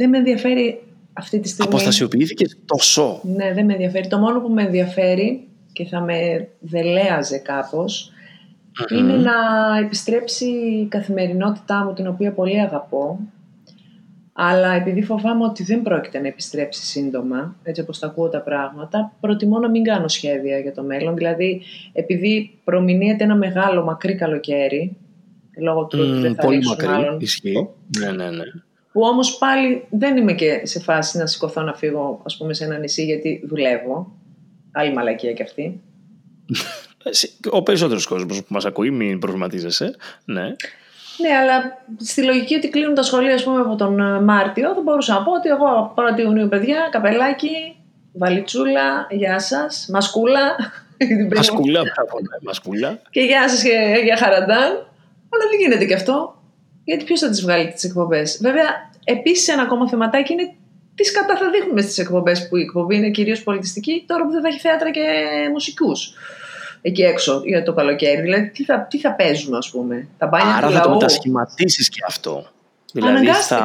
Δεν 0.00 0.08
με 0.08 0.18
ενδιαφέρει 0.18 0.82
αυτή 1.12 1.40
τη 1.40 1.48
στιγμή. 1.48 1.74
Αποστασιοποιήθηκες 1.74 2.56
τόσο; 2.64 3.20
Ναι, 3.22 3.52
δεν 3.52 3.64
με 3.64 3.72
ενδιαφέρει. 3.72 4.08
Το 4.08 4.18
μόνο 4.18 4.40
που 4.40 4.48
με 4.48 4.62
ενδιαφέρει 4.62 5.48
και 5.72 5.84
θα 5.84 6.00
με 6.00 6.48
δελέαζε 6.60 7.42
είναι 8.98 9.16
να 9.16 9.32
επιστρέψει 9.84 10.46
η 10.46 10.86
καθημερινότητά 10.86 11.84
μου 11.84 11.92
την 11.92 12.06
οποία 12.06 12.32
πολύ 12.32 12.60
αγαπώ 12.60 13.18
αλλά 14.32 14.72
επειδή 14.72 15.02
φοβάμαι 15.02 15.44
ότι 15.44 15.64
δεν 15.64 15.82
πρόκειται 15.82 16.18
να 16.18 16.26
επιστρέψει 16.26 16.84
σύντομα, 16.84 17.56
έτσι 17.62 17.80
όπως 17.80 17.98
τα 17.98 18.06
ακούω 18.06 18.28
τα 18.28 18.40
πράγματα, 18.40 19.12
προτιμώ 19.20 19.58
να 19.58 19.70
μην 19.70 19.82
κάνω 19.82 20.08
σχέδια 20.08 20.58
για 20.58 20.72
το 20.72 20.82
μέλλον. 20.82 21.16
Δηλαδή, 21.16 21.62
επειδή 21.92 22.58
προμηνύεται 22.64 23.24
ένα 23.24 23.36
μεγάλο 23.36 23.84
μακρύ 23.84 24.14
καλοκαίρι, 24.14 24.96
λόγω 25.58 25.84
του 25.84 25.98
ότι 26.00 26.20
δεν 26.20 26.34
θα 26.34 26.42
Πολύ 26.42 26.64
μακρύ, 26.64 26.86
μάλλον, 26.86 27.20
ισχύει. 27.20 27.68
Ναι, 27.98 28.10
ναι, 28.10 28.30
ναι. 28.30 28.44
Που 28.92 29.00
όμως 29.00 29.38
πάλι 29.38 29.86
δεν 29.90 30.16
είμαι 30.16 30.32
και 30.32 30.60
σε 30.62 30.80
φάση 30.80 31.18
να 31.18 31.26
σηκωθώ 31.26 31.62
να 31.62 31.74
φύγω 31.74 32.22
ας 32.24 32.36
πούμε, 32.36 32.54
σε 32.54 32.64
ένα 32.64 32.78
νησί 32.78 33.04
γιατί 33.04 33.42
δουλεύω. 33.44 34.12
Άλλη 34.72 34.92
μαλακία 34.92 35.32
κι 35.32 35.42
αυτή. 35.42 35.80
Ο 37.50 37.62
περισσότερος 37.62 38.06
κόσμος 38.06 38.38
που 38.38 38.46
μας 38.48 38.64
ακούει, 38.64 38.90
μην 38.90 39.18
προβληματίζεσαι. 39.18 39.96
Ναι. 40.24 40.42
Ναι, 41.20 41.36
αλλά 41.40 41.82
στη 41.96 42.22
λογική 42.22 42.54
ότι 42.54 42.68
κλείνουν 42.68 42.94
τα 42.94 43.02
σχολεία 43.02 43.34
ας 43.34 43.42
πούμε, 43.42 43.60
από 43.60 43.76
τον 43.76 44.00
ε, 44.00 44.20
Μάρτιο, 44.20 44.74
θα 44.74 44.80
μπορούσα 44.80 45.14
να 45.14 45.22
πω 45.22 45.32
ότι 45.32 45.48
εγώ 45.48 45.94
1η 45.96 46.18
Ιουνίου, 46.18 46.48
παιδιά, 46.48 46.88
καπελάκι, 46.90 47.76
βαλιτσούλα, 48.12 49.06
γεια 49.10 49.38
σας, 49.38 49.86
μασκούλα. 49.92 50.56
Μασκούλα, 51.36 51.80
μπράβο, 51.80 52.20
ναι, 52.20 52.36
μασκούλα. 52.42 53.00
Και 53.10 53.20
γεια 53.20 53.48
σας 53.48 53.62
και 53.62 54.00
για 54.04 54.16
χαραντάν. 54.16 54.70
Αλλά 55.32 55.44
δεν 55.50 55.58
γίνεται 55.60 55.84
και 55.84 55.94
αυτό. 55.94 56.39
Γιατί 56.90 57.04
ποιος 57.04 57.20
θα 57.20 57.28
τις 57.28 57.42
βγάλει 57.42 57.72
τις 57.72 57.84
εκπομπές; 57.84 58.38
Βέβαια, 58.42 58.90
επίσης 59.04 59.48
ένα 59.48 59.62
ακόμα 59.62 59.88
θεματάκι 59.88 60.32
είναι 60.32 60.54
τι 60.94 61.12
κατά 61.12 61.36
θα 61.36 61.50
δείχνουμε 61.50 61.80
στις 61.80 61.98
εκπομπές 61.98 62.48
που 62.48 62.56
η 62.56 62.62
εκπομπή 62.62 62.96
είναι 62.96 63.10
κυρίως 63.10 63.42
πολιτιστική, 63.42 64.04
τώρα 64.06 64.24
που 64.24 64.30
δεν 64.30 64.42
θα 64.42 64.48
έχει 64.48 64.58
θέατρα 64.58 64.90
και 64.90 65.00
μουσικούς 65.52 66.14
εκεί 66.82 67.02
έξω 67.02 67.42
για 67.44 67.62
το 67.62 67.72
καλοκαίρι. 67.72 68.20
Δηλαδή, 68.20 68.50
τι 68.50 68.64
θα, 68.64 68.86
τι 68.90 68.98
θα 68.98 69.12
παίζουμε, 69.12 69.56
ας 69.56 69.70
πούμε; 69.70 70.08
Τα 70.18 70.26
μπάνια 70.26 70.54
Άρα 70.54 70.66
του 70.66 70.72
θα 70.72 70.80
το 70.80 70.90
μετασχηματίσεις 70.90 71.88
και 71.88 72.00
αυτό. 72.06 72.46
Δηλαδή 72.92 73.26
θα, 73.26 73.56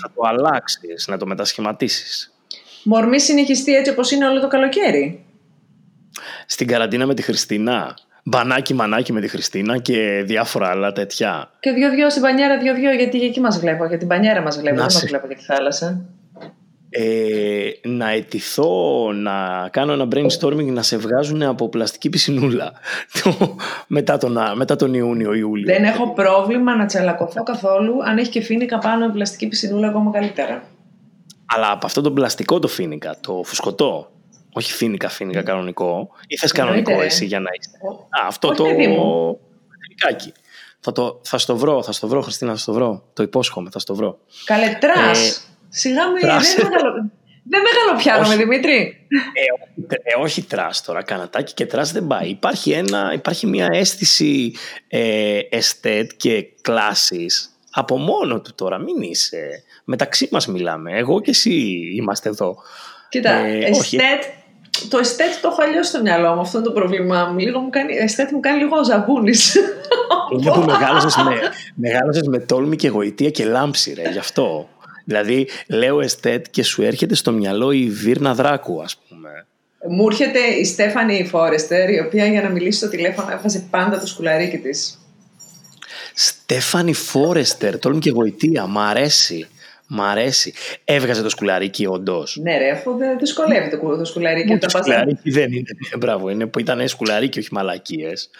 θα 0.00 0.12
το 0.14 0.22
αλλάξεις, 0.22 1.06
να 1.06 1.16
το 1.18 1.26
μετασχηματίσεις. 1.26 2.32
Μορμή 2.84 3.20
συνεχιστεί 3.20 3.74
έτσι 3.74 3.90
όπως 3.90 4.10
είναι 4.10 4.26
όλο 4.26 4.40
το 4.40 4.48
καλοκαίρι. 4.48 5.24
Στην 6.46 6.66
καραντίνα 6.66 7.06
με 7.06 7.14
τη 7.14 7.22
Χριστίνα. 7.22 7.98
Μπανάκι 8.28 8.74
μανάκι 8.74 9.12
με 9.12 9.20
τη 9.20 9.28
Χριστίνα 9.28 9.78
και 9.78 10.22
διάφορα 10.26 10.68
άλλα 10.68 10.92
τέτοια. 10.92 11.50
Και 11.60 11.70
δυο-δυο 11.70 12.10
στην 12.10 12.22
πανιέρα, 12.22 12.58
δυο-δυο 12.58 12.92
γιατί 12.92 13.22
εκεί 13.22 13.40
μας 13.40 13.58
βλέπω. 13.58 13.86
Για 13.86 13.98
την 13.98 14.08
πανιέρα 14.08 14.42
μας 14.42 14.58
βλέπω. 14.58 14.76
Δεν 14.76 14.84
μας 14.84 15.04
βλέπω 15.06 15.26
για 15.26 15.36
τη 15.36 15.42
θάλασσα 15.42 16.04
ε, 16.90 17.70
να 17.84 18.10
αιτηθώ 18.10 19.12
να 19.12 19.68
κάνω 19.70 19.92
ένα 19.92 20.08
brainstorming 20.14 20.66
να 20.66 20.82
σε 20.82 20.96
βγάζουν 20.96 21.42
από 21.42 21.68
πλαστική 21.68 22.08
πισινούλα 22.08 22.72
μετά, 23.86 24.18
τον, 24.18 24.38
μετά 24.54 24.76
τον 24.76 24.94
Ιούνιο 24.94 25.34
Ιούλιο. 25.34 25.74
Δεν 25.74 25.84
έχω 25.84 26.12
πρόβλημα 26.12 26.76
να 26.76 26.86
τσαλακωθώ 26.86 27.42
καθόλου 27.42 28.04
αν 28.04 28.18
έχει 28.18 28.30
και 28.30 28.40
φοίνικα 28.40 28.78
πάνω 28.78 29.04
από 29.04 29.12
πλαστική 29.14 29.48
πισινούλα 29.48 29.88
ακόμα 29.88 30.10
καλύτερα. 30.10 30.62
Αλλά 31.54 31.70
από 31.70 31.86
αυτό 31.86 32.00
το 32.00 32.10
πλαστικό 32.10 32.58
το 32.58 32.68
φοίνικα, 32.68 33.16
το 33.20 33.42
φουσκωτό. 33.44 34.10
Όχι 34.52 34.72
φοίνικα, 34.72 35.08
φοίνικα 35.08 35.42
κανονικό. 35.42 36.10
Ή 36.26 36.36
θες 36.36 36.52
κανονικό 36.52 37.00
εσύ 37.00 37.24
για 37.24 37.40
να 37.40 37.50
είσαι. 37.60 37.70
Α, 38.22 38.26
αυτό 38.26 38.48
το. 38.48 38.64
Φοινικάκι. 38.64 40.32
Θα, 40.80 40.92
το, 40.92 41.20
θα 41.24 41.38
στο 41.38 41.56
βρω, 41.56 41.82
θα 41.82 41.92
στο 41.92 42.08
βρω, 42.08 42.22
Χριστίνα, 42.22 42.50
θα 42.50 42.58
στο 42.58 42.72
βρω. 42.72 43.08
Το 43.12 43.22
υπόσχομαι, 43.22 43.70
θα 43.70 43.78
στο 43.78 43.94
βρω. 43.94 44.18
Καλέ 44.44 44.86
trash. 44.86 45.48
Σιγά 45.68 46.08
με, 46.10 46.20
δεν 46.20 46.30
μεγαλο... 46.30 47.10
Δεν 47.50 47.62
μεγαλοπιάνομαι, 47.62 48.36
Δημήτρη. 48.36 49.06
Ε, 49.32 49.86
ε, 49.88 50.22
όχι 50.22 50.42
trash 50.42 50.82
τώρα, 50.82 51.02
κανατάκι 51.02 51.54
και 51.54 51.66
trash 51.66 51.92
δεν 51.92 52.06
πάει. 52.06 52.28
Υπάρχει, 52.28 52.70
ένα, 52.70 53.12
υπάρχει 53.14 53.46
μια 53.46 53.68
αίσθηση 53.72 54.52
ε, 54.88 55.38
εστέτ 55.50 56.10
και 56.16 56.46
κλάσης 56.60 57.58
από 57.70 57.96
μόνο 57.96 58.40
του 58.40 58.54
τώρα. 58.54 58.78
Μην 58.78 59.02
είσαι. 59.02 59.62
Μεταξύ 59.84 60.28
μας 60.30 60.46
μιλάμε. 60.46 60.98
Εγώ 60.98 61.20
και 61.20 61.30
εσύ 61.30 61.50
είμαστε 61.96 62.28
εδώ. 62.28 62.56
Κοίτα, 63.08 63.30
ε, 63.30 63.58
εστέτ, 63.58 64.22
το 64.88 64.98
εστέτ 64.98 65.32
το 65.42 65.48
έχω 65.48 65.62
αλλιώς 65.62 65.86
στο 65.86 66.00
μυαλό 66.00 66.34
μου. 66.34 66.40
Αυτό 66.40 66.58
είναι 66.58 66.66
το 66.66 66.72
πρόβλημά 66.72 67.24
μου. 67.24 67.38
Λίγο 67.38 67.60
μου 67.60 67.70
κάνει, 67.70 67.94
εστέτ 67.96 68.30
μου 68.30 68.40
κάνει 68.40 68.58
λίγο 68.58 68.76
ο 68.76 68.84
ζαπούνης. 68.84 69.54
Είναι 70.32 70.50
που 70.50 70.60
μεγάλωσες 70.60 71.16
με, 71.16 71.34
μεγάλωσες 71.74 72.26
με 72.28 72.38
τόλμη 72.38 72.76
και 72.76 72.88
γοητεία 72.88 73.30
και 73.30 73.44
λάμψη, 73.44 73.92
ρε, 73.92 74.10
γι' 74.10 74.18
αυτό. 74.18 74.68
Δηλαδή, 75.04 75.48
λέω 75.68 76.00
εστέτ 76.00 76.46
και 76.50 76.62
σου 76.62 76.82
έρχεται 76.82 77.14
στο 77.14 77.32
μυαλό 77.32 77.70
η 77.70 77.88
Βίρνα 77.90 78.34
Δράκου, 78.34 78.82
ας 78.82 78.96
πούμε. 79.08 79.46
Μου 79.88 80.06
έρχεται 80.08 80.38
η 80.38 80.64
Στέφανη 80.64 81.26
Φόρεστερ, 81.26 81.90
η 81.90 82.00
οποία 82.06 82.26
για 82.26 82.42
να 82.42 82.48
μιλήσει 82.48 82.78
στο 82.78 82.88
τηλέφωνο 82.88 83.30
έβαζε 83.32 83.66
πάντα 83.70 84.00
το 84.00 84.06
σκουλαρίκι 84.06 84.58
της. 84.58 84.98
Στέφανη 86.14 86.92
Φόρεστερ, 86.92 87.78
τόλμη 87.78 87.98
και 87.98 88.10
γοητεία, 88.10 88.66
μ' 88.66 88.78
αρέσει. 88.78 89.48
Μ' 89.90 90.00
αρέσει. 90.00 90.52
Έβγαζε 90.84 91.22
το 91.22 91.28
σκουλαρίκι, 91.28 91.86
όντως. 91.86 92.38
Ναι, 92.42 92.58
ρε, 92.58 92.70
αφού 92.70 92.96
δεν 92.96 93.18
δυσκολεύει 93.18 93.70
το, 93.70 93.96
το 93.96 94.04
σκουλαρίκι. 94.04 94.58
το 94.58 94.68
σκουλαρίκι 94.68 95.30
δεν 95.30 95.52
είναι. 95.52 95.68
Μπράβο, 95.98 96.30
είναι, 96.30 96.50
ήταν 96.58 96.88
σκουλαρίκι, 96.88 97.38
όχι 97.38 97.48
μαλακίες. 97.52 98.30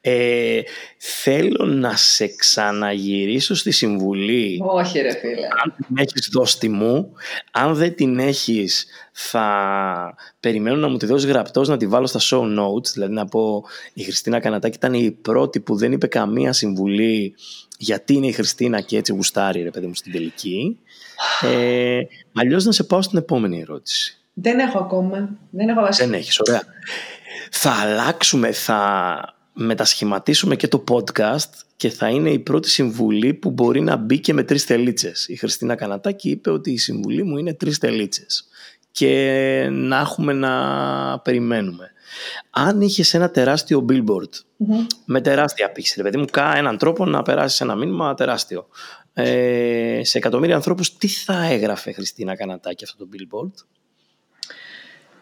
Ε, 0.00 0.60
θέλω 0.98 1.64
να 1.64 1.96
σε 1.96 2.26
ξαναγυρίσω 2.26 3.54
στη 3.54 3.70
συμβουλή. 3.70 4.60
Όχι, 4.66 5.00
ρε 5.00 5.10
φίλε. 5.10 5.46
Αν 5.64 5.74
την 5.76 5.96
έχεις 5.98 6.28
δώσει 6.32 6.68
μου, 6.68 7.12
αν 7.52 7.74
δεν 7.74 7.94
την 7.94 8.18
έχεις, 8.18 8.86
θα 9.20 10.14
περιμένω 10.40 10.76
να 10.76 10.88
μου 10.88 10.96
τη 10.96 11.06
δώσεις 11.06 11.30
γραπτός 11.30 11.68
να 11.68 11.76
τη 11.76 11.86
βάλω 11.86 12.06
στα 12.06 12.20
show 12.22 12.42
notes 12.42 12.86
δηλαδή 12.92 13.12
να 13.12 13.26
πω 13.26 13.64
η 13.92 14.02
Χριστίνα 14.02 14.40
Κανατάκη 14.40 14.76
ήταν 14.76 14.94
η 14.94 15.10
πρώτη 15.10 15.60
που 15.60 15.76
δεν 15.76 15.92
είπε 15.92 16.06
καμία 16.06 16.52
συμβουλή 16.52 17.34
γιατί 17.78 18.14
είναι 18.14 18.26
η 18.26 18.32
Χριστίνα 18.32 18.80
και 18.80 18.96
έτσι 18.96 19.12
γουστάρει 19.12 19.62
ρε 19.62 19.70
παιδί 19.70 19.86
μου 19.86 19.94
στην 19.94 20.12
τελική 20.12 20.78
ε, 21.40 22.00
αλλιώς 22.34 22.64
να 22.64 22.72
σε 22.72 22.84
πάω 22.84 23.02
στην 23.02 23.18
επόμενη 23.18 23.60
ερώτηση 23.60 24.18
δεν 24.32 24.58
έχω 24.58 24.78
ακόμα 24.78 25.28
δεν 25.50 25.68
έχω 25.68 25.88
δεν 25.90 26.12
έχεις 26.12 26.40
ωραία 26.40 26.62
θα 27.50 27.70
αλλάξουμε 27.70 28.52
θα 28.52 29.22
μετασχηματίσουμε 29.52 30.56
και 30.56 30.68
το 30.68 30.84
podcast 30.90 31.50
και 31.76 31.90
θα 31.90 32.08
είναι 32.08 32.30
η 32.30 32.38
πρώτη 32.38 32.70
συμβουλή 32.70 33.34
που 33.34 33.50
μπορεί 33.50 33.80
να 33.80 33.96
μπει 33.96 34.20
και 34.20 34.32
με 34.32 34.42
τρεις 34.42 34.66
τελίτσες. 34.66 35.28
Η 35.28 35.36
Χριστίνα 35.36 35.74
Κανατάκη 35.74 36.30
είπε 36.30 36.50
ότι 36.50 36.70
η 36.70 36.78
συμβουλή 36.78 37.22
μου 37.22 37.36
είναι 37.36 37.54
τρεις 37.54 37.78
τελίτσες 37.78 38.48
και 38.90 39.68
να 39.70 39.98
έχουμε 39.98 40.32
να 40.32 41.18
περιμένουμε. 41.18 41.92
Αν 42.50 42.80
είχες 42.80 43.14
ένα 43.14 43.30
τεράστιο 43.30 43.86
billboard 43.88 44.30
με 45.04 45.20
τεράστια 45.20 45.70
πίξη, 45.70 45.94
ρε 45.96 46.02
παιδί 46.02 46.16
μου, 46.16 46.24
κα 46.30 46.56
έναν 46.56 46.78
τρόπο 46.78 47.04
να 47.04 47.22
περάσεις 47.22 47.60
ένα 47.60 47.74
μήνυμα 47.74 48.14
τεράστιο. 48.14 48.66
Ε, 49.12 50.00
σε 50.04 50.18
εκατομμύρια 50.18 50.54
ανθρώπους 50.54 50.96
τι 50.96 51.08
θα 51.08 51.44
έγραφε 51.44 51.92
Χριστίνα 51.92 52.36
Κανατάκη 52.36 52.84
αυτό 52.84 52.96
το 53.04 53.08
billboard? 53.12 53.52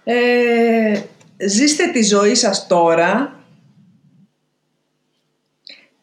Ε, 0.04 1.00
ζήστε 1.46 1.86
τη 1.86 2.02
ζωή 2.02 2.34
σας 2.34 2.66
τώρα 2.66 3.36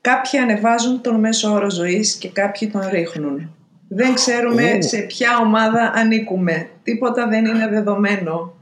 Κάποιοι 0.03 0.39
ανεβάζουν 0.39 1.01
τον 1.01 1.19
μέσο 1.19 1.51
όρο 1.51 1.69
ζωής 1.69 2.15
και 2.15 2.29
κάποιοι 2.29 2.67
τον 2.67 2.87
ρίχνουν. 2.89 3.55
Δεν 3.87 4.13
ξέρουμε 4.13 4.81
σε 4.81 4.97
ποια 4.97 5.37
ομάδα 5.37 5.91
ανήκουμε. 5.95 6.69
Τίποτα 6.83 7.27
δεν 7.27 7.45
είναι 7.45 7.67
δεδομένο. 7.67 8.53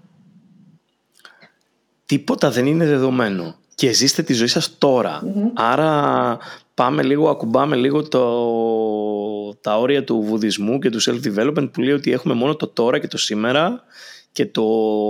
Τίποτα 2.05 2.51
δεν 2.51 2.65
είναι 2.65 2.85
δεδομένο. 2.85 3.55
Και 3.75 3.91
ζήστε 3.91 4.23
τη 4.23 4.33
ζωή 4.33 4.47
σας 4.47 4.77
τωρα 4.77 5.21
Άρα 5.53 6.37
πάμε 6.73 7.03
λίγο, 7.03 7.29
ακουμπάμε 7.29 7.75
λίγο 7.75 8.07
το, 8.07 9.53
τα 9.61 9.79
όρια 9.79 10.03
του 10.03 10.21
βουδισμού 10.21 10.79
και 10.79 10.89
του 10.89 11.01
self-development 11.01 11.69
που 11.71 11.81
λέει 11.81 11.93
ότι 11.93 12.11
έχουμε 12.11 12.33
μόνο 12.33 12.55
το 12.55 12.67
τώρα 12.67 12.99
και 12.99 13.07
το 13.07 13.17
σήμερα 13.17 13.83
και 14.31 14.45
το 14.45 14.63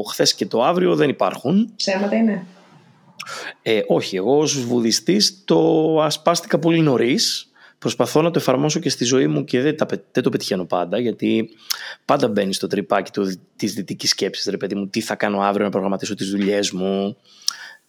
χθες 0.10 0.34
και 0.34 0.46
το 0.46 0.64
αύριο 0.64 0.96
δεν 0.96 1.10
υπάρχουν. 1.10 1.74
Ψέματα 1.76 2.16
είναι. 2.16 2.46
Ε, 3.62 3.82
όχι, 3.88 4.16
εγώ 4.16 4.38
ως 4.38 4.66
βουδιστής 4.66 5.44
το 5.46 6.02
ασπάστηκα 6.02 6.60
πολύ 6.60 6.80
νωρίς. 6.80 7.46
Προσπαθώ 7.78 8.22
να 8.22 8.32
το 8.32 8.40
εφαρμόσω 8.40 8.80
και 8.80 8.90
στη 8.90 9.04
ζωή 9.04 9.28
μου 9.28 9.44
και 9.44 9.62
δεν, 9.62 9.76
δεν 10.12 10.24
το 10.24 10.30
πετυχαίνω 10.30 10.66
πάντα 10.66 11.00
γιατί 11.00 11.50
πάντα 12.06 12.28
μπαίνει 12.28 12.54
στο 12.54 12.68
τρυπάκι 12.68 13.12
του, 13.12 13.42
της 13.56 13.74
δυτικής 13.74 14.10
σκέψης 14.10 14.46
ρε 14.46 14.58
παιδί 14.58 14.76
μου 14.76 14.88
τι 14.88 15.02
θα 15.02 15.16
κάνω 15.16 15.42
αύριο 15.42 15.66
να 15.66 15.72
προγραμματίσω 15.72 16.16
τις 16.16 16.30
δουλειές 16.30 16.72
μου 16.72 17.18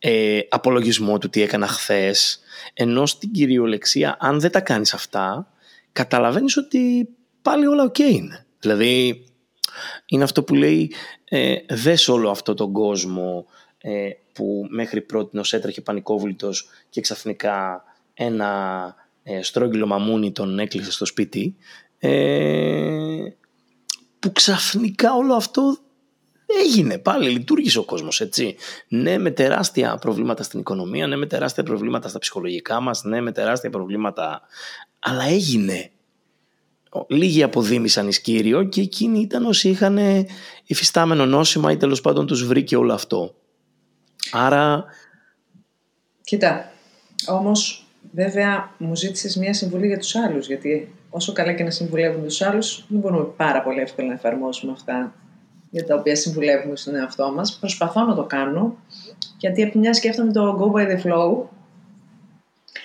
ε, 0.04 0.40
απολογισμό 0.48 1.18
του 1.18 1.28
τι 1.28 1.42
έκανα 1.42 1.66
χθες. 1.66 2.40
ενώ 2.74 3.06
στην 3.06 3.30
κυριολεξία 3.30 4.16
αν 4.20 4.40
δεν 4.40 4.50
τα 4.50 4.60
κάνεις 4.60 4.94
αυτά 4.94 5.52
καταλαβαίνεις 5.92 6.56
ότι 6.56 7.08
πάλι 7.42 7.66
όλα 7.66 7.90
ok 7.90 7.98
είναι 7.98 8.46
δηλαδή 8.60 9.24
είναι 10.06 10.24
αυτό 10.24 10.42
που 10.42 10.54
λέει 10.54 10.92
ε, 11.24 11.56
δες 11.68 12.08
όλο 12.08 12.30
αυτό 12.30 12.54
τον 12.54 12.72
κόσμο 12.72 13.46
ε, 13.78 14.10
που 14.32 14.66
μέχρι 14.68 15.00
πρώτη 15.00 15.40
έτρεχε 15.50 15.80
πανικόβλητος 15.80 16.68
και 16.90 17.00
ξαφνικά 17.00 17.84
ένα 18.14 18.94
ε, 19.22 19.42
στρόγγυλο 19.42 19.86
μαμούνι 19.86 20.32
τον 20.32 20.58
έκλεισε 20.58 20.92
στο 20.92 21.04
σπίτι 21.04 21.56
ε, 21.98 23.22
που 24.18 24.32
ξαφνικά 24.32 25.14
όλο 25.14 25.34
αυτό 25.34 25.76
έγινε 26.64 26.98
πάλι, 26.98 27.30
λειτουργήσε 27.30 27.78
ο 27.78 27.84
κόσμος 27.84 28.20
έτσι. 28.20 28.56
Ναι 28.88 29.18
με 29.18 29.30
τεράστια 29.30 29.96
προβλήματα 30.00 30.42
στην 30.42 30.60
οικονομία, 30.60 31.06
ναι 31.06 31.16
με 31.16 31.26
τεράστια 31.26 31.62
προβλήματα 31.62 32.08
στα 32.08 32.18
ψυχολογικά 32.18 32.80
μας, 32.80 33.02
ναι 33.04 33.20
με 33.20 33.32
τεράστια 33.32 33.70
προβλήματα, 33.70 34.42
αλλά 34.98 35.24
έγινε. 35.24 35.90
Λίγοι 37.06 37.42
αποδίμησαν 37.42 38.08
εις 38.08 38.20
Κύριο 38.20 38.64
και 38.64 38.80
εκείνοι 38.80 39.20
ήταν 39.20 39.46
όσοι 39.46 39.68
είχαν 39.68 39.98
υφιστάμενο 40.66 41.26
νόσημα 41.26 41.72
ή 41.72 41.76
τέλος 41.76 42.00
πάντων 42.00 42.26
τους 42.26 42.46
βρήκε 42.46 42.76
όλο 42.76 42.92
αυτό. 42.92 43.34
Άρα... 44.32 44.84
Κοίτα, 46.22 46.72
όμως 47.26 47.86
βέβαια 48.12 48.74
μου 48.78 48.96
ζήτησες 48.96 49.36
μια 49.36 49.54
συμβουλή 49.54 49.86
για 49.86 49.98
τους 49.98 50.14
άλλους, 50.14 50.46
γιατί 50.46 50.94
όσο 51.10 51.32
καλά 51.32 51.52
και 51.52 51.64
να 51.64 51.70
συμβουλεύουμε 51.70 52.26
τους 52.26 52.42
άλλους, 52.42 52.84
δεν 52.88 53.00
μπορούμε 53.00 53.24
πάρα 53.24 53.62
πολύ 53.62 53.80
εύκολα 53.80 54.08
να 54.08 54.14
εφαρμόσουμε 54.14 54.72
αυτά 54.72 55.14
για 55.72 55.86
τα 55.86 55.94
οποία 55.94 56.16
συμβουλεύουμε 56.16 56.76
στον 56.76 56.94
εαυτό 56.94 57.32
μας. 57.32 57.56
Προσπαθώ 57.60 58.04
να 58.04 58.14
το 58.14 58.22
κάνω, 58.22 58.76
γιατί 59.38 59.62
από 59.62 59.72
τη 59.72 59.78
μια 59.78 59.94
σκέφτομαι 59.94 60.32
το 60.32 60.58
go 60.60 60.78
by 60.78 60.86
the 60.86 61.02
flow. 61.06 61.46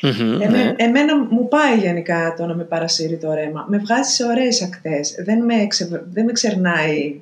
Ναι. 0.02 0.74
Εμένα 0.78 1.18
μου 1.18 1.48
πάει 1.48 1.78
γενικά 1.78 2.34
το 2.38 2.46
να 2.46 2.56
με 2.56 2.64
παρασύρει 2.64 3.18
το 3.18 3.34
ρέμα. 3.34 3.66
Με 3.70 3.78
βγάζει 3.78 4.12
σε 4.12 4.26
ωραίες 4.26 4.62
ακτές. 4.62 5.16
Δεν 5.26 5.46
με, 5.46 5.68
δεν 6.10 6.26
με 6.26 6.32
ξερνάει 6.32 7.22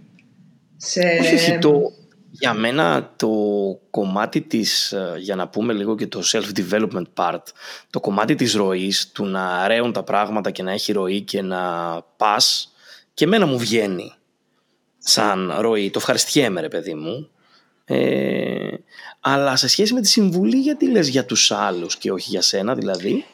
σε... 0.77 1.01
Όχι, 1.21 1.57
το, 1.57 1.91
για 2.29 2.53
μένα 2.53 3.13
το 3.15 3.29
κομμάτι 3.89 4.41
της, 4.41 4.91
ε, 4.91 5.13
για 5.17 5.35
να 5.35 5.47
πούμε 5.47 5.73
λίγο 5.73 5.95
και 5.95 6.07
το 6.07 6.21
self-development 6.25 7.05
part, 7.15 7.43
το 7.89 7.99
κομμάτι 7.99 8.35
της 8.35 8.53
ροής, 8.53 9.11
του 9.11 9.25
να 9.25 9.67
ρέουν 9.67 9.91
τα 9.91 10.03
πράγματα 10.03 10.51
και 10.51 10.63
να 10.63 10.71
έχει 10.71 10.91
ροή 10.91 11.21
και 11.21 11.41
να 11.41 11.61
πας, 12.17 12.73
και 13.13 13.25
εμένα 13.25 13.45
μου 13.45 13.57
βγαίνει 13.57 14.13
σαν 15.07 15.53
ροή. 15.59 15.89
Το 15.89 15.99
ευχαριστιέμαι 15.99 16.61
ρε 16.61 16.67
παιδί 16.67 16.93
μου. 16.93 17.29
Ε, 17.85 18.77
αλλά 19.19 19.55
σε 19.55 19.67
σχέση 19.67 19.93
με 19.93 20.01
τη 20.01 20.07
συμβουλή, 20.07 20.57
γιατί 20.57 20.91
λες 20.91 21.07
για 21.07 21.25
τους 21.25 21.51
άλλους 21.51 21.97
και 21.97 22.11
όχι 22.11 22.29
για 22.29 22.41
σένα 22.41 22.75
δηλαδή; 22.75 23.25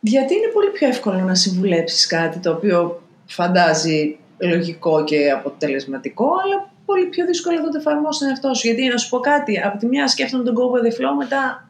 Γιατί 0.00 0.34
είναι 0.34 0.46
πολύ 0.46 0.70
πιο 0.70 0.88
εύκολο 0.88 1.18
να 1.18 1.34
συμβουλέψεις 1.34 2.06
κάτι 2.06 2.38
το 2.38 2.50
οποίο 2.50 3.02
φαντάζει 3.26 4.18
λογικό 4.38 5.04
και 5.04 5.30
αποτελεσματικό, 5.30 6.26
αλλά 6.44 6.70
πολύ 6.84 7.06
πιο 7.06 7.26
δύσκολο 7.26 7.60
να 7.60 7.68
το 7.68 7.78
εφαρμόσεις 7.78 8.20
τον 8.20 8.28
εαυτό 8.28 8.54
σου. 8.54 8.66
Γιατί 8.66 8.88
να 8.88 8.96
σου 8.96 9.08
πω 9.08 9.18
κάτι, 9.18 9.60
από 9.60 9.78
τη 9.78 9.86
μια 9.86 10.08
σκέφτομαι 10.08 10.44
τον 10.44 10.54
go 10.54 10.60
with 10.60 10.84
the 10.84 11.00
flow, 11.00 11.16
μετά 11.18 11.68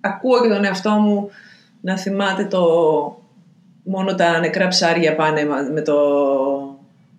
ακούω 0.00 0.42
και 0.42 0.48
τον 0.48 0.64
εαυτό 0.64 0.90
μου 0.90 1.30
να 1.80 1.98
θυμάται 1.98 2.44
το 2.44 2.62
μόνο 3.84 4.14
τα 4.14 4.38
νεκρά 4.38 4.68
ψάρια 4.68 5.14
πάνε 5.14 5.44
με 5.72 5.80
το, 5.80 5.94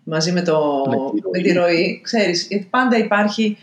μαζί 0.06 0.32
με, 0.32 0.42
το, 0.42 0.84
με, 1.32 1.42
τη 1.42 1.52
ροή. 1.52 2.00
Ξέρεις, 2.04 2.48
γιατί 2.50 2.68
πάντα 2.70 2.98
υπάρχει 2.98 3.58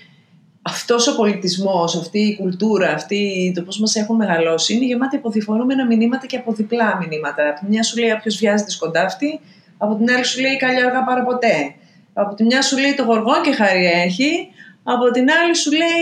αυτός 0.63 1.09
ο 1.09 1.17
πολιτισμός, 1.17 1.97
αυτή 1.97 2.19
η 2.19 2.37
κουλτούρα, 2.37 2.93
αυτή, 2.93 3.53
το 3.55 3.63
πώς 3.63 3.79
μας 3.81 3.95
έχουν 3.95 4.17
μεγαλώσει, 4.17 4.75
είναι 4.75 4.85
γεμάτη 4.85 5.17
από 5.17 5.31
διφορούμενα 5.31 5.87
μηνύματα 5.87 6.27
και 6.27 6.37
από 6.37 6.53
διπλά 6.53 6.99
μηνύματα. 7.01 7.49
Από 7.49 7.61
τη 7.61 7.67
μια 7.67 7.83
σου 7.83 7.99
λέει 7.99 8.11
ποιο 8.23 8.33
βιάζεται 8.39 8.71
σκοντάφτη, 8.71 9.41
από 9.79 9.95
την 9.95 10.11
άλλη 10.11 10.25
σου 10.25 10.41
λέει 10.41 10.57
καλή 10.57 10.85
αργά 10.85 11.05
παραποτέ. 11.05 11.75
Από 12.13 12.35
τη 12.35 12.45
μια 12.45 12.63
σου 12.63 12.79
λέει 12.79 12.95
το 12.95 13.03
γοργό 13.03 13.41
και 13.43 13.53
χάρη 13.53 13.87
έχει, 13.87 14.49
από 14.83 15.11
την 15.11 15.27
άλλη 15.31 15.57
σου 15.57 15.71
λέει 15.71 15.95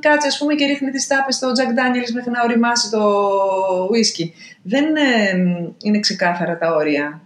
κάτσε 0.00 0.26
ας 0.26 0.38
πούμε 0.38 0.54
και 0.54 0.66
ρίχνει 0.66 0.90
τις 0.90 1.06
τάπες 1.06 1.34
στο 1.34 1.48
Jack 1.48 1.70
Daniels 1.78 2.12
μέχρι 2.14 2.30
να 2.30 2.42
οριμάσει 2.42 2.90
το 2.90 3.02
whisky. 3.92 4.30
Δεν 4.62 4.84
είναι 5.82 6.00
ξεκάθαρα 6.00 6.58
τα 6.58 6.74
όρια. 6.74 7.20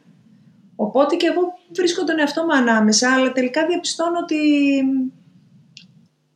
Οπότε 0.76 1.16
και 1.16 1.26
εγώ 1.26 1.58
βρίσκω 1.74 2.04
τον 2.04 2.18
εαυτό 2.18 2.44
μου 2.44 2.54
ανάμεσα, 2.54 3.12
αλλά 3.12 3.32
τελικά 3.32 3.66
διαπιστώνω 3.66 4.18
ότι 4.22 4.36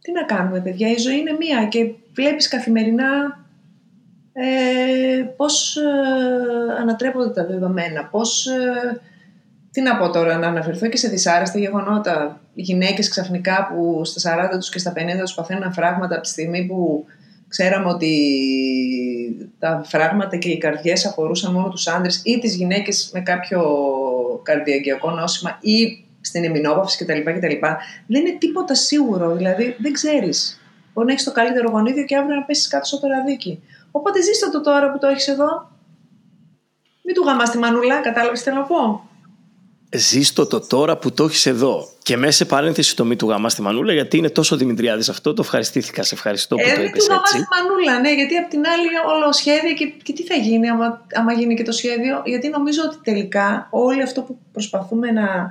τι 0.01 0.13
να 0.13 0.25
κάνουμε 0.25 0.61
παιδιά, 0.61 0.91
η 0.91 0.97
ζωή 0.97 1.19
είναι 1.19 1.37
μία 1.39 1.67
και 1.67 1.93
βλέπεις 2.15 2.49
καθημερινά 2.49 3.43
ε, 4.33 5.23
πώς 5.37 5.77
ε, 5.77 5.83
ανατρέπονται 6.81 7.31
τα 7.31 7.47
δεδομένα, 7.47 8.05
πώς... 8.05 8.47
Ε, 8.47 9.01
τι 9.71 9.81
να 9.81 9.97
πω 9.97 10.11
τώρα, 10.11 10.39
να 10.39 10.47
αναφερθώ 10.47 10.89
και 10.89 10.97
σε 10.97 11.09
δυσάρεστα 11.09 11.59
γεγονότα. 11.59 12.41
Οι 12.55 12.63
γυναίκες 12.63 13.09
ξαφνικά 13.09 13.69
που 13.69 14.05
στα 14.05 14.49
40 14.53 14.59
τους 14.59 14.71
και 14.71 14.79
στα 14.79 14.93
50 14.93 14.97
τους 15.21 15.35
παθαίνουν 15.35 15.73
φράγματα 15.73 16.15
από 16.15 16.23
τη 16.23 16.29
στιγμή 16.29 16.67
που 16.67 17.05
ξέραμε 17.49 17.89
ότι 17.89 18.13
τα 19.59 19.83
φράγματα 19.85 20.37
και 20.37 20.49
οι 20.49 20.59
καρδιές 20.59 21.07
αφορούσαν 21.07 21.53
μόνο 21.53 21.69
τους 21.69 21.87
άντρες 21.87 22.21
ή 22.25 22.39
τις 22.39 22.57
γυναίκες 22.57 23.11
με 23.13 23.21
κάποιο 23.21 23.63
καρδιαγγειακό 24.45 25.11
νόσημα 25.11 25.59
ή 25.61 26.05
στην 26.21 26.45
εμεινόπαυση 26.45 27.05
κτλ. 27.05 27.21
κτλ. 27.21 27.67
Δεν 28.07 28.27
είναι 28.27 28.37
τίποτα 28.39 28.75
σίγουρο, 28.75 29.35
δηλαδή 29.35 29.77
δεν 29.79 29.93
ξέρεις. 29.93 30.61
Μπορεί 30.93 31.07
να 31.07 31.13
έχεις 31.13 31.25
το 31.25 31.33
καλύτερο 31.33 31.71
γονίδιο 31.71 32.05
και 32.05 32.17
αύριο 32.17 32.35
να 32.37 32.43
πέσεις 32.43 32.69
κάτω 32.69 32.87
στο 32.87 33.01
τεραδίκι. 33.01 33.63
Οπότε 33.91 34.23
ζήστε 34.23 34.49
το 34.49 34.61
τώρα 34.61 34.93
που 34.93 34.99
το 34.99 35.07
έχεις 35.07 35.29
εδώ. 35.29 35.71
Μην 37.03 37.15
του 37.15 37.23
γαμάς 37.23 37.51
τη 37.51 37.59
μανούλα, 37.59 38.01
κατάλαβες 38.01 38.39
τι 38.39 38.45
θέλω 38.45 38.61
να 38.61 38.67
πω. 38.67 39.09
Ζήστο 39.97 40.47
το 40.47 40.61
τώρα 40.61 40.97
που 40.99 41.13
το 41.13 41.25
έχεις 41.25 41.47
εδώ. 41.47 41.89
Και 42.03 42.17
μέσα 42.17 42.33
σε 42.33 42.45
παρένθεση 42.45 42.97
το 42.97 43.05
μη 43.05 43.17
του 43.17 43.29
γαμά 43.29 43.49
στη 43.49 43.63
Μανούλα, 43.63 43.93
γιατί 43.93 44.17
είναι 44.17 44.29
τόσο 44.29 44.57
Δημητριάδης 44.57 45.09
αυτό. 45.09 45.35
Το 45.35 45.43
ευχαριστήθηκα. 45.43 46.03
Σε 46.03 46.15
ευχαριστώ 46.15 46.57
που 46.57 46.63
ε, 46.67 46.75
το 46.75 46.83
είπες 46.83 46.87
έτσι. 46.87 47.01
Μη 47.01 47.07
του 47.07 47.13
γαμά 47.13 47.27
στη 47.27 47.39
Μανούλα, 47.51 48.01
ναι, 48.01 48.15
γιατί 48.15 48.37
απ' 48.37 48.49
την 48.49 48.63
άλλη 48.67 48.89
όλο 49.15 49.33
σχέδιο 49.33 49.75
και, 49.75 49.93
και 50.03 50.13
τι 50.13 50.23
θα 50.23 50.35
γίνει 50.35 50.69
άμα, 50.69 51.07
άμα 51.13 51.33
γίνει 51.33 51.55
και 51.55 51.63
το 51.63 51.73
σχέδιο. 51.73 52.23
Γιατί 52.25 52.49
νομίζω 52.49 52.81
ότι 52.87 52.97
τελικά 53.03 53.69
όλο 53.71 54.03
αυτό 54.03 54.23
που 54.23 54.39
προσπαθούμε 54.53 55.11
να 55.11 55.51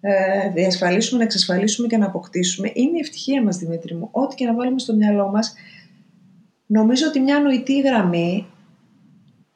ε, 0.00 0.12
διασφαλίσουμε, 0.54 1.18
να 1.18 1.24
εξασφαλίσουμε 1.24 1.86
και 1.86 1.96
να 1.96 2.06
αποκτήσουμε 2.06 2.70
είναι 2.74 2.96
η 2.96 3.00
ευτυχία 3.00 3.42
μας 3.42 3.56
Δημήτρη 3.56 3.94
μου. 3.94 4.08
Ό,τι 4.12 4.34
και 4.34 4.44
να 4.44 4.54
βάλουμε 4.54 4.78
στο 4.78 4.94
μυαλό 4.94 5.28
μας 5.28 5.54
νομίζω 6.66 7.06
ότι 7.06 7.20
μια 7.20 7.40
νοητή 7.40 7.80
γραμμή 7.80 8.46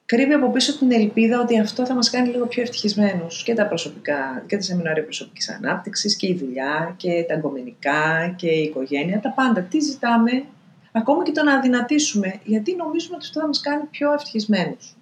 κρύβει 0.07 0.33
από 0.33 0.51
πίσω 0.51 0.79
την 0.79 0.93
ελπίδα 0.93 1.41
ότι 1.41 1.59
αυτό 1.59 1.87
θα 1.87 1.95
μας 1.95 2.11
κάνει 2.11 2.29
λίγο 2.29 2.47
πιο 2.47 2.63
ευτυχισμένους 2.63 3.43
και 3.43 3.55
τα 3.55 3.67
προσωπικά 3.67 4.45
και 4.47 4.57
τα 4.57 4.63
σεμινάρια 4.63 5.05
προσωπικής 5.05 5.49
ανάπτυξης 5.51 6.17
και 6.17 6.27
η 6.27 6.35
δουλειά 6.35 6.95
και 6.97 7.25
τα 7.29 7.35
αγκομενικά 7.35 8.35
και 8.37 8.49
η 8.49 8.63
οικογένεια, 8.63 9.21
τα 9.21 9.31
πάντα. 9.31 9.63
Τι 9.63 9.81
ζητάμε, 9.81 10.45
ακόμα 10.93 11.25
και 11.25 11.33
το 11.33 11.43
να 11.43 11.55
αδυνατήσουμε, 11.55 12.41
γιατί 12.45 12.77
νομίζουμε 12.77 13.17
ότι 13.17 13.27
αυτό 13.27 13.41
θα 13.41 13.47
μας 13.47 13.61
κάνει 13.61 13.83
πιο 13.91 14.13
ευτυχισμένους. 14.13 14.96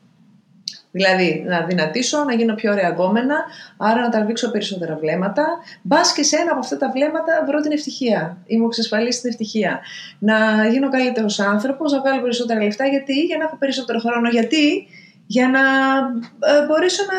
Δηλαδή, 0.96 1.44
να 1.46 1.64
δυνατήσω, 1.64 2.24
να 2.24 2.34
γίνω 2.34 2.54
πιο 2.54 2.72
ωραία 2.72 2.88
γκόμενα, 2.88 3.36
άρα 3.76 4.00
να 4.00 4.08
τραβήξω 4.08 4.50
περισσότερα 4.50 4.96
βλέμματα. 4.96 5.46
Μπας 5.82 6.12
και 6.12 6.22
σε 6.22 6.36
ένα 6.36 6.50
από 6.50 6.60
αυτά 6.60 6.76
τα 6.76 6.90
βλέμματα 6.90 7.44
βρω 7.46 7.60
την 7.60 7.72
ευτυχία 7.72 8.38
ή 8.46 8.56
μου 8.56 8.66
εξασφαλίσει 8.66 9.20
την 9.20 9.30
ευτυχία. 9.30 9.80
Να 10.18 10.36
γίνω 10.68 10.88
καλύτερος 10.90 11.40
άνθρωπος, 11.40 11.92
να 11.92 12.00
βγάλω 12.00 12.22
περισσότερα 12.22 12.62
λεφτά. 12.62 12.86
Γιατί, 12.86 13.20
για 13.20 13.36
να 13.36 13.44
έχω 13.44 13.56
περισσότερο 13.56 13.98
χρόνο. 13.98 14.28
Γιατί, 14.28 14.86
για 15.26 15.48
να 15.48 15.60
ε, 16.48 16.66
μπορέσω 16.66 17.02
να 17.12 17.18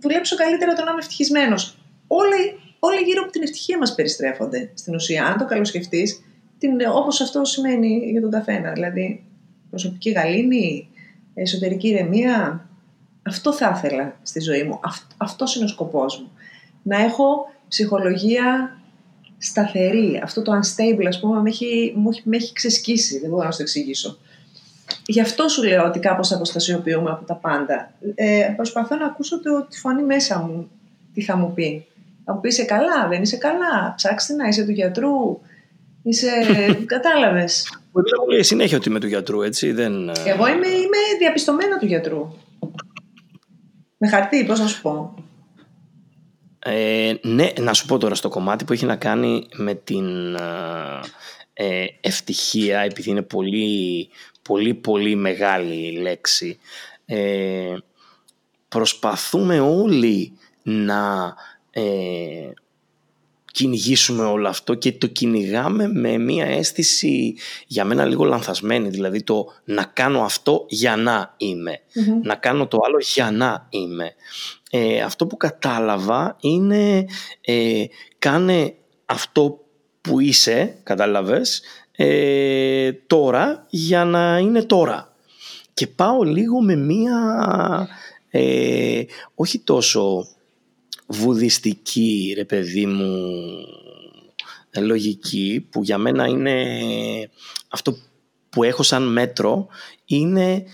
δουλέψω 0.00 0.36
καλύτερα 0.36 0.72
το 0.72 0.84
να 0.84 0.90
είμαι 0.90 1.00
ευτυχισμένος. 1.00 1.78
Όλοι, 2.06 2.60
όλοι 2.78 3.00
γύρω 3.02 3.22
από 3.22 3.32
την 3.32 3.42
ευτυχία 3.42 3.78
μας 3.78 3.94
περιστρέφονται 3.94 4.70
στην 4.74 4.94
ουσία. 4.94 5.26
Αν 5.26 5.38
το 5.38 5.44
καλοσκεφτείς, 5.44 6.22
όπως 6.94 7.20
αυτό 7.20 7.44
σημαίνει 7.44 8.10
για 8.10 8.20
τον 8.20 8.30
καθένα. 8.30 8.72
Δηλαδή, 8.72 9.24
προσωπική 9.70 10.10
γαλήνη, 10.10 10.88
εσωτερική 11.40 11.88
ηρεμία. 11.88 12.68
Αυτό 13.22 13.52
θα 13.52 13.72
ήθελα 13.76 14.16
στη 14.22 14.40
ζωή 14.40 14.62
μου. 14.62 14.80
Αυτός 15.16 15.56
είναι 15.56 15.64
ο 15.64 15.68
σκοπός 15.68 16.18
μου. 16.20 16.30
Να 16.82 16.96
έχω 17.02 17.46
ψυχολογία 17.68 18.76
σταθερή. 19.38 20.20
Αυτό 20.22 20.42
το 20.42 20.52
unstable, 20.52 21.04
ας 21.08 21.20
πούμε, 21.20 21.40
με 21.40 21.48
έχει, 21.48 21.94
με 22.24 22.36
έχει 22.36 22.52
ξεσκίσει. 22.52 23.18
Δεν 23.18 23.30
μπορώ 23.30 23.44
να 23.44 23.50
σου 23.50 23.56
το 23.56 23.62
εξηγήσω. 23.62 24.18
Γι' 25.06 25.20
αυτό 25.20 25.48
σου 25.48 25.62
λέω 25.62 25.84
ότι 25.84 25.98
κάπως 25.98 26.32
αποστασιοποιούμε 26.32 27.10
από 27.10 27.24
τα 27.24 27.34
πάντα. 27.34 27.92
Ε, 28.14 28.52
προσπαθώ 28.56 28.96
να 28.96 29.06
ακούσω 29.06 29.40
το, 29.40 29.66
τη 29.70 29.78
φωνή 29.78 30.02
μέσα 30.02 30.38
μου. 30.38 30.70
Τι 31.14 31.22
θα 31.22 31.36
μου 31.36 31.52
πει. 31.52 31.86
Θα 32.24 32.34
μου 32.34 32.40
πει 32.40 32.48
είσαι 32.48 32.64
καλά, 32.64 33.08
δεν 33.08 33.22
είσαι 33.22 33.36
καλά. 33.36 33.92
Ψάξτε 33.96 34.34
να 34.34 34.48
είσαι 34.48 34.64
του 34.64 34.70
γιατρού. 34.70 35.40
Είσαι... 36.02 36.30
Κατάλαβες. 36.86 37.80
Μπορεί 37.92 38.10
να 38.16 38.22
μου 38.22 38.28
λέει 38.30 38.42
συνέχεια 38.42 38.76
ότι 38.76 38.88
είμαι 38.88 39.00
του 39.00 39.06
γιατρού, 39.06 39.42
έτσι. 39.42 39.72
Δεν... 39.72 40.08
Ε. 40.08 40.12
Εγώ 40.24 40.48
είμαι, 40.48 40.66
είμαι 40.68 40.98
διαπιστωμένα 41.18 41.78
του 41.78 41.86
γιατρού. 41.86 42.32
Με 43.98 44.08
χαρτί, 44.08 44.44
πώς 44.44 44.60
να 44.60 44.66
σου 44.66 44.80
πω. 44.82 45.14
Ε, 46.58 47.14
ναι, 47.22 47.52
να 47.60 47.72
σου 47.72 47.86
πω 47.86 47.98
τώρα 47.98 48.14
στο 48.14 48.28
κομμάτι 48.28 48.64
που 48.64 48.72
έχει 48.72 48.86
να 48.86 48.96
κάνει 48.96 49.48
με 49.54 49.74
την 49.74 50.34
ε, 51.52 51.86
ευτυχία, 52.00 52.80
επειδή 52.80 53.10
είναι 53.10 53.22
πολύ, 53.22 54.08
πολύ, 54.42 54.74
πολύ 54.74 55.14
μεγάλη 55.14 55.98
λέξη. 55.98 56.58
Ε, 57.06 57.76
προσπαθούμε 58.68 59.60
όλοι 59.60 60.32
να 60.62 61.34
ε, 61.70 62.50
κυνηγήσουμε 63.58 64.24
όλο 64.24 64.48
αυτό 64.48 64.74
και 64.74 64.92
το 64.92 65.06
κυνηγάμε 65.06 65.88
με 65.88 66.18
μια 66.18 66.46
αίσθηση 66.46 67.34
για 67.66 67.84
μένα 67.84 68.04
λίγο 68.04 68.24
λανθασμένη, 68.24 68.88
δηλαδή 68.88 69.22
το 69.22 69.46
να 69.64 69.84
κάνω 69.84 70.22
αυτό 70.22 70.64
για 70.68 70.96
να 70.96 71.34
ειμαι 71.36 71.80
να 72.22 72.34
κάνω 72.34 72.66
το 72.66 72.78
άλλο 72.86 72.98
για 73.00 73.30
να 73.30 73.66
είμαι. 73.70 74.14
Ε, 74.70 75.00
αυτό 75.00 75.26
που 75.26 75.36
κατάλαβα 75.36 76.36
είναι 76.40 77.06
ε, 77.40 77.84
κάνε 78.18 78.74
αυτό 79.06 79.60
που 80.00 80.20
είσαι, 80.20 80.78
κατάλαβες, 80.82 81.62
ε, 81.96 82.92
τώρα 82.92 83.66
για 83.68 84.04
να 84.04 84.38
είναι 84.38 84.62
τώρα. 84.62 85.12
Και 85.74 85.86
πάω 85.86 86.22
λίγο 86.22 86.60
με 86.62 86.76
μία, 86.76 87.88
ε, 88.30 89.02
όχι 89.34 89.58
τόσο 89.58 90.26
βουδιστική, 91.08 92.32
ρε 92.36 92.44
παιδί 92.44 92.86
μου, 92.86 93.34
ε, 94.70 94.80
λογική 94.80 95.66
που 95.70 95.82
για 95.82 95.98
μένα 95.98 96.26
είναι 96.26 96.74
αυτό 97.68 97.96
που 98.50 98.62
έχω 98.62 98.82
σαν 98.82 99.12
μέτρο 99.12 99.66
είναι 100.04 100.64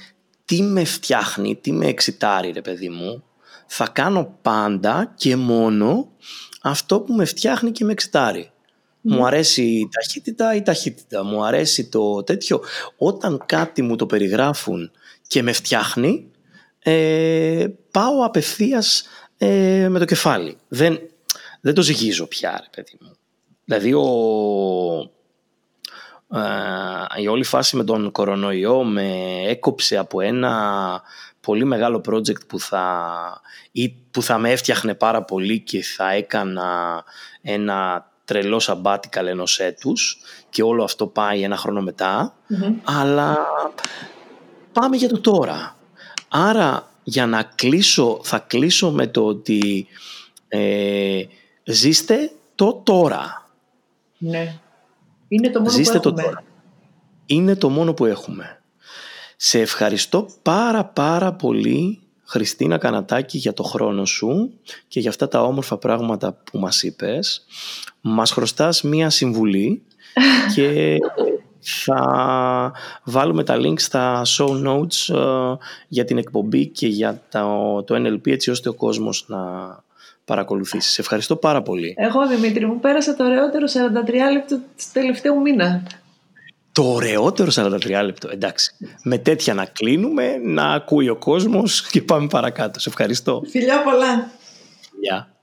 τι 0.44 0.62
με 0.62 0.84
φτιάχνει, 0.84 1.56
τι 1.56 1.72
με 1.72 1.86
εξητάρει 1.86 2.50
ρε 2.50 2.60
παιδί 2.60 2.88
μου. 2.88 3.24
Θα 3.66 3.88
κάνω 3.88 4.38
πάντα 4.42 5.12
και 5.16 5.36
μόνο 5.36 6.08
αυτό 6.62 7.00
που 7.00 7.12
με 7.12 7.24
φτιάχνει 7.24 7.70
και 7.70 7.84
με 7.84 7.92
εξητάρει. 7.92 8.50
Μου 9.00 9.26
αρέσει 9.26 9.62
η 9.62 9.88
ταχύτητα 9.92 10.54
ή 10.54 10.56
η 10.56 10.62
ταχύτητα. 10.62 11.24
Μου 11.24 11.44
αρέσει 11.44 11.88
το 11.88 12.22
τέτοιο. 12.22 12.60
Όταν 12.96 13.42
κάτι 13.46 13.82
μου 13.82 13.96
το 13.96 14.06
περιγράφουν 14.06 14.90
και 15.26 15.42
με 15.42 15.52
φτιάχνει, 15.52 16.30
ε, 16.78 17.66
πάω 17.90 18.24
απευθείας 18.24 19.04
ε, 19.38 19.88
με 19.88 19.98
το 19.98 20.04
κεφάλι. 20.04 20.56
Δεν, 20.68 21.00
δεν 21.60 21.74
το 21.74 21.82
ζυγίζω 21.82 22.26
πια, 22.26 22.60
ρε 22.60 22.68
παιδί 22.70 22.98
μου. 23.00 23.16
Δηλαδή, 23.64 23.92
ο, 23.92 24.04
ε, 26.38 27.22
η 27.22 27.28
όλη 27.28 27.44
φάση 27.44 27.76
με 27.76 27.84
τον 27.84 28.10
κορονοϊό 28.10 28.82
με 28.82 29.12
έκοψε 29.46 29.96
από 29.96 30.20
ένα 30.20 31.02
πολύ 31.40 31.64
μεγάλο 31.64 32.02
project 32.08 32.46
που 32.46 32.60
θα, 32.60 33.40
ή 33.72 33.88
που 34.10 34.22
θα 34.22 34.38
με 34.38 34.50
έφτιαχνε 34.50 34.94
πάρα 34.94 35.22
πολύ 35.22 35.60
και 35.60 35.82
θα 35.82 36.10
έκανα 36.10 37.04
ένα 37.42 38.08
τρελό 38.24 38.60
sabbatical 38.66 39.26
ενό 39.26 39.44
έτου 39.58 39.92
και 40.50 40.62
όλο 40.62 40.84
αυτό 40.84 41.06
πάει 41.06 41.42
ένα 41.42 41.56
χρόνο 41.56 41.84
αλλά 42.84 43.38
πάμε 44.72 44.96
για 44.96 45.08
το 45.08 45.20
τώρα. 45.20 45.76
Άρα 46.28 46.88
για 47.04 47.26
να 47.26 47.42
κλείσω, 47.42 48.20
θα 48.22 48.38
κλείσω 48.38 48.90
με 48.90 49.06
το 49.06 49.26
ότι 49.26 49.86
ε, 50.48 51.22
ζήστε 51.64 52.30
το 52.54 52.80
τώρα. 52.84 53.50
Ναι. 54.18 54.58
Είναι 55.28 55.50
το 55.50 55.60
μόνο 55.60 55.72
που 55.72 55.80
έχουμε. 55.80 56.00
Το 56.00 56.12
τώρα. 56.12 56.42
Είναι 57.26 57.56
το 57.56 57.68
μόνο 57.68 57.94
που 57.94 58.04
έχουμε. 58.04 58.62
Σε 59.36 59.60
ευχαριστώ 59.60 60.28
πάρα 60.42 60.84
πάρα 60.84 61.32
πολύ 61.32 61.98
Χριστίνα 62.24 62.78
Κανατάκη 62.78 63.38
για 63.38 63.52
το 63.52 63.62
χρόνο 63.62 64.04
σου 64.04 64.52
και 64.88 65.00
για 65.00 65.10
αυτά 65.10 65.28
τα 65.28 65.42
όμορφα 65.42 65.78
πράγματα 65.78 66.32
που 66.32 66.58
μας 66.58 66.82
είπες. 66.82 67.44
Μας 68.00 68.30
χρωστάς 68.30 68.82
μία 68.82 69.10
συμβουλή 69.10 69.82
και 70.54 70.96
θα 71.64 72.72
βάλουμε 73.04 73.44
τα 73.44 73.56
links 73.56 73.80
στα 73.80 74.22
show 74.24 74.66
notes 74.66 75.14
ε, 75.14 75.56
για 75.88 76.04
την 76.04 76.18
εκπομπή 76.18 76.66
και 76.66 76.86
για 76.86 77.20
το, 77.30 77.82
το 77.82 77.94
NLP 77.94 78.30
έτσι 78.30 78.50
ώστε 78.50 78.68
ο 78.68 78.74
κόσμος 78.74 79.24
να 79.28 79.38
παρακολουθήσει. 80.24 80.90
Σε 80.90 81.00
ευχαριστώ 81.00 81.36
πάρα 81.36 81.62
πολύ. 81.62 81.94
Εγώ 81.96 82.26
Δημήτρη 82.26 82.66
μου 82.66 82.80
πέρασα 82.80 83.16
το 83.16 83.24
ωραιότερο 83.24 83.66
43 84.28 84.32
λεπτό 84.32 84.56
του 84.56 84.84
τελευταίου 84.92 85.40
μήνα. 85.40 85.82
Το 86.72 86.82
ωραιότερο 86.92 87.50
43 87.54 88.02
λεπτό, 88.04 88.28
εντάξει. 88.30 88.74
Με 89.02 89.18
τέτοια 89.18 89.54
να 89.54 89.64
κλείνουμε, 89.64 90.36
να 90.36 90.72
ακούει 90.72 91.08
ο 91.08 91.16
κόσμος 91.16 91.86
και 91.90 92.02
πάμε 92.02 92.26
παρακάτω. 92.26 92.80
Σε 92.80 92.88
ευχαριστώ. 92.88 93.42
Φιλιά 93.48 93.82
πολλά. 93.82 94.30
Φιλιά. 94.90 95.33